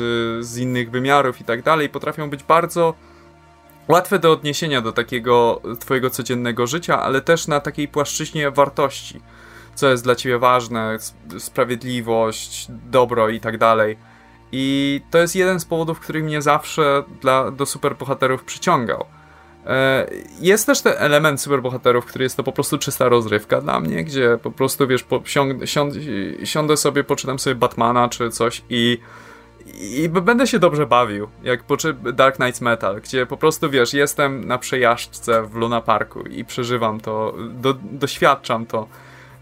[0.45, 2.93] z innych wymiarów i tak dalej, potrafią być bardzo
[3.87, 9.21] łatwe do odniesienia do takiego twojego codziennego życia, ale też na takiej płaszczyźnie wartości.
[9.75, 10.97] Co jest dla ciebie ważne,
[11.39, 13.97] sprawiedliwość, dobro i tak dalej.
[14.51, 19.05] I to jest jeden z powodów, który mnie zawsze dla, do superbohaterów przyciągał.
[19.67, 20.07] E,
[20.39, 24.37] jest też ten element superbohaterów, który jest to po prostu czysta rozrywka dla mnie, gdzie
[24.43, 25.93] po prostu wiesz, po, siąd, siąd,
[26.43, 28.97] siądę sobie, poczytam sobie Batmana czy coś i
[29.73, 31.77] i będę się dobrze bawił, jak po
[32.13, 36.99] Dark Knights Metal, gdzie po prostu, wiesz, jestem na przejażdżce w Luna Parku i przeżywam
[36.99, 38.87] to, do, doświadczam to,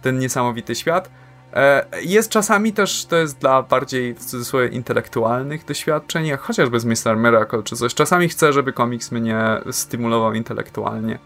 [0.02, 1.10] ten niesamowity świat.
[1.54, 6.86] E, jest czasami też, to jest dla bardziej w cudzysłowie intelektualnych doświadczeń, jak chociażby z
[6.86, 7.18] Mr.
[7.18, 7.94] Miracle czy coś.
[7.94, 9.38] Czasami chcę, żeby komiks mnie
[9.72, 11.20] stymulował intelektualnie.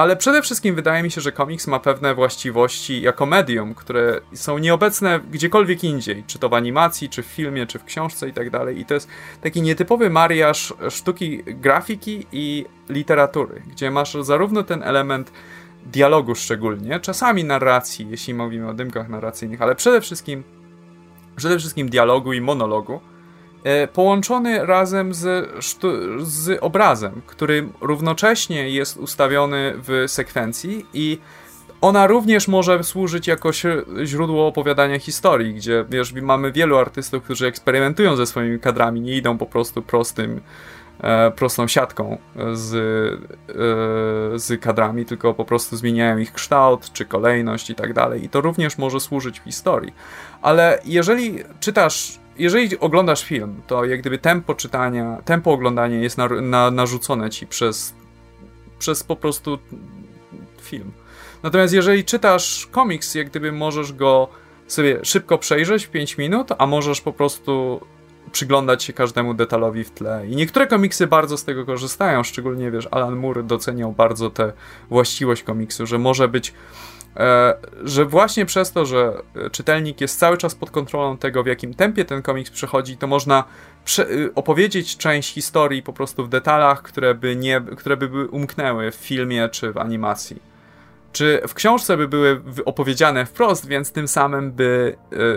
[0.00, 4.58] Ale przede wszystkim wydaje mi się, że komiks ma pewne właściwości jako medium, które są
[4.58, 8.50] nieobecne gdziekolwiek indziej, czy to w animacji, czy w filmie, czy w książce i tak
[8.50, 8.80] dalej.
[8.80, 9.08] I to jest
[9.40, 15.32] taki nietypowy mariaż sztuki grafiki i literatury, gdzie masz zarówno ten element
[15.86, 20.44] dialogu szczególnie, czasami narracji, jeśli mówimy o dymkach narracyjnych, ale przede wszystkim
[21.36, 23.00] przede wszystkim dialogu i monologu,
[23.92, 25.48] połączony razem z,
[26.18, 31.18] z obrazem, który równocześnie jest ustawiony w sekwencji i
[31.80, 33.50] ona również może służyć jako
[34.04, 39.38] źródło opowiadania historii, gdzie wiesz, mamy wielu artystów, którzy eksperymentują ze swoimi kadrami, nie idą
[39.38, 40.40] po prostu prostym,
[41.00, 42.18] e, prostą siatką
[42.52, 48.24] z, e, z kadrami, tylko po prostu zmieniają ich kształt czy kolejność i tak dalej.
[48.24, 49.92] I to również może służyć w historii.
[50.42, 56.28] Ale jeżeli czytasz jeżeli oglądasz film, to jak gdyby tempo czytania, tempo oglądania jest na,
[56.28, 57.94] na, narzucone ci przez,
[58.78, 59.58] przez po prostu
[60.60, 60.92] film.
[61.42, 64.28] Natomiast jeżeli czytasz komiks, jak gdyby możesz go
[64.66, 67.80] sobie szybko przejrzeć w 5 minut, a możesz po prostu
[68.32, 70.26] przyglądać się każdemu detalowi w tle.
[70.28, 74.52] I niektóre komiksy bardzo z tego korzystają, szczególnie wiesz, Alan Moore doceniał bardzo tę
[74.90, 76.52] właściwość komiksu, że może być
[77.84, 79.12] że właśnie przez to, że
[79.52, 83.44] czytelnik jest cały czas pod kontrolą tego, w jakim tempie ten komiks przechodzi, to można
[83.98, 88.94] y, opowiedzieć część historii po prostu w detalach, które by, nie, które by umknęły w
[88.94, 90.50] filmie czy w animacji
[91.12, 94.96] czy w książce by były opowiedziane wprost, więc tym samym by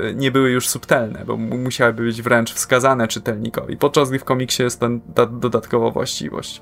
[0.10, 4.64] y, nie były już subtelne, bo musiałyby być wręcz wskazane czytelnikowi, podczas gdy w komiksie
[4.64, 6.62] jest ten, ta dodatkowa właściwość.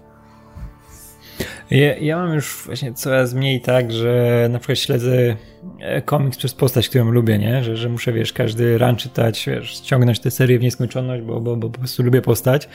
[1.71, 5.35] Ja, ja mam już właśnie coraz mniej tak, że na przykład śledzę
[5.79, 7.63] e, komiks przez postać, którą lubię, nie?
[7.63, 11.55] Że, że muszę, wiesz, każdy run czytać, wiesz, ściągnąć tę serię w nieskończoność, bo, bo,
[11.55, 12.69] bo po prostu lubię postać,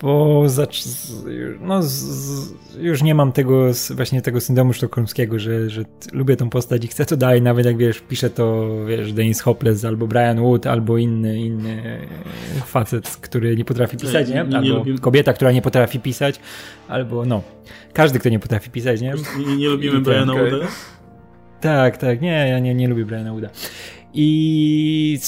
[0.00, 0.84] bo zacz,
[1.60, 1.80] no,
[2.78, 5.82] już nie mam tego, właśnie tego syndromu sztokholmskiego, że, że
[6.12, 9.84] lubię tą postać i chcę to dalej, nawet jak, wiesz, pisze to, wiesz, Dennis Hopeless
[9.84, 11.98] albo Brian Wood, albo inny, inny
[12.66, 14.40] facet, który nie potrafi pisać, nie?
[14.40, 16.40] Albo kobieta, która nie potrafi pisać,
[16.88, 17.42] albo, no,
[17.92, 19.14] każdy, kto nie potrafi pisać, nie?
[19.46, 20.66] Nie, nie lubimy Briana Wooda?
[21.60, 23.48] Tak, tak, nie, ja nie, nie lubię Briana Wooda.
[24.16, 25.18] I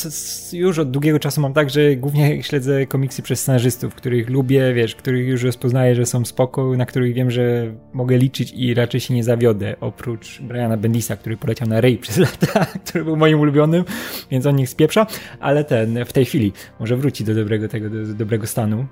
[0.52, 4.94] już od długiego czasu mam tak, że głównie śledzę komiksy przez scenarzystów, których lubię, wiesz,
[4.94, 9.14] których już rozpoznaję, że są spoko, na których wiem, że mogę liczyć i raczej się
[9.14, 9.76] nie zawiodę.
[9.80, 13.84] Oprócz Briana Bendisa, który poleciał na Ray przez lata, który był moim ulubionym,
[14.30, 15.06] więc on niech spieprza,
[15.40, 18.86] ale ten w tej chwili może wróci do dobrego tego, do, do dobrego stanu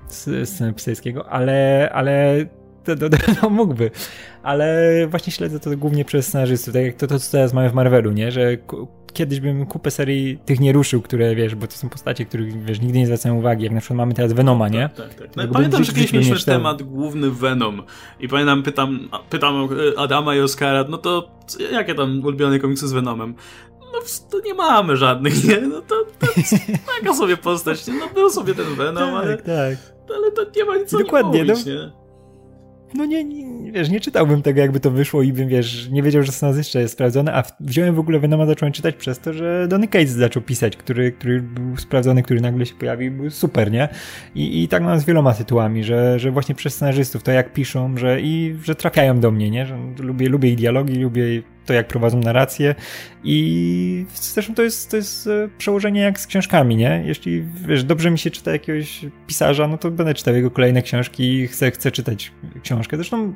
[0.45, 2.45] scenariuszego, ale, ale
[2.85, 3.91] to, to, to, no mógłby.
[4.43, 7.73] Ale właśnie śledzę to głównie przez scenarzystów, tak jak to, to co teraz mamy w
[7.73, 8.31] Marvelu, nie?
[8.31, 8.57] Że
[9.15, 12.81] kiedyś bym kupę serii tych nie ruszył, które wiesz, bo to są postacie, których wiesz,
[12.81, 14.89] nigdy nie zwracają uwagi, jak na przykład mamy teraz Venoma, nie?
[14.95, 15.35] Tak, tak, tak.
[15.35, 17.83] No, pamiętam, że kiedyś mieliśmy temat główny Venom
[18.19, 21.31] i pamiętam, pytam, pytam Adama i Oskara, no to
[21.71, 23.35] jakie tam ulubione komiksy z Venomem?
[23.79, 23.99] No
[24.31, 25.61] to nie mamy żadnych, nie?
[25.61, 26.27] No to, to
[27.01, 27.93] taka sobie postać, nie?
[27.93, 29.77] No był sobie ten Venom, tak, ale, tak.
[30.15, 31.71] ale to nie ma nic Dokładnie, o nim mówić, no.
[31.73, 32.04] nie?
[32.95, 36.23] No nie, nie, wiesz, nie czytałbym tego, jakby to wyszło i bym, wiesz, nie wiedział,
[36.23, 39.67] że Snas jeszcze jest sprawdzone, a wziąłem w ogóle Venoma, zacząłem czytać przez to, że
[39.67, 43.89] Donny Cates zaczął pisać, który, który był sprawdzony, który nagle się pojawił, był super, nie?
[44.35, 47.97] I, i tak mam z wieloma tytułami, że, że właśnie przez scenarzystów, to jak piszą,
[47.97, 49.65] że i, że trafiają do mnie, nie?
[49.65, 52.75] Że lubię, lubię ich dialogi, lubię to, jak prowadzą narrację
[53.23, 57.03] i zresztą to jest, to jest e, przełożenie jak z książkami, nie?
[57.05, 61.33] Jeśli, wiesz, dobrze mi się czyta jakiegoś pisarza, no to będę czytał jego kolejne książki
[61.33, 62.31] i chcę, chcę czytać
[62.63, 62.97] książkę.
[62.97, 63.33] Zresztą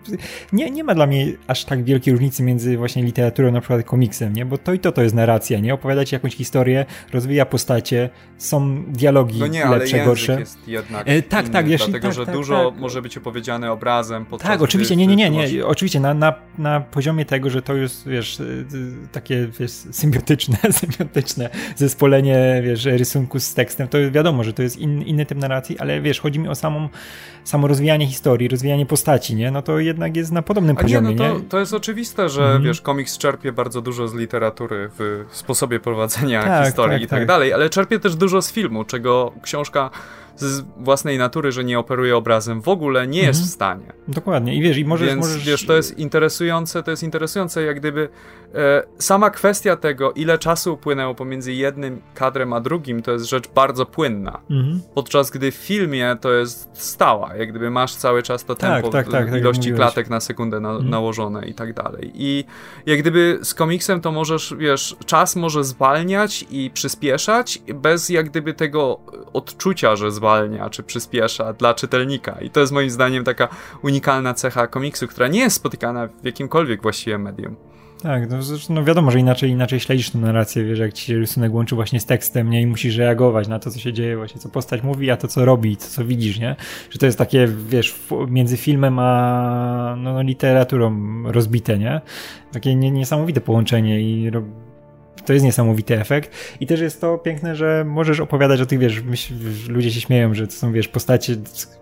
[0.54, 4.34] nie, nie ma dla mnie aż tak wielkiej różnicy między właśnie literaturą, na przykład komiksem,
[4.34, 4.46] nie?
[4.46, 5.74] Bo to i to to jest narracja, nie?
[5.74, 10.40] Opowiadać jakąś historię, rozwija postacie, są dialogi no nie, lepsze, gorsze.
[10.40, 12.80] jest jednak e, tak, inny, tak, jeśli, dlatego, tak, że tak, dużo tak.
[12.80, 14.26] może być opowiedziane obrazem.
[14.40, 18.08] Tak, oczywiście, nie, nie, nie, nie, oczywiście na, na, na poziomie tego, że to jest,
[18.20, 24.54] wiesz, y, y, takie, wiesz, symbiotyczne, symbiotyczne zespolenie, wiesz, rysunku z tekstem, to wiadomo, że
[24.54, 26.90] to jest in, inny typ narracji, ale wiesz, chodzi mi o samą,
[27.44, 29.52] samo rozwijanie historii, rozwijanie postaci, nie?
[29.52, 31.16] No to jednak jest na podobnym A poziomie, nie?
[31.16, 31.46] No to, nie?
[31.46, 32.64] to jest oczywiste, że mm.
[32.64, 37.20] wiesz, komiks czerpie bardzo dużo z literatury w sposobie prowadzenia tak, historii tak, i tak,
[37.20, 39.90] tak dalej, ale czerpie też dużo z filmu, czego książka
[40.40, 43.50] z własnej natury, że nie operuje obrazem, w ogóle nie jest mhm.
[43.50, 43.94] w stanie.
[44.08, 44.56] Dokładnie.
[44.56, 45.46] I wiesz, i możesz, Więc, możesz...
[45.46, 48.10] wiesz, to jest interesujące, to jest interesujące, jak gdyby
[48.56, 53.48] e, sama kwestia tego, ile czasu upłynęło pomiędzy jednym kadrem a drugim, to jest rzecz
[53.48, 54.40] bardzo płynna.
[54.50, 54.82] Mhm.
[54.96, 58.90] Podczas gdy w filmie to jest stała, jak gdyby masz cały czas to tak, tempo,
[58.90, 60.90] tak, tak, tak, ilości klatek na sekundę na, mhm.
[60.90, 62.12] nałożone i tak dalej.
[62.14, 62.46] I
[62.86, 68.54] jak gdyby z komiksem to możesz, wiesz, czas może zwalniać i przyspieszać bez jak gdyby
[68.54, 69.00] tego
[69.34, 72.38] odczucia, że zwalnia spowalnia czy przyspiesza dla czytelnika.
[72.42, 73.48] I to jest moim zdaniem taka
[73.84, 77.56] unikalna cecha komiksu, która nie jest spotykana w jakimkolwiek właściwie medium.
[78.04, 78.38] Tak, no,
[78.70, 82.00] no wiadomo, że inaczej, inaczej śledzisz tę narrację, wiesz, jak ci się rysunek łączy właśnie
[82.00, 85.12] z tekstem, nie, i musisz reagować na to, co się dzieje, właśnie co postać mówi,
[85.12, 86.56] a to, co robi, to, co widzisz, nie?
[86.90, 87.96] Że to jest takie, wiesz,
[88.28, 92.02] między filmem a no, no literaturą rozbite, nie?
[92.52, 94.32] Takie nie, niesamowite połączenie i
[95.26, 96.56] to jest niesamowity efekt.
[96.60, 99.04] I też jest to piękne, że możesz opowiadać o tych, wiesz,
[99.68, 101.36] ludzie się śmieją, że to są, wiesz, postacie,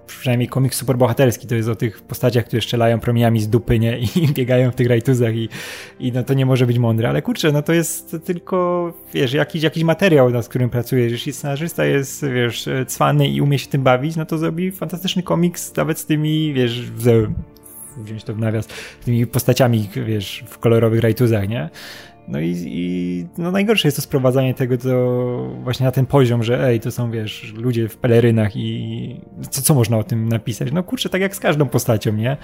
[0.07, 3.99] przynajmniej komiks superbohaterski, to jest o tych postaciach, które strzelają promieniami z dupy, nie?
[3.99, 5.49] I biegają w tych rajtuzach i,
[5.99, 7.09] i no to nie może być mądre.
[7.09, 11.11] Ale kurczę, no to jest tylko, wiesz, jakiś, jakiś materiał, nad którym pracujesz.
[11.11, 15.75] Jeśli scenarzysta jest, wiesz, cwany i umie się tym bawić, no to zrobi fantastyczny komiks
[15.75, 16.91] nawet z tymi, wiesz,
[17.97, 18.67] wziąć to w nawias,
[19.05, 21.69] tymi postaciami, wiesz, w kolorowych rajtuzach, nie?
[22.27, 26.67] No i, i no najgorsze jest to sprowadzanie tego do właśnie na ten poziom, że
[26.67, 30.71] ej, to są, wiesz, ludzie w pelerynach i co, co można o tym napisać?
[30.71, 32.37] No kurczę, tak jak z każdą postacią, nie?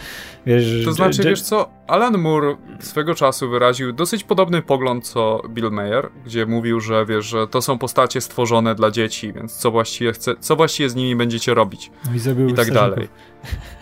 [0.45, 5.71] Wiesz, to znaczy, wiesz co, Alan Moore swego czasu wyraził dosyć podobny pogląd co Bill
[5.71, 10.13] Mayer, gdzie mówił, że wiesz, że to są postacie stworzone dla dzieci, więc co właściwie
[10.13, 11.91] chce, co właściwie z nimi będziecie robić?
[12.05, 13.07] No i, i tak dalej.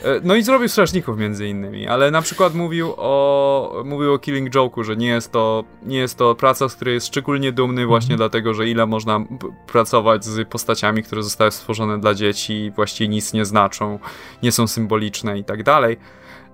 [0.04, 4.50] E, no i zrobił Strażników między innymi, ale na przykład mówił o, mówił o Killing
[4.50, 8.16] Joke'u, że nie jest, to, nie jest to praca, z której jest szczególnie dumny właśnie
[8.16, 8.18] mm.
[8.18, 9.26] dlatego, że ile można
[9.68, 14.00] pracować z postaciami, które zostały stworzone dla dzieci i właściwie nic nie znaczą,
[14.44, 15.98] nie są symboliczne i tak dalej.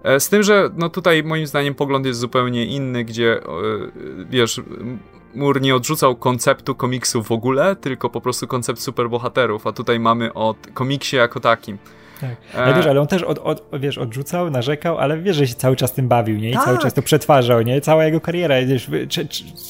[0.04, 3.42] E, z tym, że no tutaj moim zdaniem pogląd jest zupełnie inny, gdzie
[4.30, 4.62] wiesz,
[5.36, 10.34] Mur nie odrzucał konceptu komiksu w ogóle, tylko po prostu koncept superbohaterów, a tutaj mamy
[10.34, 11.78] o komiksie jako takim.
[12.22, 12.36] Tak.
[12.56, 15.76] Ale wiesz, ale on też od, od, wiesz, odrzucał, narzekał, ale wiesz, że się cały
[15.76, 16.50] czas tym bawił, nie?
[16.50, 16.66] I tak.
[16.66, 17.82] cały czas to przetwarzał, nie?
[17.82, 18.90] Cała jego kariera, wiesz,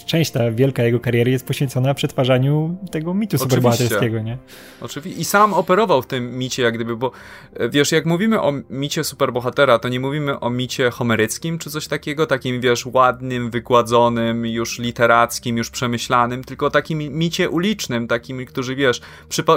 [0.05, 4.37] część ta wielka jego kariery jest poświęcona przetwarzaniu tego mitu superbohaterskiego, nie?
[4.81, 5.21] Oczywiście.
[5.21, 7.11] I sam operował w tym micie, jak gdyby, bo
[7.53, 11.87] e, wiesz, jak mówimy o micie superbohatera, to nie mówimy o micie homeryckim czy coś
[11.87, 18.45] takiego, takim, wiesz, ładnym, wykładzonym, już literackim, już przemyślanym, tylko o takim micie ulicznym, takim,
[18.45, 19.01] którzy, wiesz,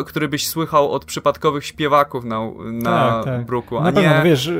[0.06, 2.40] który byś słychał od przypadkowych śpiewaków na
[2.82, 3.47] na tak, tak.
[3.47, 4.16] bruku, a na pewno, nie...
[4.16, 4.51] No wiesz,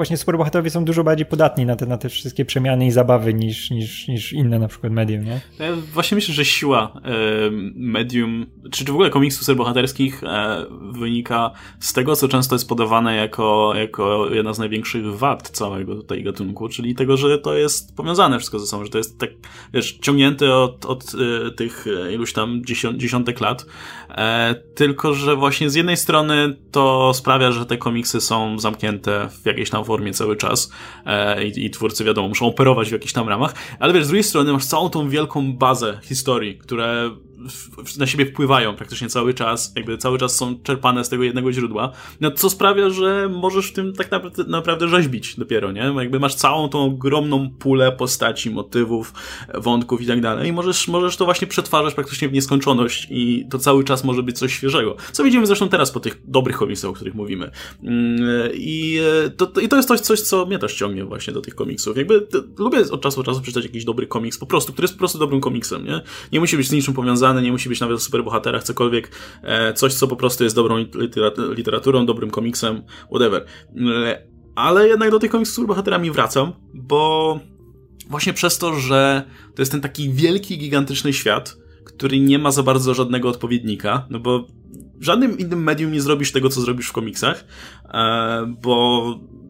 [0.00, 3.70] właśnie superbohaterowie są dużo bardziej podatni na te, na te wszystkie przemiany i zabawy niż,
[3.70, 5.40] niż, niż inne na przykład medium, nie?
[5.58, 7.10] Ja właśnie myślę, że siła e,
[7.74, 11.50] medium, czy, czy w ogóle komiksów superbohaterskich e, wynika
[11.80, 16.68] z tego, co często jest podawane jako, jako jedna z największych wad całego tutaj gatunku,
[16.68, 19.30] czyli tego, że to jest powiązane wszystko ze sobą, że to jest tak,
[19.74, 22.62] wiesz, ciągnięte od, od e, tych iluś tam
[22.96, 23.66] dziesiątek lat, e,
[24.74, 29.70] tylko, że właśnie z jednej strony to sprawia, że te komiksy są zamknięte w jakiejś
[29.70, 30.70] tam formie cały czas
[31.06, 34.24] e, i, i, twórcy, wiadomo, muszą operować w jakichś tam ramach, ale wiesz, z drugiej
[34.24, 37.10] strony masz całą tą wielką bazę historii, które
[37.98, 41.92] na siebie wpływają praktycznie cały czas, jakby cały czas są czerpane z tego jednego źródła,
[42.20, 45.94] no co sprawia, że możesz w tym tak naprawdę, naprawdę rzeźbić dopiero, nie?
[45.98, 49.12] Jakby masz całą tą ogromną pulę postaci, motywów,
[49.54, 53.58] wątków i tak dalej i możesz, możesz to właśnie przetwarzać praktycznie w nieskończoność i to
[53.58, 54.96] cały czas może być coś świeżego.
[55.12, 57.50] Co widzimy zresztą teraz po tych dobrych komiksach, o których mówimy.
[57.82, 59.00] Mm, I
[59.36, 61.96] to, i to jest coś, coś, co mnie też ciągnie właśnie do tych komiksów.
[61.96, 64.94] Jakby to, lubię od czasu do czasu przeczytać jakiś dobry komiks, po prostu, który jest
[64.94, 66.00] po prostu dobrym komiksem, nie?
[66.32, 69.10] Nie musi być z niczym powiązany nie musi być nawet o superbohaterach, cokolwiek,
[69.42, 70.84] e, coś, co po prostu jest dobrą
[71.54, 73.44] literaturą, dobrym komiksem, whatever.
[74.04, 74.22] E,
[74.54, 77.40] ale jednak do tych komiksów z superbohaterami wracam, bo
[78.08, 79.22] właśnie przez to, że
[79.54, 84.20] to jest ten taki wielki, gigantyczny świat, który nie ma za bardzo żadnego odpowiednika, no
[84.20, 84.46] bo
[84.94, 87.44] w żadnym innym medium nie zrobisz tego, co zrobisz w komiksach,
[87.84, 89.04] e, bo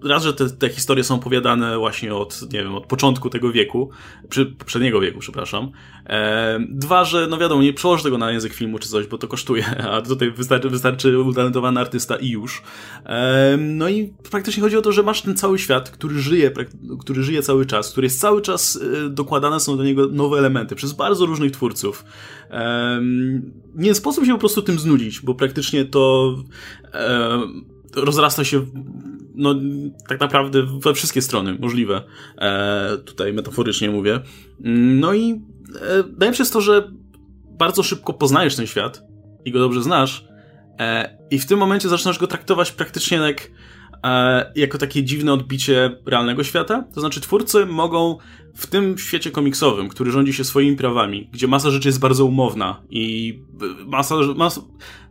[0.04, 3.90] raz, że te, te historie są opowiadane właśnie od, nie wiem, od początku tego wieku,
[4.28, 5.70] przy, poprzedniego wieku, przepraszam.
[6.06, 9.28] E, dwa, że no wiadomo, nie przełożę tego na język filmu czy coś, bo to
[9.28, 12.62] kosztuje, a tutaj wystarczy, wystarczy utalentowany artysta i już.
[13.06, 16.50] E, no i praktycznie chodzi o to, że masz ten cały świat, który żyje,
[17.00, 20.74] który żyje cały czas, który jest cały czas e, dokładane są do niego nowe elementy
[20.74, 22.04] przez bardzo różnych twórców.
[22.50, 23.00] E,
[23.74, 26.34] nie sposób się po prostu tym znudzić, bo praktycznie to
[26.94, 27.40] e,
[27.94, 28.66] rozrasta się
[29.40, 29.54] no,
[30.08, 32.02] tak naprawdę we wszystkie strony możliwe.
[32.38, 34.20] E, tutaj metaforycznie mówię.
[35.00, 35.38] No i e,
[36.16, 36.92] daje przez to, że
[37.58, 39.02] bardzo szybko poznajesz ten świat
[39.44, 40.28] i go dobrze znasz
[40.78, 43.50] e, i w tym momencie zaczynasz go traktować praktycznie jak
[44.54, 46.84] jako takie dziwne odbicie realnego świata.
[46.94, 48.18] To znaczy, twórcy mogą
[48.54, 52.82] w tym świecie komiksowym, który rządzi się swoimi prawami, gdzie masa rzeczy jest bardzo umowna
[52.90, 53.38] i
[53.86, 54.60] masa, masa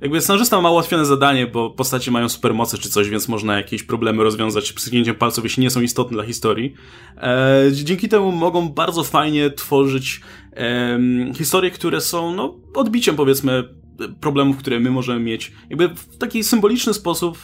[0.01, 4.23] jakby scenarzysta ma ułatwione zadanie, bo postacie mają supermoce czy coś, więc można jakieś problemy
[4.23, 6.73] rozwiązać pstryknięciem palców, jeśli nie są istotne dla historii.
[7.17, 10.21] E, dzięki temu mogą bardzo fajnie tworzyć
[10.53, 10.99] e,
[11.35, 13.78] historie, które są no, odbiciem powiedzmy
[14.21, 15.51] problemów, które my możemy mieć.
[15.69, 17.37] Jakby w taki symboliczny sposób,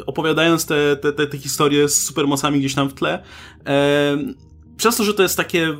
[0.00, 3.22] y, opowiadając te, te, te, te historie z supermocami gdzieś tam w tle,
[4.76, 5.76] przez to, że to jest takie,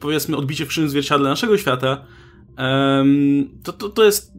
[0.00, 2.06] powiedzmy, odbicie w krzywym zwierciadle naszego świata,
[3.62, 4.32] to, to, to jest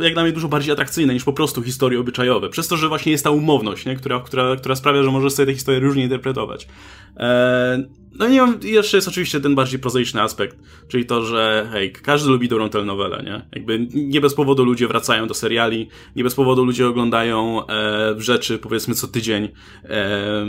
[0.00, 2.48] jak dla mnie dużo bardziej atrakcyjne niż po prostu historie obyczajowe.
[2.48, 3.96] Przez to, że właśnie jest ta umowność, nie?
[3.96, 6.68] Która, która, która sprawia, że możesz sobie te historie różnie interpretować.
[7.16, 7.84] Eee,
[8.18, 10.58] no i jeszcze jest oczywiście ten bardziej prozaiczny aspekt,
[10.88, 13.46] czyli to, że hej, każdy lubi dobrą telenowelę, nie?
[13.52, 18.58] Jakby nie bez powodu ludzie wracają do seriali, nie bez powodu ludzie oglądają e, rzeczy
[18.58, 19.48] powiedzmy co tydzień.
[19.84, 20.46] E,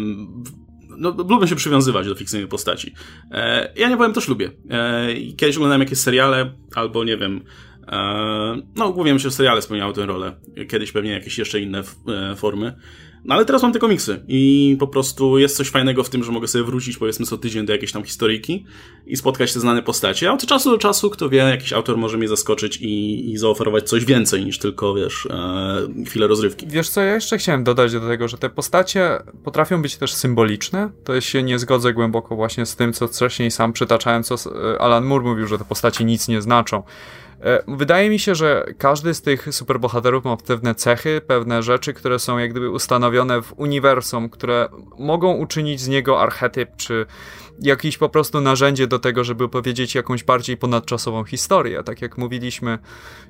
[0.97, 2.93] no, lubię się przywiązywać do fikcyjnej postaci.
[3.31, 4.51] E, ja nie powiem, też lubię.
[4.69, 5.07] E,
[5.37, 7.41] kiedyś oglądałem jakieś seriale, albo nie wiem,
[8.75, 10.35] No, głównie myślę, że seriale spełniały tę rolę.
[10.69, 11.83] Kiedyś pewnie jakieś jeszcze inne
[12.35, 12.73] formy.
[13.25, 16.31] No ale teraz mam te komiksy i po prostu jest coś fajnego w tym, że
[16.31, 18.65] mogę sobie wrócić powiedzmy co tydzień do jakiejś tam historyjki
[19.05, 22.17] i spotkać te znane postacie, a od czasu do czasu, kto wie, jakiś autor może
[22.17, 26.67] mnie zaskoczyć i, i zaoferować coś więcej niż tylko, wiesz, e, chwilę rozrywki.
[26.67, 29.09] Wiesz co, ja jeszcze chciałem dodać do tego, że te postacie
[29.43, 33.73] potrafią być też symboliczne, to się nie zgodzę głęboko właśnie z tym, co wcześniej sam
[33.73, 36.83] przytaczałem, co e, Alan Moore mówił, że te postacie nic nie znaczą.
[37.43, 42.19] E, wydaje mi się, że każdy z tych superbohaterów ma pewne cechy, pewne rzeczy, które
[42.19, 47.05] są jak gdyby ustanowione w uniwersum, które mogą uczynić z niego archetyp, czy
[47.61, 51.83] jakieś po prostu narzędzie do tego, żeby opowiedzieć jakąś bardziej ponadczasową historię.
[51.83, 52.79] Tak jak mówiliśmy,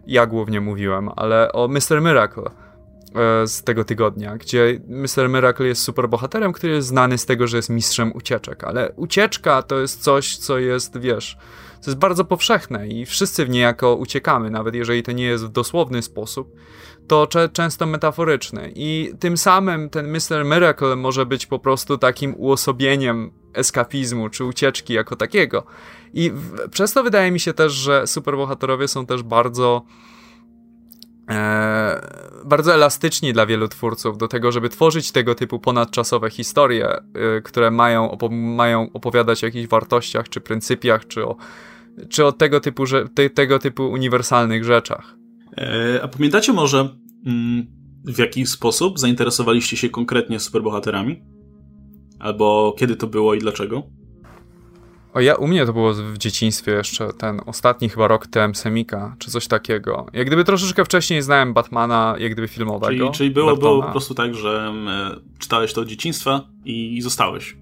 [0.08, 2.02] ja głównie mówiłem, ale o Mr.
[2.02, 5.30] Miracle e, z tego tygodnia, gdzie Mr.
[5.30, 9.80] Miracle jest superbohaterem, który jest znany z tego, że jest mistrzem ucieczek, ale ucieczka to
[9.80, 11.38] jest coś, co jest, wiesz
[11.82, 15.50] to jest bardzo powszechne i wszyscy w niejako uciekamy, nawet jeżeli to nie jest w
[15.50, 16.56] dosłowny sposób,
[17.08, 18.72] to często metaforyczny.
[18.76, 20.46] I tym samym ten Mr.
[20.46, 25.64] Miracle może być po prostu takim uosobieniem eskapizmu czy ucieczki jako takiego.
[26.14, 26.32] I
[26.72, 29.86] przez to wydaje mi się też, że superbohaterowie są też bardzo
[32.46, 37.72] bardzo elastyczni dla wielu twórców do tego, żeby tworzyć tego typu ponadczasowe historie, e, które
[37.72, 41.36] mają, opo mają opowiadać o jakichś wartościach, czy pryncypiach, czy o,
[42.10, 42.84] czy o tego typu,
[43.14, 45.16] te, tego typu uniwersalnych rzeczach.
[45.58, 46.90] E, a pamiętacie może,
[47.26, 47.68] mm,
[48.06, 51.22] w jaki sposób zainteresowaliście się konkretnie superbohaterami?
[52.20, 53.84] Albo kiedy to było i dlaczego?
[55.14, 59.16] O ja, u mnie to było w dzieciństwie jeszcze, ten ostatni chyba rok TM Semika,
[59.20, 60.06] czy coś takiego.
[60.14, 63.06] Jak gdyby troszeczkę wcześniej znałem Batmana, jak gdyby filmowego.
[63.06, 64.74] Czyli, czyli było, było po prostu tak, że
[65.40, 67.58] czytałeś to od dzieciństwa i, zostałeś.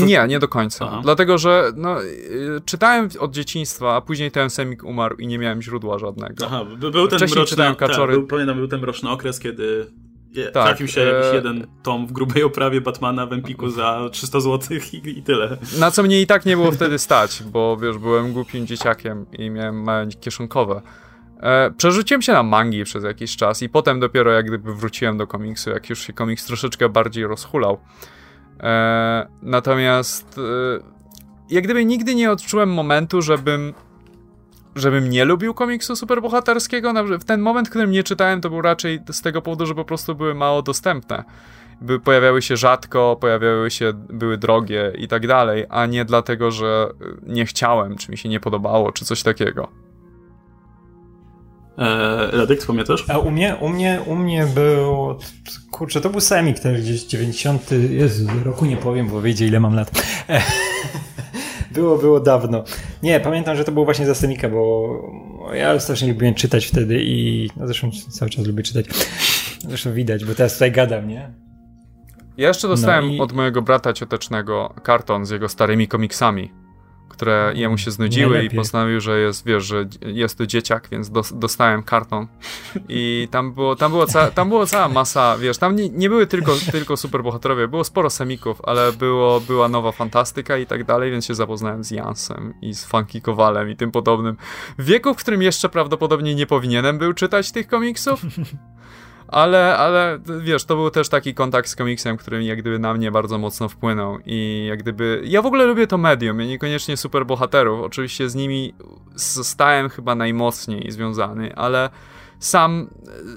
[0.00, 0.84] Nie, nie do końca.
[0.88, 1.00] Aha.
[1.02, 5.62] Dlatego, że no, y, czytałem od dzieciństwa, a później ten semik umarł i nie miałem
[5.62, 6.46] źródła żadnego.
[6.46, 8.12] Aha, był ten Wcześniej mroczny, czytałem kaczory.
[8.12, 9.86] Tak, był, pamiętam, był ten mroczny okres, kiedy
[10.34, 11.34] tak, trafił się jakiś e...
[11.34, 15.56] jeden tom w grubej oprawie Batmana w Empiku za 300 zł i, i, tyle.
[15.78, 19.50] Na co mnie i tak nie było wtedy stać, bo wiesz, byłem głupim dzieciakiem i
[19.50, 20.82] miałem małe kieszonkowe.
[21.40, 25.26] E, przerzuciłem się na mangi przez jakiś czas i potem dopiero jak gdyby wróciłem do
[25.26, 27.78] komiksu, jak już się komiks troszeczkę bardziej rozhulał.
[28.60, 30.96] E, natomiast e,
[31.50, 33.74] jak gdyby nigdy nie odczułem momentu, żebym
[34.76, 37.18] żebym nie lubił komiksu superbohaterskiego.
[37.18, 39.84] W ten moment, w którym nie czytałem, to był raczej z tego powodu, że po
[39.84, 41.24] prostu były mało dostępne.
[41.80, 46.88] By, pojawiały się rzadko, pojawiały się, były drogie i tak dalej, a nie dlatego, że
[47.22, 49.68] nie chciałem, czy mi się nie podobało, czy coś takiego.
[51.78, 53.04] Eee, Radek, pamiętasz?
[53.10, 55.18] A u mnie, u mnie, u mnie był,
[55.70, 59.74] kurczę, to był Semik też gdzieś 90, Jezu, roku nie powiem, bo wyjdzie ile mam
[59.74, 59.90] lat.
[61.76, 62.64] było, było dawno.
[63.02, 64.88] Nie, pamiętam, że to było właśnie za Semika, bo
[65.54, 68.86] ja strasznie lubiłem czytać wtedy i no zresztą cały czas lubię czytać.
[69.68, 71.30] Zresztą widać, bo teraz tutaj gadam, nie?
[72.36, 73.20] Ja jeszcze dostałem no i...
[73.20, 76.50] od mojego brata ciotecznego karton z jego starymi komiksami
[77.08, 78.56] które jemu się znudziły Najlepiej.
[78.56, 82.26] i postanowił, że jest, wiesz, że jest to dzieciak, więc dostałem karton
[82.88, 86.26] i tam było, tam było, ca, tam było cała masa, wiesz, tam nie, nie były
[86.26, 91.26] tylko, tylko superbohaterowie, było sporo semików, ale było, była nowa fantastyka i tak dalej, więc
[91.26, 94.36] się zapoznałem z Jansem i z Funky Kowalem i tym podobnym.
[94.78, 98.20] W wieku, w którym jeszcze prawdopodobnie nie powinienem był czytać tych komiksów,
[99.28, 103.10] ale, ale wiesz, to był też taki kontakt z komiksem, który jak gdyby na mnie
[103.10, 107.26] bardzo mocno wpłynął i jak gdyby, ja w ogóle lubię to medium, ja niekoniecznie super
[107.26, 108.74] bohaterów, oczywiście z nimi
[109.14, 111.90] zostałem chyba najmocniej związany, ale
[112.38, 112.90] sam,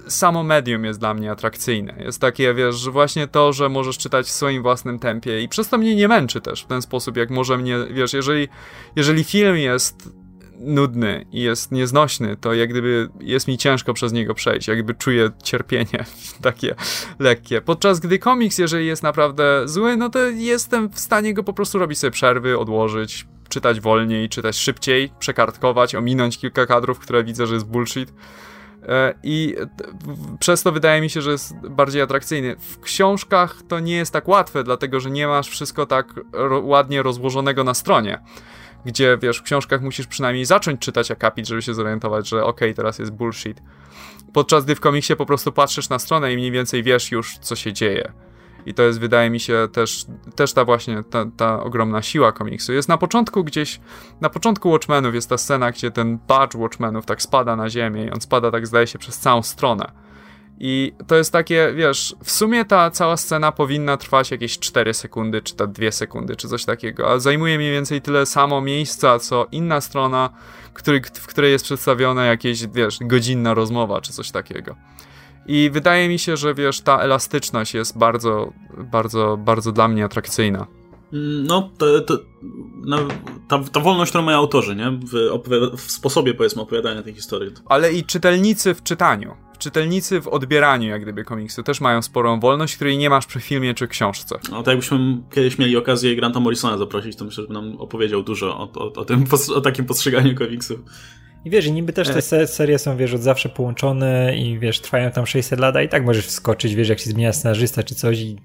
[0.07, 1.95] samo medium jest dla mnie atrakcyjne.
[1.99, 5.77] Jest takie, wiesz, właśnie to, że możesz czytać w swoim własnym tempie i przez to
[5.77, 8.47] mnie nie męczy też w ten sposób, jak może mnie, wiesz, jeżeli,
[8.95, 10.09] jeżeli film jest
[10.59, 14.93] nudny i jest nieznośny, to jak gdyby jest mi ciężko przez niego przejść, jak gdyby
[14.99, 16.05] czuję cierpienie
[16.41, 16.75] takie
[17.19, 17.61] lekkie.
[17.61, 21.79] Podczas gdy komiks, jeżeli jest naprawdę zły, no to jestem w stanie go po prostu
[21.79, 27.53] robić sobie przerwy, odłożyć, czytać wolniej, czytać szybciej, przekartkować, ominąć kilka kadrów, które widzę, że
[27.53, 28.13] jest bullshit.
[28.87, 29.55] E, I
[30.39, 32.55] przez to wydaje mi się, że jest bardziej atrakcyjny.
[32.59, 36.19] W książkach to nie jest tak łatwe, dlatego że nie masz wszystko tak
[36.61, 38.19] ładnie rozłożonego na stronie
[38.85, 42.73] gdzie wiesz, w książkach musisz przynajmniej zacząć czytać akapit, żeby się zorientować, że okej, okay,
[42.73, 43.61] teraz jest bullshit.
[44.33, 47.55] Podczas gdy w komiksie po prostu patrzysz na stronę i mniej więcej wiesz już, co
[47.55, 48.11] się dzieje.
[48.65, 52.73] I to jest, wydaje mi się, też, też ta właśnie, ta, ta ogromna siła komiksu.
[52.73, 53.79] Jest na początku gdzieś,
[54.21, 58.11] na początku Watchmenów jest ta scena, gdzie ten badge Watchmenów tak spada na ziemię i
[58.11, 59.91] on spada tak, zdaje się, przez całą stronę.
[60.59, 65.41] I to jest takie, wiesz, w sumie ta cała scena powinna trwać jakieś 4 sekundy,
[65.41, 69.47] czy ta 2 sekundy, czy coś takiego, a zajmuje mniej więcej tyle samo miejsca, co
[69.51, 70.29] inna strona,
[70.73, 74.75] który, w której jest przedstawiona jakieś, wiesz, godzinna rozmowa, czy coś takiego.
[75.45, 80.78] I wydaje mi się, że wiesz, ta elastyczność jest bardzo, bardzo, bardzo dla mnie atrakcyjna.
[81.11, 82.19] No, to, to,
[82.85, 82.97] no,
[83.47, 84.91] ta, ta wolność, którą mają autorzy, nie?
[84.91, 85.41] W,
[85.77, 87.51] w sposobie, powiedzmy, opowiadania tej historii.
[87.65, 89.35] Ale i czytelnicy w czytaniu.
[89.59, 93.73] Czytelnicy w odbieraniu, jak gdyby, komiksu też mają sporą wolność, której nie masz przy filmie
[93.73, 94.35] czy książce.
[94.51, 98.57] No, to jakbyśmy kiedyś mieli okazję Granta Morrisona zaprosić, to myślę, że nam opowiedział dużo
[98.57, 99.25] o, o, o tym,
[99.55, 100.79] o takim postrzeganiu komiksu.
[101.45, 102.47] I wiesz, i niby też te e.
[102.47, 106.05] serie są, wiesz, od zawsze połączone i wiesz, trwają tam 600 lat, a i tak
[106.05, 108.37] możesz wskoczyć, wiesz, jak się zmienia scenarzysta czy coś i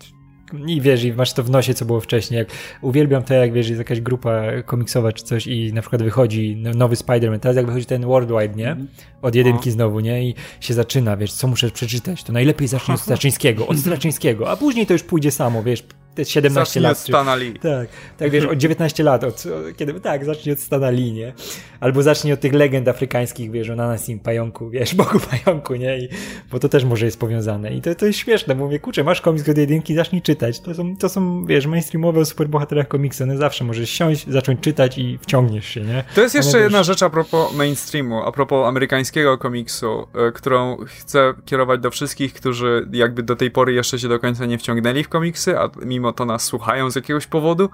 [0.66, 2.38] i wiesz, i masz to w nosie, co było wcześniej.
[2.38, 2.48] Jak
[2.80, 6.94] uwielbiam to, jak wiesz, jest jakaś grupa komiksowa czy coś i na przykład wychodzi nowy
[6.94, 7.38] Spider-Man.
[7.38, 8.76] Teraz jak wychodzi ten Worldwide, nie?
[9.22, 9.72] Od jedynki no.
[9.72, 10.28] znowu, nie?
[10.28, 12.24] I się zaczyna, wiesz, co muszę przeczytać.
[12.24, 15.84] To najlepiej zacznij od Straczyńskiego, od Straczyńskiego, a później to już pójdzie samo, wiesz,
[16.24, 16.92] 17 zacznij lat.
[16.92, 17.52] Od Stana Lee.
[17.52, 17.88] Tak,
[18.18, 19.44] tak wiesz, od 19 lat, od,
[19.76, 21.32] kiedy, tak, zacznij od Stana Lee, nie?
[21.80, 25.98] Albo zacznij od tych legend afrykańskich, wiesz, o Nanasim, pająku, wiesz, Bogu pająku, nie?
[25.98, 26.08] I,
[26.50, 27.74] bo to też może jest powiązane.
[27.74, 30.60] I to, to jest śmieszne, bo mówię, kurczę, masz komiks od jedynki, zacznij czytać.
[30.60, 34.98] To są, to są wiesz, mainstreamowe o superbohaterach komiksy, one zawsze możesz siąść, zacząć czytać
[34.98, 36.04] i wciągniesz się, nie?
[36.14, 41.34] To jest jeszcze jedna rzecz a propos mainstreamu, a propos amerykańskiego komiksu, y, którą chcę
[41.44, 45.08] kierować do wszystkich, którzy jakby do tej pory jeszcze się do końca nie wciągnęli w
[45.08, 47.68] komiksy, a mimo to nas słuchają z jakiegoś powodu.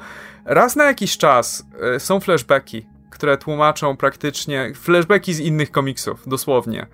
[0.44, 1.66] Raz na jakiś czas
[1.97, 6.86] y, są flashbacki, które tłumaczą praktycznie flashbacki z innych komiksów, dosłownie.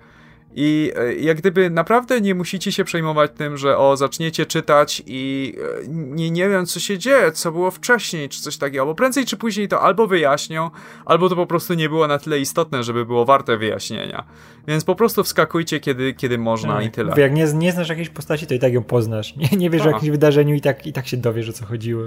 [0.59, 5.53] I e, jak gdyby naprawdę nie musicie się przejmować tym, że o, zaczniecie czytać i
[5.83, 9.25] e, nie, nie wiem, co się dzieje, co było wcześniej, czy coś takiego, bo prędzej
[9.25, 10.71] czy później to albo wyjaśnią,
[11.05, 14.23] albo to po prostu nie było na tyle istotne, żeby było warte wyjaśnienia.
[14.67, 16.85] Więc po prostu wskakujcie, kiedy, kiedy można tak.
[16.85, 17.13] i tyle.
[17.17, 19.35] Jak nie, nie znasz jakiejś postaci, to i tak ją poznasz.
[19.35, 22.03] Nie, nie wiesz o jakimś wydarzeniu i tak, i tak się dowiesz, o co chodziło.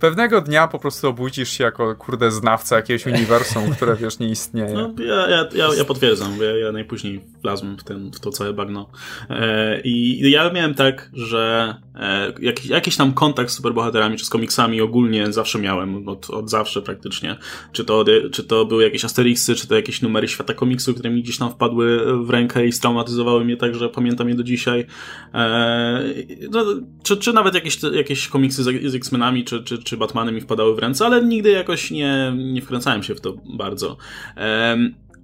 [0.00, 4.74] Pewnego dnia po prostu obudzisz się jako, kurde, znawca jakiegoś uniwersum, które, wiesz, nie istnieje.
[4.74, 8.52] No, ja, ja, ja, ja potwierdzam, ja, ja najpóźniej wlazłem w, ten, w to całe
[8.52, 8.90] bagno.
[9.30, 14.28] E, I ja miałem tak, że e, jakiś, jakiś tam kontakt z superbohaterami, czy z
[14.28, 17.36] komiksami ogólnie zawsze miałem, od, od zawsze praktycznie.
[17.72, 21.22] Czy to, czy to były jakieś Asterixy, czy to jakieś numery świata komiksu, które mi
[21.22, 24.86] gdzieś tam wpadły w rękę i straumatyzowały mnie tak, że pamiętam je do dzisiaj.
[25.34, 26.04] E,
[26.50, 26.64] no,
[27.02, 30.74] czy, czy nawet jakieś, jakieś komiksy z, z X-Menami, czy, czy czy Batmany mi wpadały
[30.74, 33.96] w ręce, ale nigdy jakoś nie, nie wkręcałem się w to bardzo.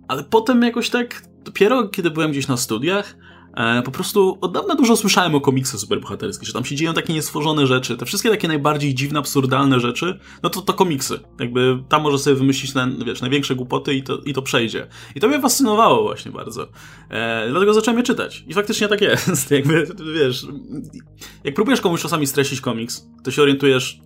[0.08, 3.16] Ale potem jakoś tak, dopiero kiedy byłem gdzieś na studiach,
[3.56, 7.12] e, po prostu od dawna dużo słyszałem o komiksach superbohaterskich, że tam się dzieją takie
[7.12, 11.20] niestworzone rzeczy, te wszystkie takie najbardziej dziwne, absurdalne rzeczy, no to to komiksy.
[11.40, 14.86] Jakby tam może sobie wymyślić na, wiesz, największe głupoty i to, i to przejdzie.
[15.14, 16.68] I to mnie fascynowało właśnie bardzo.
[17.10, 18.44] E, dlatego zacząłem je czytać.
[18.48, 19.50] I faktycznie tak jest.
[19.50, 20.46] Jakby, wiesz,
[21.44, 24.00] jak próbujesz komuś czasami streścić komiks, to się orientujesz,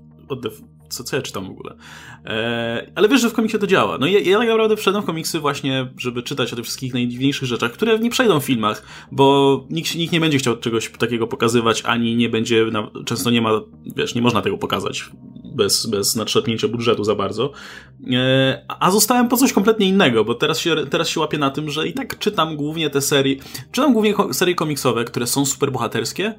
[0.88, 1.76] co, co ja czytam w ogóle.
[2.24, 3.98] E, ale wiesz, że w komiksie to działa.
[3.98, 6.94] No i ja, ja tak naprawdę wszedłem w komiksy właśnie, żeby czytać o tych wszystkich
[6.94, 8.82] najdziwniejszych rzeczach, które nie przejdą w filmach,
[9.12, 13.42] bo nikt, nikt nie będzie chciał czegoś takiego pokazywać, ani nie będzie, na, często nie
[13.42, 13.50] ma,
[13.96, 15.10] wiesz, nie można tego pokazać
[15.58, 17.52] bez, bez nadszarpnięcia budżetu za bardzo.
[18.12, 21.70] E, a zostałem po coś kompletnie innego, bo teraz się, teraz się łapię na tym,
[21.70, 23.36] że i tak czytam głównie te serie,
[23.72, 26.34] czytam głównie serie komiksowe, które są superbohaterskie,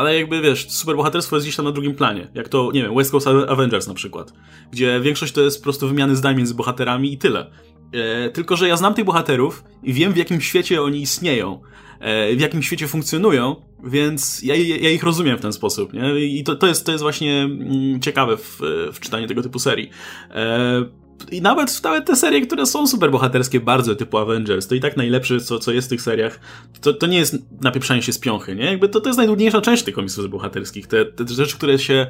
[0.00, 2.28] ale jakby wiesz, superbohaterstwo jest gdzieś tam na drugim planie.
[2.34, 4.32] Jak to, nie wiem, West Coast Avengers na przykład,
[4.72, 7.50] gdzie większość to jest po prostu wymiany zdań między bohaterami i tyle.
[7.92, 11.60] E, tylko, że ja znam tych bohaterów i wiem, w jakim świecie oni istnieją,
[12.00, 15.92] e, w jakim świecie funkcjonują, więc ja, ja, ich rozumiem w ten sposób.
[15.92, 16.20] Nie?
[16.20, 18.60] I to, to, jest, to jest właśnie mm, ciekawe w,
[18.92, 19.90] w czytaniu tego typu serii.
[20.30, 20.84] E,
[21.30, 25.40] i nawet, nawet te serie, które są superbohaterskie bardzo typu Avengers, to i tak najlepsze,
[25.40, 26.40] co, co jest w tych seriach,
[26.80, 28.64] to, to nie jest napieprzanie się z piąchy, nie?
[28.64, 30.86] Jakby to, to jest najtrudniejsza część tych komiksów bohaterskich.
[30.86, 32.06] Te, te rzeczy, które się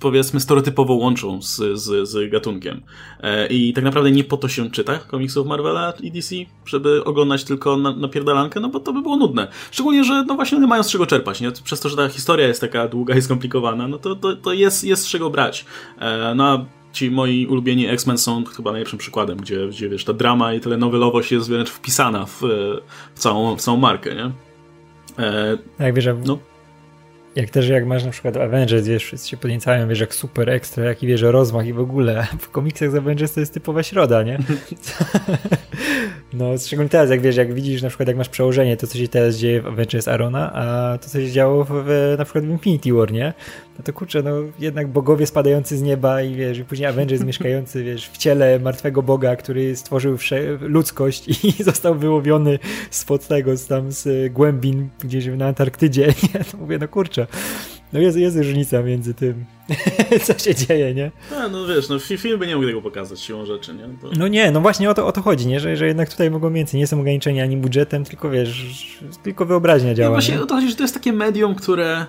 [0.00, 2.82] powiedzmy stereotypowo łączą z, z, z gatunkiem.
[3.20, 6.34] E, I tak naprawdę nie po to się czyta komiksów Marvela i DC,
[6.66, 9.48] żeby oglądać tylko na, na pierdalankę, no bo to by było nudne.
[9.70, 11.52] Szczególnie, że no właśnie one mają z czego czerpać, nie?
[11.52, 14.84] Przez to, że ta historia jest taka długa i skomplikowana, no to, to, to jest,
[14.84, 15.64] jest z czego brać.
[15.98, 20.54] E, no ci moi ulubieni X-Men są chyba najlepszym przykładem, gdzie, gdzie wiesz, ta drama
[20.54, 22.40] i telenowelowość jest wręcz wpisana w,
[23.14, 24.30] w, całą, w całą markę, nie?
[25.24, 26.38] E, jak wiesz, no.
[27.36, 30.84] jak też jak masz na przykład Avengers, wiesz, wszyscy się podniecają, wiesz, jak super ekstra,
[30.84, 34.38] jaki wiesz, rozmach i w ogóle w komiksach z Avengers to jest typowa środa, nie?
[36.34, 39.08] No, szczególnie teraz, jak wiesz, jak widzisz na przykład, jak masz przełożenie, to co się
[39.08, 42.48] teraz dzieje w Avengers Arona, a to co się działo w, w, na przykład w
[42.48, 43.34] Infinity War, nie?
[43.78, 47.82] No to kurczę, no jednak bogowie spadający z nieba i wiesz, i później Avengers mieszkający,
[47.84, 50.16] wiesz, w ciele martwego boga, który stworzył
[50.60, 52.58] ludzkość i został wyłowiony
[52.90, 56.44] spod tego, tam z głębin gdzieś na Antarktydzie, nie?
[56.44, 57.26] To mówię, no kurczę,
[57.92, 59.44] no jest, jest różnica między tym,
[60.24, 61.10] co się dzieje, nie?
[61.36, 63.88] A, no wiesz, no film by nie mógł tego pokazać siłą rzeczy, nie?
[64.00, 64.10] To...
[64.18, 65.60] No nie, no właśnie o to, o to chodzi, nie?
[65.60, 68.66] Że, że jednak tutaj mogą więcej, nie są ograniczeni ani budżetem, tylko wiesz,
[69.22, 70.08] tylko wyobraźnia działa.
[70.08, 70.42] No właśnie nie?
[70.42, 72.06] o to chodzi, że to jest takie medium, które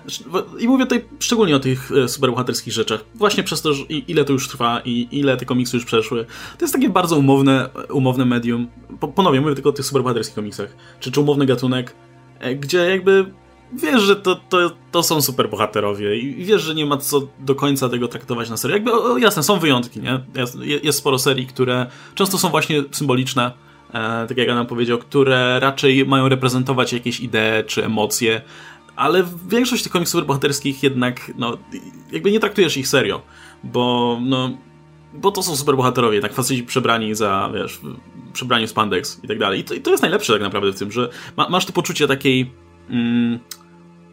[0.60, 4.34] i mówię tutaj szczególnie o tych e, superbohaterskich rzeczach, właśnie przez to, że ile to
[4.34, 6.26] już trwa i ile te komiksy już przeszły.
[6.58, 8.68] To jest takie bardzo umowne, umowne medium.
[9.16, 11.96] Ponownie mówię tylko o tych superbohaterskich komiksach, czy, czy umowny gatunek,
[12.40, 13.26] e, gdzie jakby
[13.76, 17.56] wiesz, że to, to, to są super bohaterowie i wiesz, że nie ma co do
[17.56, 18.76] końca tego traktować na serio.
[18.76, 20.20] Jakby, o, jasne, są wyjątki, nie?
[20.36, 21.86] Jest, jest sporo serii, które
[22.16, 23.52] często są właśnie symboliczne,
[23.94, 28.42] e, tak jak Adam powiedział, które raczej mają reprezentować jakieś idee czy emocje,
[28.96, 31.58] ale większość tych komiksów superbohaterskich jednak, no,
[32.12, 33.22] jakby nie traktujesz ich serio,
[33.64, 34.58] bo, no,
[35.14, 37.82] bo to są superbohaterowie, tak faceci przebrani za, wiesz,
[38.34, 39.60] przebrani spandex i tak dalej.
[39.60, 42.08] I to, i to jest najlepsze tak naprawdę w tym, że ma, masz to poczucie
[42.08, 42.52] takiej
[42.90, 43.40] mm,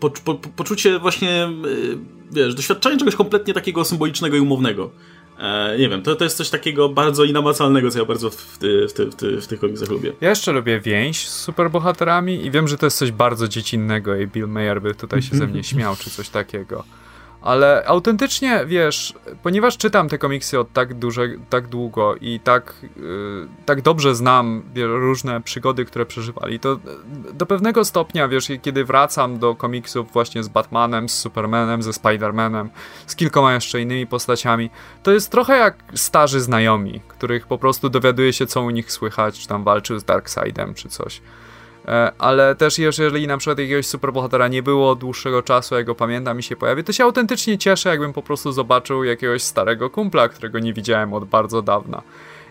[0.01, 1.99] po, po, poczucie właśnie, y,
[2.33, 4.91] wiesz, doświadczenia czegoś kompletnie takiego symbolicznego i umownego.
[5.39, 8.59] E, nie wiem, to, to jest coś takiego bardzo inamacalnego, co ja bardzo w, w,
[8.59, 10.13] w, w, w tych komiksach lubię.
[10.21, 14.27] Ja jeszcze lubię więź z superbohaterami i wiem, że to jest coś bardzo dziecinnego i
[14.27, 16.85] Bill Mayer by tutaj się ze mnie śmiał, czy coś takiego.
[17.43, 23.49] Ale autentycznie, wiesz, ponieważ czytam te komiksy od tak, duże, tak długo i tak, yy,
[23.67, 26.79] tak dobrze znam różne przygody, które przeżywali, to
[27.33, 32.69] do pewnego stopnia, wiesz, kiedy wracam do komiksów właśnie z Batmanem, z Supermanem, ze Spider-Manem,
[33.07, 34.71] z kilkoma jeszcze innymi postaciami,
[35.03, 39.39] to jest trochę jak starzy znajomi, których po prostu dowiaduje się, co u nich słychać,
[39.39, 41.21] czy tam walczył z Darkseidem, czy coś.
[41.89, 46.39] E, ale też jeżeli na przykład jakiegoś superbohatera nie było dłuższego czasu, jak go pamiętam
[46.39, 50.59] i się pojawi, to się autentycznie cieszę, jakbym po prostu zobaczył jakiegoś starego kumpla, którego
[50.59, 52.03] nie widziałem od bardzo dawna.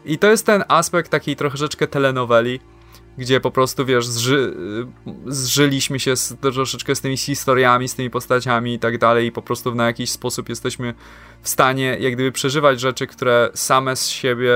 [0.06, 2.60] I to jest ten aspekt takiej troszeczkę telenoweli,
[3.20, 4.54] gdzie po prostu, wiesz, zży,
[5.28, 9.42] zżyliśmy się z, troszeczkę z tymi historiami, z tymi postaciami i tak dalej i po
[9.42, 10.94] prostu na jakiś sposób jesteśmy
[11.42, 14.54] w stanie jak gdyby przeżywać rzeczy, które same z siebie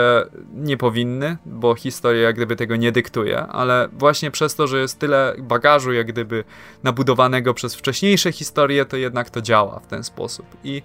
[0.53, 4.99] nie powinny, bo historia jak gdyby tego nie dyktuje, ale właśnie przez to, że jest
[4.99, 6.44] tyle bagażu jak gdyby
[6.84, 10.81] nabudowanego przez wcześniejsze historie, to jednak to działa w ten sposób i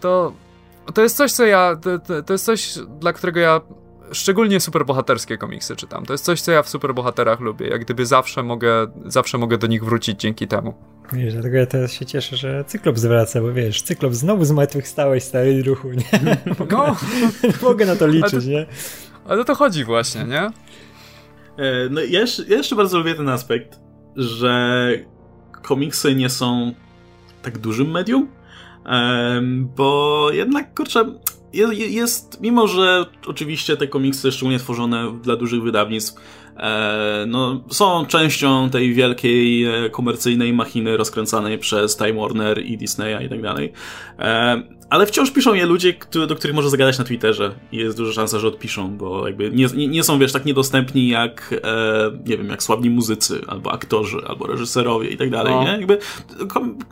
[0.00, 0.32] to
[0.94, 1.76] to jest coś, co ja.
[1.76, 3.60] To, to, jest coś, dla którego ja
[4.12, 6.06] szczególnie superbohaterskie komiksy czytam.
[6.06, 7.68] To jest coś, co ja w superbohaterach lubię.
[7.68, 10.74] Jak gdyby zawsze mogę, zawsze mogę do nich wrócić dzięki temu.
[11.12, 15.62] Wiesz, dlatego ja teraz się cieszę, że Cyklop zwraca, bo wiesz, Cyklop znowu zmartwychwstałeś, stary
[15.62, 16.36] ruchu, nie?
[16.70, 16.96] No.
[17.68, 18.66] mogę na to liczyć, to, nie?
[19.24, 20.42] Ale to chodzi właśnie, nie?
[20.42, 23.78] E, no ja jeszcze, ja jeszcze bardzo lubię ten aspekt,
[24.16, 24.88] że
[25.62, 26.72] komiksy nie są
[27.42, 28.28] tak dużym medium,
[29.60, 31.04] bo jednak, kurczę,
[31.72, 36.20] jest, mimo że oczywiście te komiksy, szczególnie tworzone dla dużych wydawnictw,
[37.26, 43.28] no, są częścią tej wielkiej e, komercyjnej machiny rozkręcanej przez Time Warner i Disneya i
[43.28, 43.72] tak dalej.
[44.18, 45.94] E, ale wciąż piszą je ludzie,
[46.28, 49.88] do których może zagadać na Twitterze i jest duża szansa, że odpiszą, bo jakby nie,
[49.88, 54.46] nie, są, wiesz, tak niedostępni jak, e, nie wiem, jak słabni muzycy, albo aktorzy, albo
[54.46, 55.64] reżyserowie i tak dalej, no.
[55.64, 55.70] nie?
[55.70, 55.98] Jakby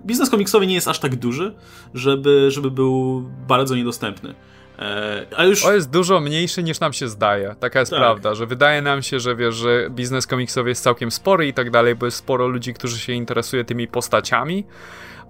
[0.06, 1.54] biznes komiksowy nie jest aż tak duży,
[1.94, 4.34] żeby, żeby był bardzo niedostępny.
[4.80, 5.64] E, a już...
[5.64, 7.54] O jest dużo mniejszy niż nam się zdaje.
[7.60, 8.00] Taka jest tak.
[8.00, 11.70] prawda, że wydaje nam się, że wiesz, że biznes komiksowy jest całkiem spory i tak
[11.70, 14.64] dalej, bo jest sporo ludzi, którzy się interesuje tymi postaciami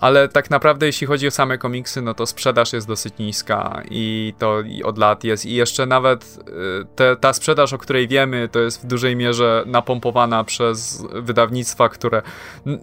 [0.00, 4.34] ale tak naprawdę jeśli chodzi o same komiksy, no to sprzedaż jest dosyć niska i
[4.38, 8.60] to od lat jest i jeszcze nawet y, te, ta sprzedaż, o której wiemy, to
[8.60, 12.22] jest w dużej mierze napompowana przez wydawnictwa, które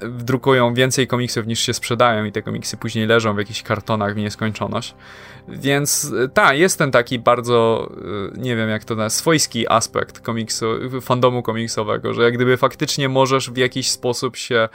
[0.10, 4.18] drukują więcej komiksów niż się sprzedają i te komiksy później leżą w jakichś kartonach w
[4.18, 4.95] nieskończoność.
[5.48, 7.89] Więc tak, jest ten taki bardzo,
[8.35, 10.65] y, nie wiem jak to nazwać, swojski aspekt komiksu,
[11.02, 14.69] fandomu komiksowego, że jak gdyby faktycznie możesz w jakiś sposób się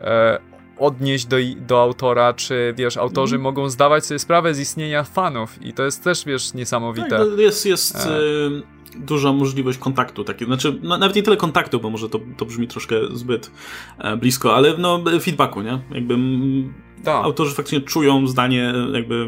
[0.00, 0.38] e,
[0.78, 3.42] odnieść do, do autora, czy wiesz, autorzy mm.
[3.42, 7.08] mogą zdawać sobie sprawę z istnienia fanów i to jest też, wiesz, niesamowite.
[7.08, 8.81] Tak, jest, jest e...
[8.96, 12.68] duża możliwość kontaktu, takie, znaczy no, nawet nie tyle kontaktu, bo może to, to brzmi
[12.68, 13.50] troszkę zbyt
[13.98, 15.78] e, blisko, ale no feedbacku, nie?
[15.90, 16.16] Jakby
[17.04, 17.24] tak.
[17.24, 19.26] autorzy faktycznie czują zdanie, jakby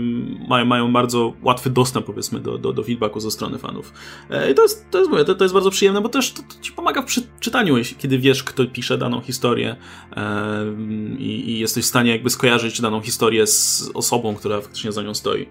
[0.49, 3.93] mają, mają bardzo łatwy dostęp, powiedzmy, do, do, do feedbacku ze strony fanów.
[4.31, 6.43] E, I to jest, to jest, mówię, to, to jest bardzo przyjemne, bo też to,
[6.43, 9.77] to ci pomaga w czytaniu, kiedy wiesz, kto pisze daną historię
[10.17, 10.65] e,
[11.19, 15.15] i, i, jesteś w stanie jakby skojarzyć daną historię z osobą, która faktycznie za nią
[15.15, 15.47] stoi.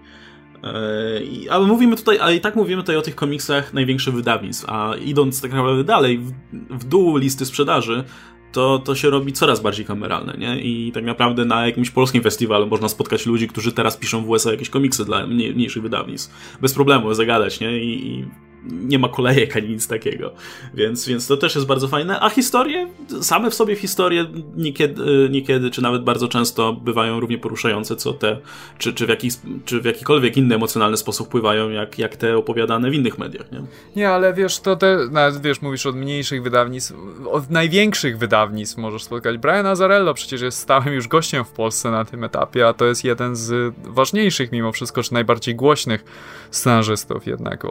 [0.64, 4.94] Yy, ale mówimy tutaj, ale i tak mówimy tutaj o tych komiksach największych wydawnictw, a
[5.04, 6.32] idąc tak naprawdę dalej, w,
[6.70, 8.04] w dół listy sprzedaży,
[8.52, 10.60] to, to się robi coraz bardziej kameralne, nie?
[10.60, 14.50] I tak naprawdę na jakimś polskim festiwalu można spotkać ludzi, którzy teraz piszą w USA
[14.50, 16.58] jakieś komiksy dla mniejszych wydawnictw.
[16.60, 17.84] Bez problemu, zagadać, nie?
[17.84, 18.24] I, i
[18.70, 20.32] nie ma kolejek ani nic takiego.
[20.74, 22.20] Więc, więc to też jest bardzo fajne.
[22.20, 22.88] A historie,
[23.20, 24.26] same w sobie historie
[24.56, 28.38] niekiedy, niekiedy, czy nawet bardzo często bywają równie poruszające, co te,
[28.78, 29.34] czy, czy, w, jakiś,
[29.64, 33.52] czy w jakikolwiek inny emocjonalny sposób pływają, jak, jak te opowiadane w innych mediach.
[33.52, 33.62] Nie,
[33.96, 36.94] nie ale wiesz, to te, nawet wiesz, mówisz od mniejszych wydawnictw,
[37.30, 39.38] od największych wydawnictw możesz spotkać.
[39.38, 43.04] Brian Azarello przecież jest stałym już gościem w Polsce na tym etapie, a to jest
[43.04, 46.04] jeden z ważniejszych mimo wszystko, czy najbardziej głośnych
[46.50, 47.64] scenarzystów jednak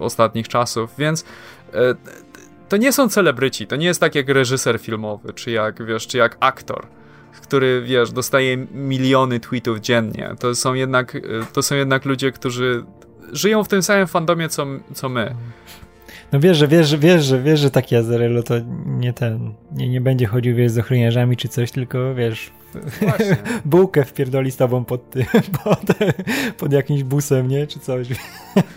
[0.00, 1.24] osta ostatnich czasów, więc
[1.74, 1.94] e,
[2.68, 6.18] to nie są celebryci, to nie jest tak jak reżyser filmowy, czy jak, wiesz, czy
[6.18, 6.86] jak aktor,
[7.42, 10.34] który, wiesz, dostaje miliony tweetów dziennie.
[10.40, 11.20] To są jednak, e,
[11.52, 12.84] to są jednak ludzie, którzy
[13.32, 15.34] żyją w tym samym fandomie, co, co my.
[16.32, 18.54] No wiesz, że wiesz, wiesz, że wiesz, że taki Azarello to
[18.86, 22.50] nie ten, nie, nie będzie chodził, wiesz, z ochroniarzami czy coś, tylko wiesz,
[23.64, 25.26] bułkę wpierdoli z tobą pod, ty,
[25.64, 25.80] pod,
[26.58, 27.66] pod jakimś busem, nie?
[27.66, 28.08] Czy coś.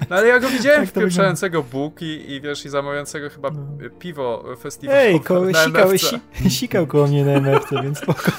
[0.10, 3.90] No ale ja go widziałem tak wpieprzającego bułki i wiesz, i zamawiającego chyba no.
[4.00, 8.32] piwo festiwalowe Ej, ko- sikał, si, sikał koło mnie na MFC, więc spoko.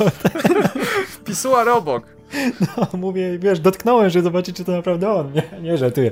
[1.25, 2.03] Pisuar obok.
[2.77, 5.33] No, mówię, wiesz, dotknąłem, że zobaczyć, czy to naprawdę on.
[5.33, 6.11] Nie, nie żartuję.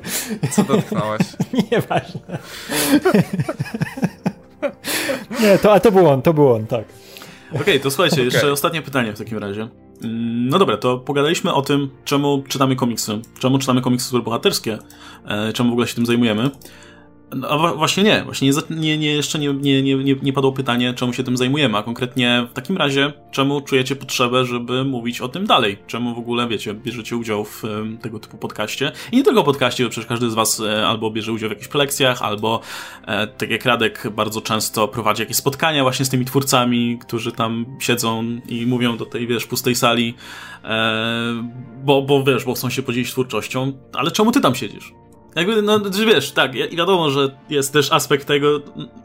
[0.51, 1.22] Co dotknąłeś?
[1.72, 2.39] Nieważne.
[5.43, 6.85] nie, to, a to był on, to był on, tak.
[7.51, 8.24] Okej, okay, to słuchajcie, okay.
[8.24, 9.68] jeszcze ostatnie pytanie w takim razie.
[10.02, 14.78] Mm, no dobra, to pogadaliśmy o tym, czemu czytamy komiksy, czemu czytamy komiksy superbohaterskie,
[15.28, 16.51] e, czemu w ogóle się tym zajmujemy.
[17.35, 21.25] No, właśnie nie, właśnie nie, nie, jeszcze nie, nie, nie, nie padło pytanie, czemu się
[21.25, 25.79] tym zajmujemy, a konkretnie w takim razie, czemu czujecie potrzebę, żeby mówić o tym dalej?
[25.87, 28.93] Czemu w ogóle, wiecie, bierzecie udział w um, tego typu podcaście?
[29.13, 31.69] I nie tylko podcaście, bo przecież każdy z was e, albo bierze udział w jakichś
[31.69, 32.61] prelekcjach, albo
[33.07, 37.67] e, tak jak Radek bardzo często prowadzi jakieś spotkania właśnie z tymi twórcami, którzy tam
[37.81, 40.15] siedzą i mówią do tej, wiesz, pustej sali,
[40.65, 41.45] e,
[41.85, 44.93] bo, bo wiesz, bo chcą się podzielić twórczością, ale czemu ty tam siedzisz?
[45.39, 48.60] Jakby, no wiesz, tak, i wiadomo, że jest też aspekt tego,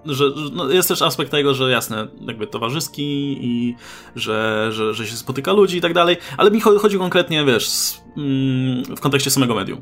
[0.05, 3.76] że no, jest też aspekt tego, że jasne, jakby towarzyski i
[4.15, 8.84] że, że, że się spotyka ludzi i tak dalej, ale mi chodzi konkretnie, wiesz, mm,
[8.95, 9.81] w kontekście samego medium.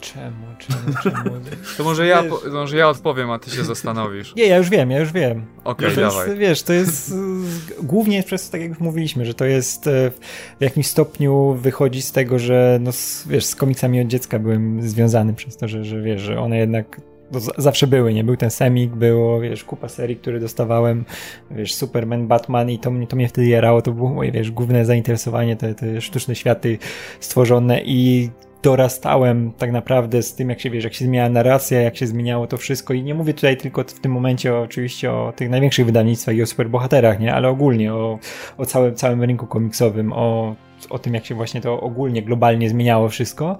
[0.00, 1.36] Czemu, czemu, czemu?
[1.76, 2.22] To może ja,
[2.52, 4.34] może ja odpowiem, a ty się zastanowisz.
[4.34, 5.46] Nie, ja już wiem, ja już wiem.
[5.64, 6.28] Okej, okay, dawaj.
[6.28, 7.14] Jest, wiesz, to jest
[7.92, 10.10] głównie przez, tak jak już mówiliśmy, że to jest e,
[10.60, 12.90] w jakimś stopniu wychodzi z tego, że no,
[13.26, 17.00] wiesz, z komiksami od dziecka byłem związany przez to, że, że wiesz, że one jednak
[17.58, 18.24] zawsze były, nie?
[18.24, 21.04] Był ten semik, było, wiesz, kupa serii, które dostawałem,
[21.50, 24.84] wiesz, Superman, Batman i to, mnie, to mnie wtedy jarało, to było moje, wiesz, główne
[24.84, 26.78] zainteresowanie, te, te sztuczne światy
[27.20, 28.30] stworzone i
[28.62, 32.46] dorastałem tak naprawdę z tym, jak się wiesz, jak się zmieniała narracja, jak się zmieniało
[32.46, 32.94] to wszystko.
[32.94, 36.46] I nie mówię tutaj tylko w tym momencie oczywiście o tych największych wydawnictwach i o
[36.46, 38.18] superbohaterach, nie, ale ogólnie o,
[38.58, 40.56] o całym, całym rynku komiksowym, o
[40.90, 43.58] o tym, jak się właśnie to ogólnie, globalnie zmieniało wszystko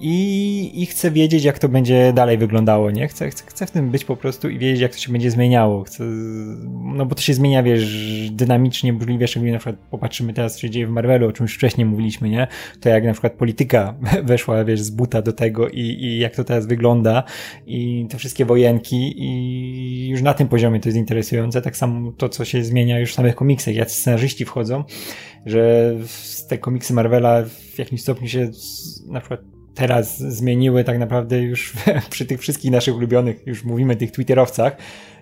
[0.00, 3.08] i, i chcę wiedzieć, jak to będzie dalej wyglądało, nie?
[3.08, 5.84] Chcę, chcę, chcę w tym być po prostu i wiedzieć, jak to się będzie zmieniało.
[5.84, 6.04] Chcę,
[6.94, 10.70] no bo to się zmienia, wiesz, dynamicznie, burzliwie, szczególnie na przykład popatrzymy teraz, co się
[10.70, 12.46] dzieje w Marvelu, o czym już wcześniej mówiliśmy, nie?
[12.80, 16.44] To jak na przykład polityka weszła, wiesz, z buta do tego i, i jak to
[16.44, 17.22] teraz wygląda
[17.66, 21.62] i te wszystkie wojenki i już na tym poziomie to jest interesujące.
[21.62, 24.84] Tak samo to, co się zmienia już w samych komiksach, jak scenarzyści wchodzą,
[25.46, 25.94] że
[26.48, 28.50] te komiksy Marvela w jakimś stopniu się
[29.06, 31.72] na przykład teraz zmieniły tak naprawdę już
[32.10, 34.76] przy tych wszystkich naszych ulubionych, już mówimy tych twitterowcach,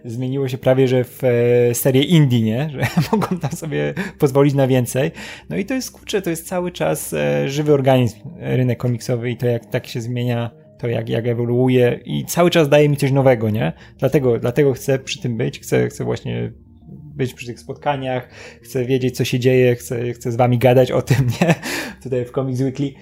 [0.04, 2.70] zmieniło się prawie, że w e, serię indie, nie?
[2.72, 2.80] Że
[3.12, 5.10] mogą tam sobie pozwolić na więcej.
[5.50, 9.36] No i to jest, kurczę, to jest cały czas e, żywy organizm, rynek komiksowy i
[9.36, 13.12] to jak tak się zmienia to jak, jak ewoluuje i cały czas daje mi coś
[13.12, 13.72] nowego, nie?
[13.98, 16.52] Dlatego, dlatego chcę przy tym być, chcę, chcę właśnie
[16.88, 18.28] być przy tych spotkaniach,
[18.62, 21.54] chcę wiedzieć, co się dzieje, chcę, chcę z wami gadać o tym, nie?
[22.02, 22.92] Tutaj w Comics Weekly.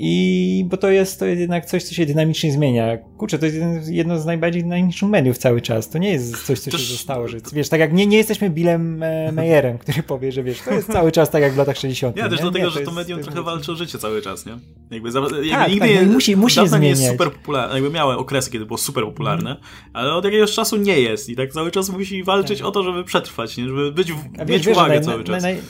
[0.00, 2.96] I bo to jest, to jest jednak coś, co się dynamicznie zmienia.
[2.96, 5.90] Kurczę, to jest jedno z najbardziej dynamicznych mediów cały czas.
[5.90, 9.02] To nie jest coś, co się zostało, że wiesz, tak jak nie, nie jesteśmy Billem
[9.02, 12.16] e, Meyerem, który powie, że wiesz, to jest cały czas tak jak w latach 60.
[12.16, 12.42] Ja też nie?
[12.42, 14.58] dlatego, nie, że to, to medium trochę walczy o życie cały czas, nie?
[14.90, 18.16] Jakby, za, jakby tak, nigdy tak, no musi, musi nie jest super popularne, jakby miały
[18.16, 19.62] okresy, kiedy było super popularne, mm.
[19.92, 22.68] ale od jakiegoś czasu nie jest i tak cały czas musi walczyć tak.
[22.68, 23.64] o to, żeby przetrwać, nie?
[23.64, 25.42] Żeby być, w, mieć wiesz, uwagę naj, cały czas.
[25.42, 25.62] Naj, naj,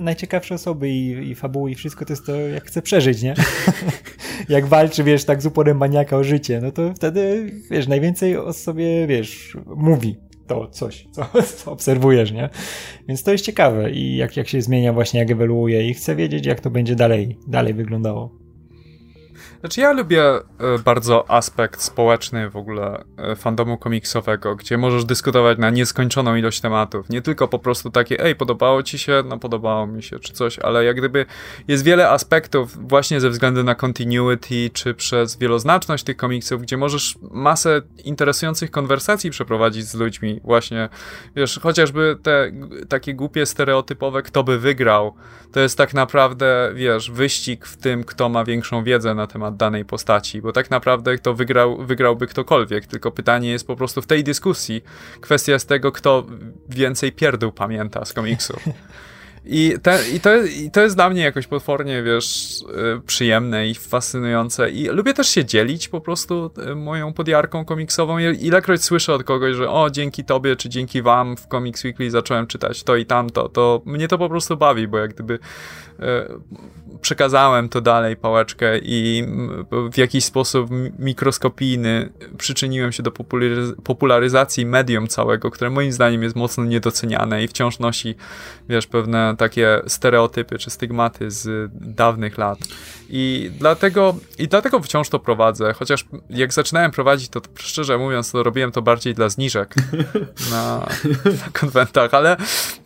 [0.00, 3.34] najciekawsze osoby i, i fabuły i wszystko to jest to, jak chce przeżyć, nie?
[4.48, 8.52] jak walczy, wiesz, tak z uporem maniaka o życie, no to wtedy, wiesz, najwięcej o
[8.52, 10.16] sobie, wiesz, mówi
[10.46, 12.50] to coś, co, co obserwujesz, nie?
[13.08, 16.46] Więc to jest ciekawe i jak, jak się zmienia właśnie, jak ewoluuje i chcę wiedzieć,
[16.46, 18.41] jak to będzie dalej, dalej wyglądało.
[19.62, 20.42] Znaczy ja lubię e,
[20.84, 27.08] bardzo aspekt społeczny w ogóle e, fandomu komiksowego, gdzie możesz dyskutować na nieskończoną ilość tematów.
[27.08, 30.58] Nie tylko po prostu takie, ej, podobało ci się, no podobało mi się, czy coś,
[30.58, 31.26] ale jak gdyby
[31.68, 37.18] jest wiele aspektów właśnie ze względu na continuity, czy przez wieloznaczność tych komiksów, gdzie możesz
[37.30, 40.40] masę interesujących konwersacji przeprowadzić z ludźmi.
[40.44, 40.88] Właśnie,
[41.36, 42.52] wiesz, chociażby te
[42.88, 45.14] takie głupie, stereotypowe, kto by wygrał,
[45.52, 49.84] to jest tak naprawdę, wiesz, wyścig w tym, kto ma większą wiedzę na temat danej
[49.84, 54.24] postaci, bo tak naprawdę to wygrał, wygrałby ktokolwiek, tylko pytanie jest po prostu w tej
[54.24, 54.84] dyskusji,
[55.20, 56.26] kwestia jest tego, kto
[56.68, 58.54] więcej pierdół pamięta z komiksu.
[59.44, 62.60] I, te, i, to, I to jest dla mnie jakoś potwornie, wiesz,
[62.96, 64.70] y, przyjemne i fascynujące.
[64.70, 68.18] I lubię też się dzielić po prostu y, moją podjarką komiksową.
[68.18, 72.46] Ilekroć słyszę od kogoś, że o, dzięki tobie czy dzięki wam w Comics Weekly zacząłem
[72.46, 75.38] czytać to i tamto, to mnie to po prostu bawi, bo jak gdyby
[77.00, 79.26] przekazałem to dalej pałeczkę i
[79.92, 83.10] w jakiś sposób mikroskopijny przyczyniłem się do
[83.84, 88.14] popularyzacji medium całego, które moim zdaniem jest mocno niedoceniane i wciąż nosi,
[88.68, 92.58] wiesz, pewne takie stereotypy czy stygmaty z dawnych lat.
[93.08, 98.42] I dlatego, I dlatego wciąż to prowadzę, chociaż jak zaczynałem prowadzić, to, szczerze mówiąc, to
[98.42, 99.74] robiłem to bardziej dla zniżek
[100.50, 100.86] na,
[101.24, 102.36] na konwentach, ale,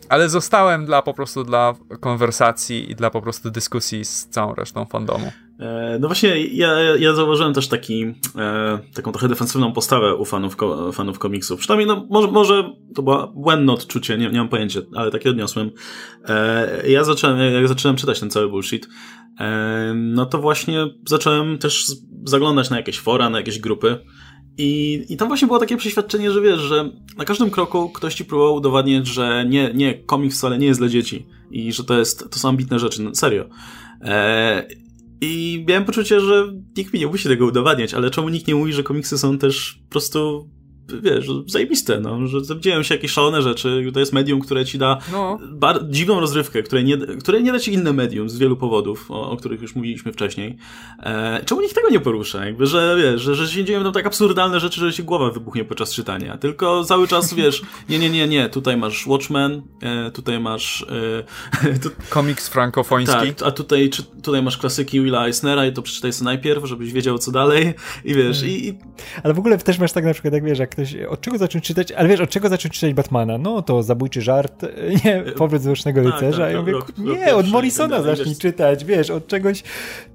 [0.09, 4.85] ale zostałem dla po prostu dla konwersacji i dla po prostu dyskusji z całą resztą
[4.85, 5.31] fandomu.
[5.59, 8.05] E, no właśnie, ja, ja zauważyłem też taki,
[8.35, 10.57] e, taką trochę defensywną postawę u fanów,
[10.93, 11.59] fanów komiksów.
[11.59, 15.71] Przynajmniej, no, może, może to było błędne odczucie, nie, nie mam pojęcia, ale takie odniosłem.
[16.25, 18.87] E, ja zacząłem, jak zacząłem czytać ten cały bullshit,
[19.39, 21.85] e, no to właśnie zacząłem też
[22.23, 23.99] zaglądać na jakieś fora, na jakieś grupy.
[24.57, 28.25] I, I tam właśnie było takie przeświadczenie, że wiesz, że na każdym kroku ktoś ci
[28.25, 32.29] próbował udowadniać, że nie, nie, komiks wcale nie jest dla dzieci i że to jest,
[32.31, 33.49] to są ambitne rzeczy, no, serio.
[34.01, 34.67] E,
[35.21, 38.73] I miałem poczucie, że nikt mi nie musi tego udowadniać, ale czemu nikt nie mówi,
[38.73, 40.49] że komiksy są też po prostu
[41.01, 44.97] wiesz, zajebiste, no, że dzieją się jakieś szalone rzeczy, to jest medium, które ci da
[45.11, 45.39] no.
[45.89, 49.37] dziwną rozrywkę, które nie, które nie da ci inne medium z wielu powodów, o, o
[49.37, 50.57] których już mówiliśmy wcześniej.
[51.03, 52.45] E, czemu nikt tego nie porusza?
[52.45, 55.65] Jakby, że wiesz, że, że się dzieją tam tak absurdalne rzeczy, że się głowa wybuchnie
[55.65, 60.39] podczas czytania, tylko cały czas, wiesz, nie, nie, nie, nie, tutaj masz Watchmen, e, tutaj
[60.39, 60.85] masz...
[61.63, 61.89] E, tu...
[62.09, 63.33] Komiks frankofoński.
[63.33, 66.93] Tak, a tutaj, czy, tutaj masz klasyki Willa Eisnera i to przeczytaj sobie najpierw, żebyś
[66.93, 67.73] wiedział co dalej
[68.05, 68.57] i wiesz, hmm.
[68.57, 68.77] i, i...
[69.23, 71.63] Ale w ogóle też masz tak na przykład, jak wiesz, jak ktoś, od czego zacząć
[71.63, 73.37] czytać, ale wiesz, od czego zacząć czytać Batmana?
[73.37, 74.65] No to zabójczy żart,
[75.05, 76.43] nie, powrót Złocznego tak, Rycerza.
[76.43, 79.63] Tak, ja mówię, rok, nie, rok od Morrisona zacznij wiesz, czytać, wiesz, od czegoś,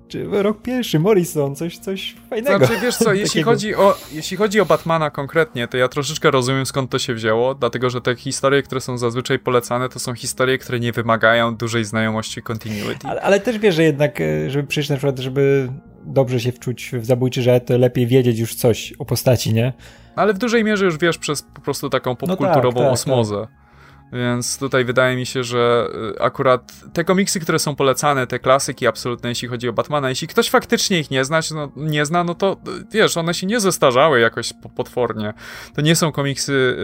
[0.09, 2.66] czy rok pierwszy, Morrison, coś, coś fajnego.
[2.66, 6.66] Znaczy, wiesz co, jeśli chodzi, o, jeśli chodzi o Batmana konkretnie, to ja troszeczkę rozumiem
[6.66, 10.59] skąd to się wzięło, dlatego, że te historie, które są zazwyczaj polecane, to są historie,
[10.59, 13.09] które nie wymagają dużej znajomości continuity.
[13.09, 15.68] Ale, ale też wiesz, że jednak, e, żeby przyjść na przykład, żeby
[16.07, 19.73] dobrze się wczuć w zabójczy to lepiej wiedzieć już coś o postaci, nie?
[20.16, 23.41] Ale w dużej mierze już wiesz przez po prostu taką popkulturową no tak, tak, osmozę.
[23.41, 23.62] Tak.
[24.12, 28.87] Więc tutaj wydaje mi się, że y, akurat te komiksy, które są polecane, te klasyki
[28.87, 32.35] absolutne, jeśli chodzi o Batmana, jeśli ktoś faktycznie ich nie zna, no, nie zna, no
[32.35, 35.35] to y, wiesz, one się nie zestarzały jakoś potwornie.
[35.74, 36.77] To nie są komiksy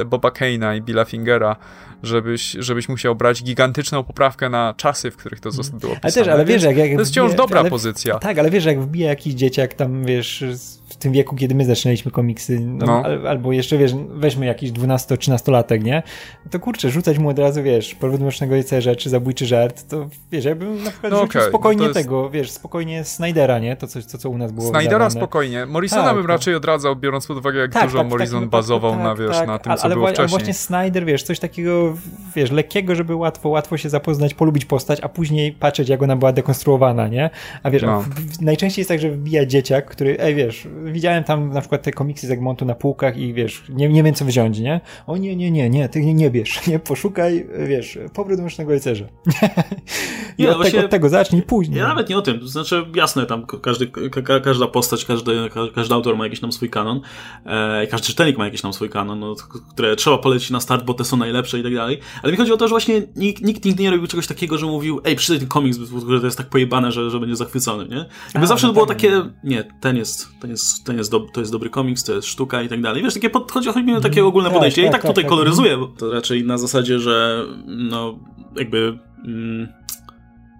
[0.00, 1.56] y, Boba Kane'a i Billa Fingera,
[2.02, 5.98] żebyś, żebyś musiał brać gigantyczną poprawkę na czasy, w których to było pisane.
[6.02, 8.18] Ale też, ale wiesz, jak, jak To jest wciąż dobra ale, pozycja.
[8.18, 10.44] Tak, ale wiesz, jak wbija jakiś dzieciak tam, wiesz,
[10.92, 13.28] w tym wieku, kiedy my zaczynaliśmy komiksy, no, no.
[13.28, 16.02] albo jeszcze, wiesz, weźmy jakiś 12-13-latek, nie?
[16.50, 20.44] To kurczę, rzucać mu od razu, wiesz, powrót mrocznego rycerza czy zabójczy żart, to wiesz,
[20.44, 21.94] ja bym na przykład no okay, spokojnie jest...
[21.94, 23.76] tego, wiesz, spokojnie Snydera, nie?
[23.76, 25.10] To, co, to, co u nas było Snydera wydawane.
[25.10, 25.66] spokojnie.
[25.66, 29.14] Morrisona tak, bym raczej odradzał, biorąc pod uwagę, jak tak, dużo tak, Morrison bazował na,
[29.14, 30.22] wiesz, tak, na tym, co ale, było wcześniej.
[30.22, 31.91] Ale właśnie Snyder, wiesz, coś takiego,
[32.36, 36.32] wiesz, lekkiego, żeby łatwo, łatwo się zapoznać, polubić postać, a później patrzeć, jak ona była
[36.32, 37.30] dekonstruowana, nie?
[37.62, 37.92] A wiesz, no.
[37.92, 38.04] a
[38.44, 42.26] najczęściej jest tak, że wbija dzieciak, który, ej, wiesz, widziałem tam na przykład te komiksy
[42.26, 44.80] z Egmontu na półkach i wiesz, nie, nie wiem co wziąć, nie?
[45.06, 49.04] O nie, nie, nie, nie, ty nie, nie bierz, nie, poszukaj, wiesz, powrót Mrocznego Rycerza.
[50.38, 51.78] I od, tego, od tego zacznij później.
[51.78, 55.32] Ja nawet nie o tym, to znaczy jasne, tam każdy, ka, każda postać, każdy,
[55.74, 57.00] każdy autor ma jakiś tam swój kanon,
[57.46, 59.34] e, każdy czytelnik ma jakiś tam swój kanon, no,
[59.72, 61.81] które trzeba polecić na start, bo te są najlepsze i tak dalej,
[62.22, 64.66] ale mi chodzi o to, że właśnie nikt, nikt nigdy nie robił czegoś takiego, że
[64.66, 67.96] mówił, ej, przeczytaj ten komiks, bo to jest tak pojebane, że, że będzie zachwycony, nie?
[68.26, 71.10] Jakby A, zawsze no to było tak, takie, nie, ten jest, ten jest, ten jest,
[71.10, 73.02] do, to jest dobry komiks, to jest sztuka i tak dalej.
[73.02, 74.82] Wiesz, takie podchodzi, chodzi mi o takie ogólne tak, podejście.
[74.82, 78.18] Tak, I tak, tak tutaj tak, koloryzuję, bo to raczej na zasadzie, że no,
[78.56, 78.98] jakby...
[79.26, 79.68] Mm,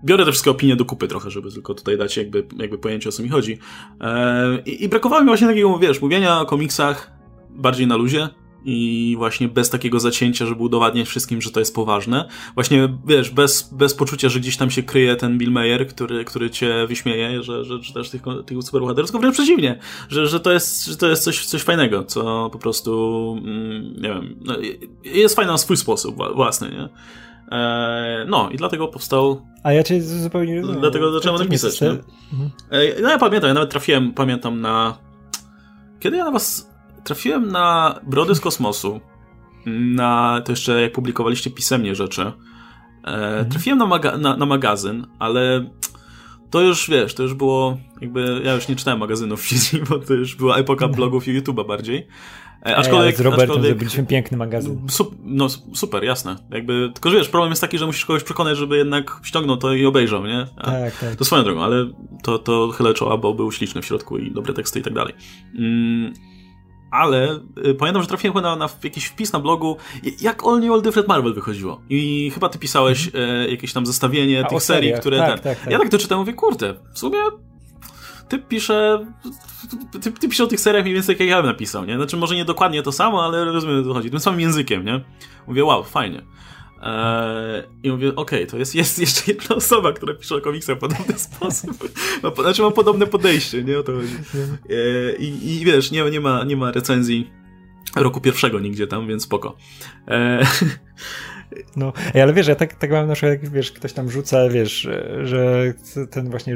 [0.05, 3.13] biorę te wszystkie opinie do kupy trochę, żeby tylko tutaj dać jakby, jakby pojęcie o
[3.13, 3.59] co mi chodzi.
[4.01, 7.13] Eee, i, I brakowało mi właśnie takiego, wiesz, mówienia o komiksach
[7.51, 8.29] bardziej na luzie,
[8.65, 12.29] i właśnie bez takiego zacięcia, żeby udowadniać wszystkim, że to jest poważne.
[12.55, 16.51] Właśnie, wiesz, bez, bez poczucia, że gdzieś tam się kryje ten Bill Mayer, który, który
[16.51, 19.79] cię wyśmieje, że, że czytasz tych, tych superbohaterów, tylko wręcz przeciwnie,
[20.09, 24.09] że, że to jest, że to jest coś, coś fajnego, co po prostu, mm, nie
[24.09, 24.57] wiem, no,
[25.05, 26.89] jest fajne na swój sposób własny, nie?
[27.59, 29.47] E, no i dlatego powstał.
[29.63, 30.81] A ja cię zupełnie rozumiem.
[30.81, 31.81] Dlatego zacząłem napisać.
[31.81, 31.89] Nie?
[31.89, 32.51] Mhm.
[33.03, 34.99] No ja pamiętam, ja nawet trafiłem, pamiętam na.
[36.01, 36.72] Kiedy ja na was
[37.05, 39.01] trafiłem na Brody z kosmosu.
[39.67, 42.23] Na to jeszcze jak publikowaliście pisemnie rzeczy.
[42.23, 42.33] E,
[43.05, 43.51] mhm.
[43.51, 45.71] Trafiłem na, maga na, na, magazyn, ale
[46.51, 48.41] to już wiesz, to już było jakby.
[48.45, 52.07] Ja już nie czytałem magazynów w bo to już była epoka blogów i YouTube'a bardziej.
[52.67, 54.87] E, aczkolwiek, Ej, z Robertem aczkolwiek, zrobiliśmy piękny magazyn.
[55.25, 56.37] No super, jasne.
[56.51, 59.75] Jakby, tylko że wiesz, problem jest taki, że musisz kogoś przekonać, żeby jednak ściągnął to
[59.75, 60.47] i obejrzał, nie?
[60.57, 61.17] A tak, tak.
[61.17, 61.91] To swoją drogą, ale
[62.23, 65.15] to, to chylę czoła, bo był śliczny w środku i dobre teksty i tak dalej.
[65.59, 66.13] Mm,
[66.93, 69.77] ale y, pamiętam, że trafiłem na, na jakiś wpis na blogu,
[70.21, 71.81] jak New All Different Marvel wychodziło.
[71.91, 73.51] I chyba ty pisałeś mm.
[73.51, 75.19] jakieś tam zestawienie A, tych serii, które...
[75.19, 75.39] Tak, ten...
[75.39, 75.73] tak, tak.
[75.73, 77.19] Ja tak to czytałem, mówię, kurde, w sumie
[78.29, 79.07] ty pisze,
[80.03, 81.97] ty, ty pisze o tych seriach mniej więcej jak ja bym napisał, nie?
[81.97, 84.11] Znaczy może nie dokładnie to samo, ale rozumiem o co chodzi.
[84.11, 85.01] Tym samym językiem, nie?
[85.47, 86.23] Mówię, wow, fajnie.
[86.83, 90.77] Eee, I mówię, okej, okay, to jest, jest jeszcze jedna osoba, która pisze o komiksach
[90.77, 91.91] w podobny sposób.
[92.23, 94.15] Ma, znaczy ma podobne podejście, nie o to chodzi.
[94.71, 97.31] Eee, i, I wiesz, nie, nie, ma, nie ma recenzji
[97.97, 99.57] roku pierwszego nigdzie tam, więc spoko.
[100.07, 100.47] Eee,
[101.77, 104.89] no, ale wiesz, ja tak, tak mam na przykład, jak wiesz, ktoś tam rzuca, wiesz,
[105.23, 105.73] że
[106.11, 106.55] ten właśnie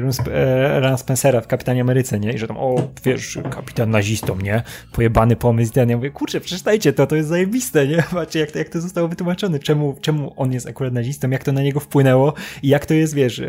[0.79, 2.33] Ron Spencera w Kapitanie Ameryce, nie?
[2.33, 4.63] I że tam, o, wiesz, kapitan nazistą, nie?
[4.91, 5.71] Pojebany pomysł.
[5.75, 8.03] Ja mówię, kurczę, przeczytajcie to, to jest zajebiste, nie?
[8.13, 11.51] Patrzcie, jak to, jak to zostało wytłumaczone, czemu, czemu on jest akurat nazistą, jak to
[11.51, 12.33] na niego wpłynęło
[12.63, 13.45] i jak to jest, wiesz, e,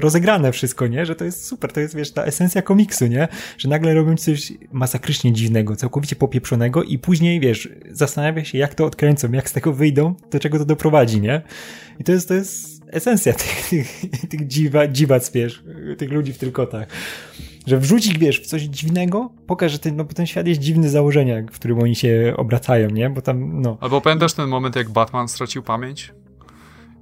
[0.00, 1.06] rozegrane wszystko, nie?
[1.06, 3.28] Że to jest super, to jest, wiesz, ta esencja komiksu, nie?
[3.58, 8.84] Że nagle robią coś masakrycznie dziwnego, całkowicie popieprzonego i później, wiesz, zastanawia się, jak to
[8.84, 11.42] odkręcą, jak z tego wyjdą, do czego to doprowadzi, nie?
[11.98, 15.62] I to jest, to jest esencja tych, tych, tych dziwa, dziwac, wiesz,
[15.98, 16.88] tych ludzi w trykotach.
[17.66, 21.42] Że wrzucić, wiesz, w coś dziwnego, pokaż, że ten, no, ten świat jest dziwny założenia,
[21.52, 23.10] w którym oni się obracają, nie?
[23.10, 23.76] Bo tam, no.
[23.80, 26.12] Albo pamiętasz ten moment, jak Batman stracił pamięć?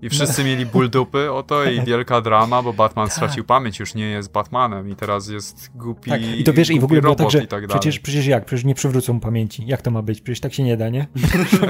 [0.03, 0.49] I wszyscy no.
[0.49, 3.17] mieli ból dupy o to i wielka drama, bo Batman tak.
[3.17, 6.23] stracił pamięć, już nie jest Batmanem i teraz jest głupi tak.
[6.23, 8.45] I to wiesz, i w ogóle było tak, że tak przecież, przecież jak?
[8.45, 9.67] Przecież nie przywrócą pamięci.
[9.67, 10.21] Jak to ma być?
[10.21, 11.07] Przecież tak się nie da, nie?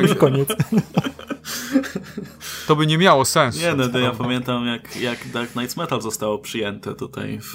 [0.02, 0.48] już koniec.
[2.66, 3.60] To by nie miało sensu.
[3.60, 7.55] Nie, no to ja pamiętam jak, jak Dark Knights Metal zostało przyjęte tutaj w,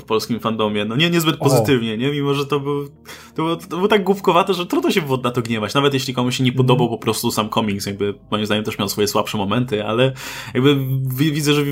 [0.00, 0.84] w polskim fandomie.
[0.84, 1.96] No nie, niezbyt pozytywnie, o.
[1.96, 2.10] nie?
[2.10, 2.88] Mimo, że to był,
[3.34, 5.74] to było, to było tak głupkowate, że trudno się na to gniewać.
[5.74, 6.98] Nawet jeśli komuś się nie podobał mm.
[6.98, 10.12] po prostu sam komiks, jakby moim zdaniem też miał swoje słabsze momenty, ale
[10.54, 10.76] jakby
[11.14, 11.62] widzę, że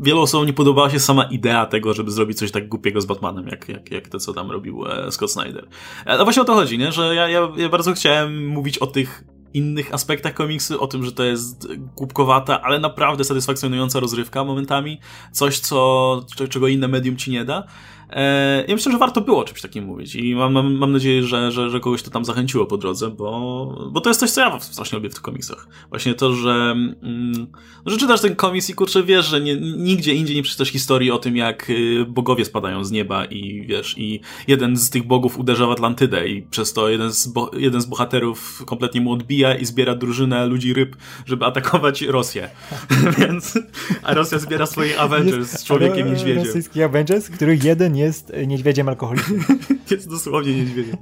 [0.00, 3.46] wielu osobom nie podobała się sama idea tego, żeby zrobić coś tak głupiego z Batmanem,
[3.46, 5.68] jak, jak, jak to, co tam robił e, Scott Snyder.
[6.06, 6.92] No właśnie o to chodzi, nie?
[6.92, 9.24] Że ja, ja, ja bardzo chciałem mówić o tych
[9.56, 15.00] innych aspektach komiksu, o tym, że to jest głupkowata, ale naprawdę satysfakcjonująca rozrywka momentami,
[15.32, 17.66] coś, co, czego inne medium ci nie da.
[18.10, 21.22] E, ja myślę, że warto było o czymś takim mówić i mam, mam, mam nadzieję,
[21.22, 24.40] że, że, że kogoś to tam zachęciło po drodze, bo, bo to jest coś, co
[24.40, 25.68] ja strasznie lubię w tych komiksach.
[25.88, 27.46] Właśnie to, że, mm,
[27.86, 31.18] że czytasz ten komiks i kurczę wiesz, że nie, nigdzie indziej nie przeczytasz historii o
[31.18, 35.66] tym, jak y, bogowie spadają z nieba i wiesz, i jeden z tych bogów uderza
[35.66, 39.64] w Atlantydę i przez to jeden z, bo, jeden z bohaterów kompletnie mu odbija i
[39.64, 40.96] zbiera drużynę ludzi ryb,
[41.26, 42.50] żeby atakować Rosję.
[43.18, 43.58] Więc,
[44.02, 46.44] a Rosja zbiera swoich Avengers z człowiekiem niedźwiedziem.
[46.44, 49.44] Rosyjski Avengers, który jeden jest e, niedźwiedziem alkoholikiem.
[49.90, 50.96] jest dosłownie niedźwiedziem.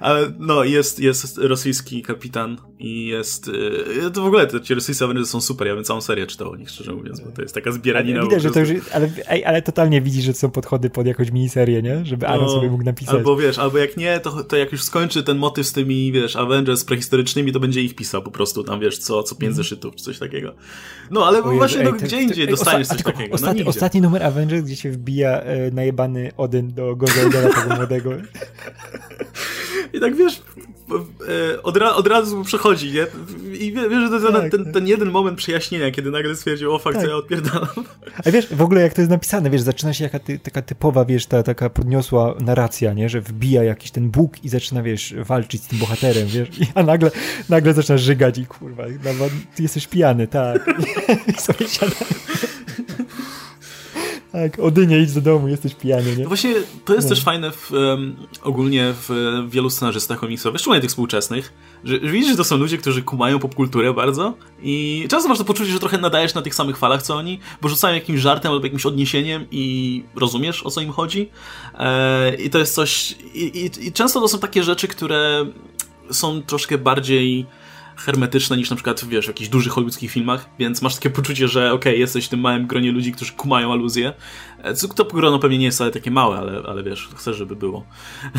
[0.00, 3.50] Ale no, jest, jest rosyjski kapitan i jest...
[4.06, 6.50] E, to w ogóle te, ci rosyjscy Avengers są super, ja bym całą serię czytał
[6.50, 8.22] o nich, szczerze mówiąc, bo to jest taka zbieranina.
[8.22, 9.10] Widać, że to już, ale,
[9.46, 12.04] ale totalnie widzisz, że to są podchody pod jakąś miniserię, nie?
[12.04, 13.14] Żeby Aaron no, sobie mógł napisać.
[13.14, 16.36] Albo wiesz, albo jak nie, to, to jak już skończy ten motyw z tymi, wiesz,
[16.36, 19.56] Avengers prehistorycznymi, to będzie ich pisał po prostu tam, wiesz, co, co pięć mm.
[19.56, 20.54] zeszytów, czy coś takiego.
[21.10, 23.34] No, ale Jezu, właśnie, ej, no, gdzie indziej dostaniesz coś takiego?
[23.34, 28.10] Ostatni, no, ostatni numer Avengers, gdzie się wbija e, najebany Odyn do Gozeldera tego młodego.
[29.94, 30.42] I tak wiesz,
[31.62, 33.06] od, ra, od razu przechodzi, nie?
[33.58, 34.74] I wiesz, że to jest tak, ten, tak.
[34.74, 37.04] ten, jeden moment przejaśnienia, kiedy nagle stwierdził, o fakt, tak.
[37.04, 37.68] co ja odpierdalam.
[38.26, 41.04] A wiesz, w ogóle jak to jest napisane, wiesz, zaczyna się jaka ty, taka typowa,
[41.04, 43.08] wiesz, ta taka podniosła narracja, nie?
[43.08, 46.48] Że wbija jakiś ten Bóg i zaczyna, wiesz, walczyć z tym bohaterem, wiesz?
[46.74, 47.10] A nagle,
[47.48, 48.84] nagle zaczyna żygać i kurwa,
[49.54, 50.74] ty jesteś pijany, tak.
[51.36, 51.66] I sobie.
[54.34, 56.22] Tak, Odynie, idź do domu, jesteś pijany, nie?
[56.22, 56.54] No właśnie,
[56.84, 57.14] to jest no.
[57.14, 59.10] też fajne w, um, ogólnie w
[59.48, 61.52] wielu scenarzystach komiksowych, szczególnie tych współczesnych,
[61.84, 65.44] że, że, widzisz, że to są ludzie, którzy kumają popkulturę bardzo i często masz to
[65.44, 68.64] poczucie, że trochę nadajesz na tych samych falach, co oni, bo rzucają jakimś żartem albo
[68.64, 71.30] jakimś odniesieniem i rozumiesz, o co im chodzi.
[71.78, 73.16] E, I to jest coś...
[73.34, 75.46] I, i, I często to są takie rzeczy, które
[76.10, 77.46] są troszkę bardziej
[77.96, 81.72] hermetyczne niż na przykład, wiesz, w jakichś dużych hollywoodzkich filmach, więc masz takie poczucie, że
[81.72, 84.12] okej, okay, jesteś w tym małym gronie ludzi, którzy kumają aluzję.
[84.62, 87.84] E, to grono pewnie nie jest wcale takie małe, ale, ale wiesz, chcesz, żeby było.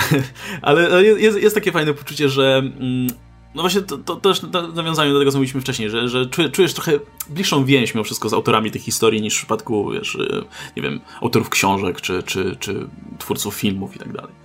[0.61, 3.07] ale jest, jest takie fajne poczucie, że mm,
[3.56, 4.41] no właśnie to, to, też
[4.73, 6.99] nawiązanie do tego, co mówiliśmy wcześniej, że, że czujesz trochę
[7.30, 10.41] bliższą więź mimo wszystko z autorami tych historii niż w przypadku, wiesz, e,
[10.77, 12.88] nie wiem, autorów książek, czy, czy, czy
[13.18, 14.44] twórców filmów i tak dalej.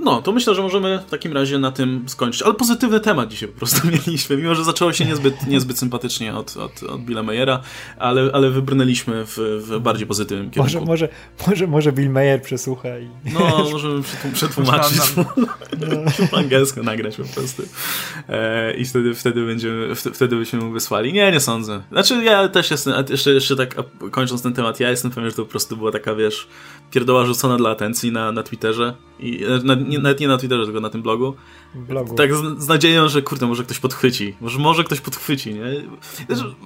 [0.00, 2.42] No, to myślę, że możemy w takim razie na tym skończyć.
[2.42, 6.56] Ale pozytywny temat dzisiaj po prostu mieliśmy, mimo że zaczęło się niezbyt, niezbyt sympatycznie od,
[6.56, 7.60] od, od Billa Mayera,
[7.98, 10.78] ale, ale wybrnęliśmy w, w bardziej pozytywnym kierunku.
[10.78, 11.08] Może, może,
[11.46, 13.08] może, może Bill Mayer przesłucha i...
[13.34, 14.02] No, możemy
[14.34, 15.24] przetłumaczyć, no.
[16.30, 17.62] po angielsku nagrać po prostu.
[18.28, 21.12] E, I wtedy, wtedy będziemy, wtedy byśmy mu wysłali.
[21.12, 21.82] Nie, nie sądzę.
[21.92, 23.74] Znaczy, ja też jestem, jeszcze, jeszcze tak
[24.10, 26.48] kończąc ten temat, ja jestem pewien, że to po prostu była taka, wiesz,
[26.90, 30.80] pierdoła rzucona dla atencji na, na Twitterze i na, nie, nawet nie na Twitterze, tylko
[30.80, 31.34] na tym blogu.
[31.74, 32.14] blogu.
[32.14, 34.36] Tak z, z, nadzieją, że kurde, może ktoś podchwyci.
[34.40, 35.62] Może, może ktoś podchwyci, nie?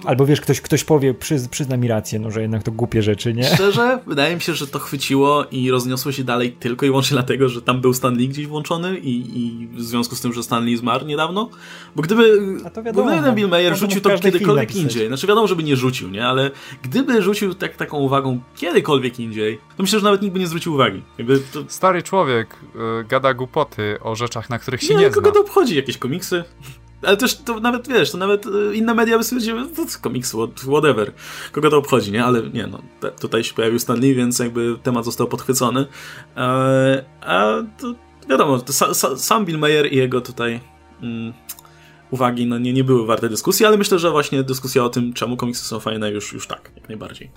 [0.05, 3.33] Albo wiesz, ktoś, ktoś powie, przyz, przyzna mi rację, no, że jednak to głupie rzeczy,
[3.33, 3.43] nie?
[3.43, 7.49] Szczerze, wydaje mi się, że to chwyciło i rozniosło się dalej tylko i wyłącznie dlatego,
[7.49, 10.65] że tam był Stan Lee gdzieś włączony i, i w związku z tym, że Stan
[10.65, 11.49] Lee zmarł niedawno.
[11.95, 15.63] Bo gdyby, A to wiadomo, gdyby Bill Mayer rzucił to kiedykolwiek indziej, znaczy wiadomo, żeby
[15.63, 16.27] nie rzucił, nie?
[16.27, 16.51] Ale
[16.83, 20.73] gdyby rzucił tak, taką uwagą kiedykolwiek indziej, to myślę, że nawet nikt by nie zwrócił
[20.73, 21.03] uwagi.
[21.53, 21.63] To...
[21.67, 22.55] Stary człowiek,
[23.01, 25.75] y, gada głupoty o rzeczach, na których się nie, nie kogo to obchodzi?
[25.75, 26.43] Jakieś komiksy?
[27.01, 31.11] Ale też to nawet, wiesz, to nawet e, inne media by stwierdziły, to komiks, whatever.
[31.51, 32.25] Kogo to obchodzi, nie?
[32.25, 32.81] Ale nie, no,
[33.19, 35.85] tutaj się pojawił Stanley, więc jakby temat został podchwycony.
[36.37, 37.95] E, a to
[38.29, 40.59] wiadomo, to sa, sam Bill Mayer i jego tutaj
[41.01, 41.33] mm,
[42.11, 45.37] uwagi, no nie, nie były warte dyskusji, ale myślę, że właśnie dyskusja o tym, czemu
[45.37, 47.31] komiksy są fajne, już, już tak, jak najbardziej.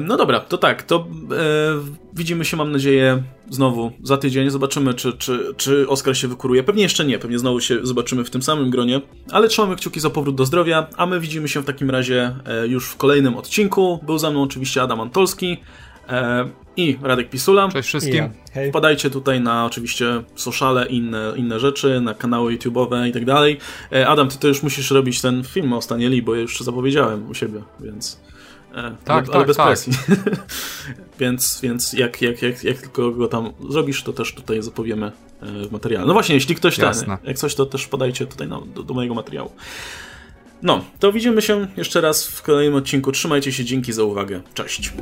[0.00, 1.04] No dobra, to tak, to e,
[2.14, 4.50] widzimy się, mam nadzieję, znowu za tydzień.
[4.50, 6.62] Zobaczymy, czy, czy, czy Oskar się wykuruje.
[6.62, 9.00] Pewnie jeszcze nie, pewnie znowu się zobaczymy w tym samym gronie,
[9.32, 12.66] ale trzymamy kciuki za powrót do zdrowia, a my widzimy się w takim razie e,
[12.66, 14.00] już w kolejnym odcinku.
[14.02, 15.56] Był za mną oczywiście Adam Antolski
[16.08, 17.68] e, i Radek Pisula.
[17.68, 18.28] Cześć wszystkim.
[18.52, 18.70] Hej.
[18.70, 23.58] Wpadajcie tutaj na oczywiście sociale i inne, inne rzeczy, na kanały YouTube'owe i tak dalej.
[24.06, 27.34] Adam, ty to już musisz robić ten film o Stanieli, bo ja już zapowiedziałem u
[27.34, 28.20] siebie, więc...
[28.74, 29.66] E, tak, ale, tak, bez tak.
[29.66, 29.92] presji.
[31.20, 35.06] więc więc jak, jak, jak, jak tylko go tam zrobisz, to też tutaj zapowiemy
[35.42, 36.06] e, w materiale.
[36.06, 36.94] No właśnie, jeśli ktoś ten,
[37.24, 39.52] jak coś, to też podajcie tutaj no, do, do mojego materiału.
[40.62, 43.12] No, to widzimy się jeszcze raz w kolejnym odcinku.
[43.12, 44.40] Trzymajcie się, dzięki za uwagę.
[44.54, 44.92] Cześć.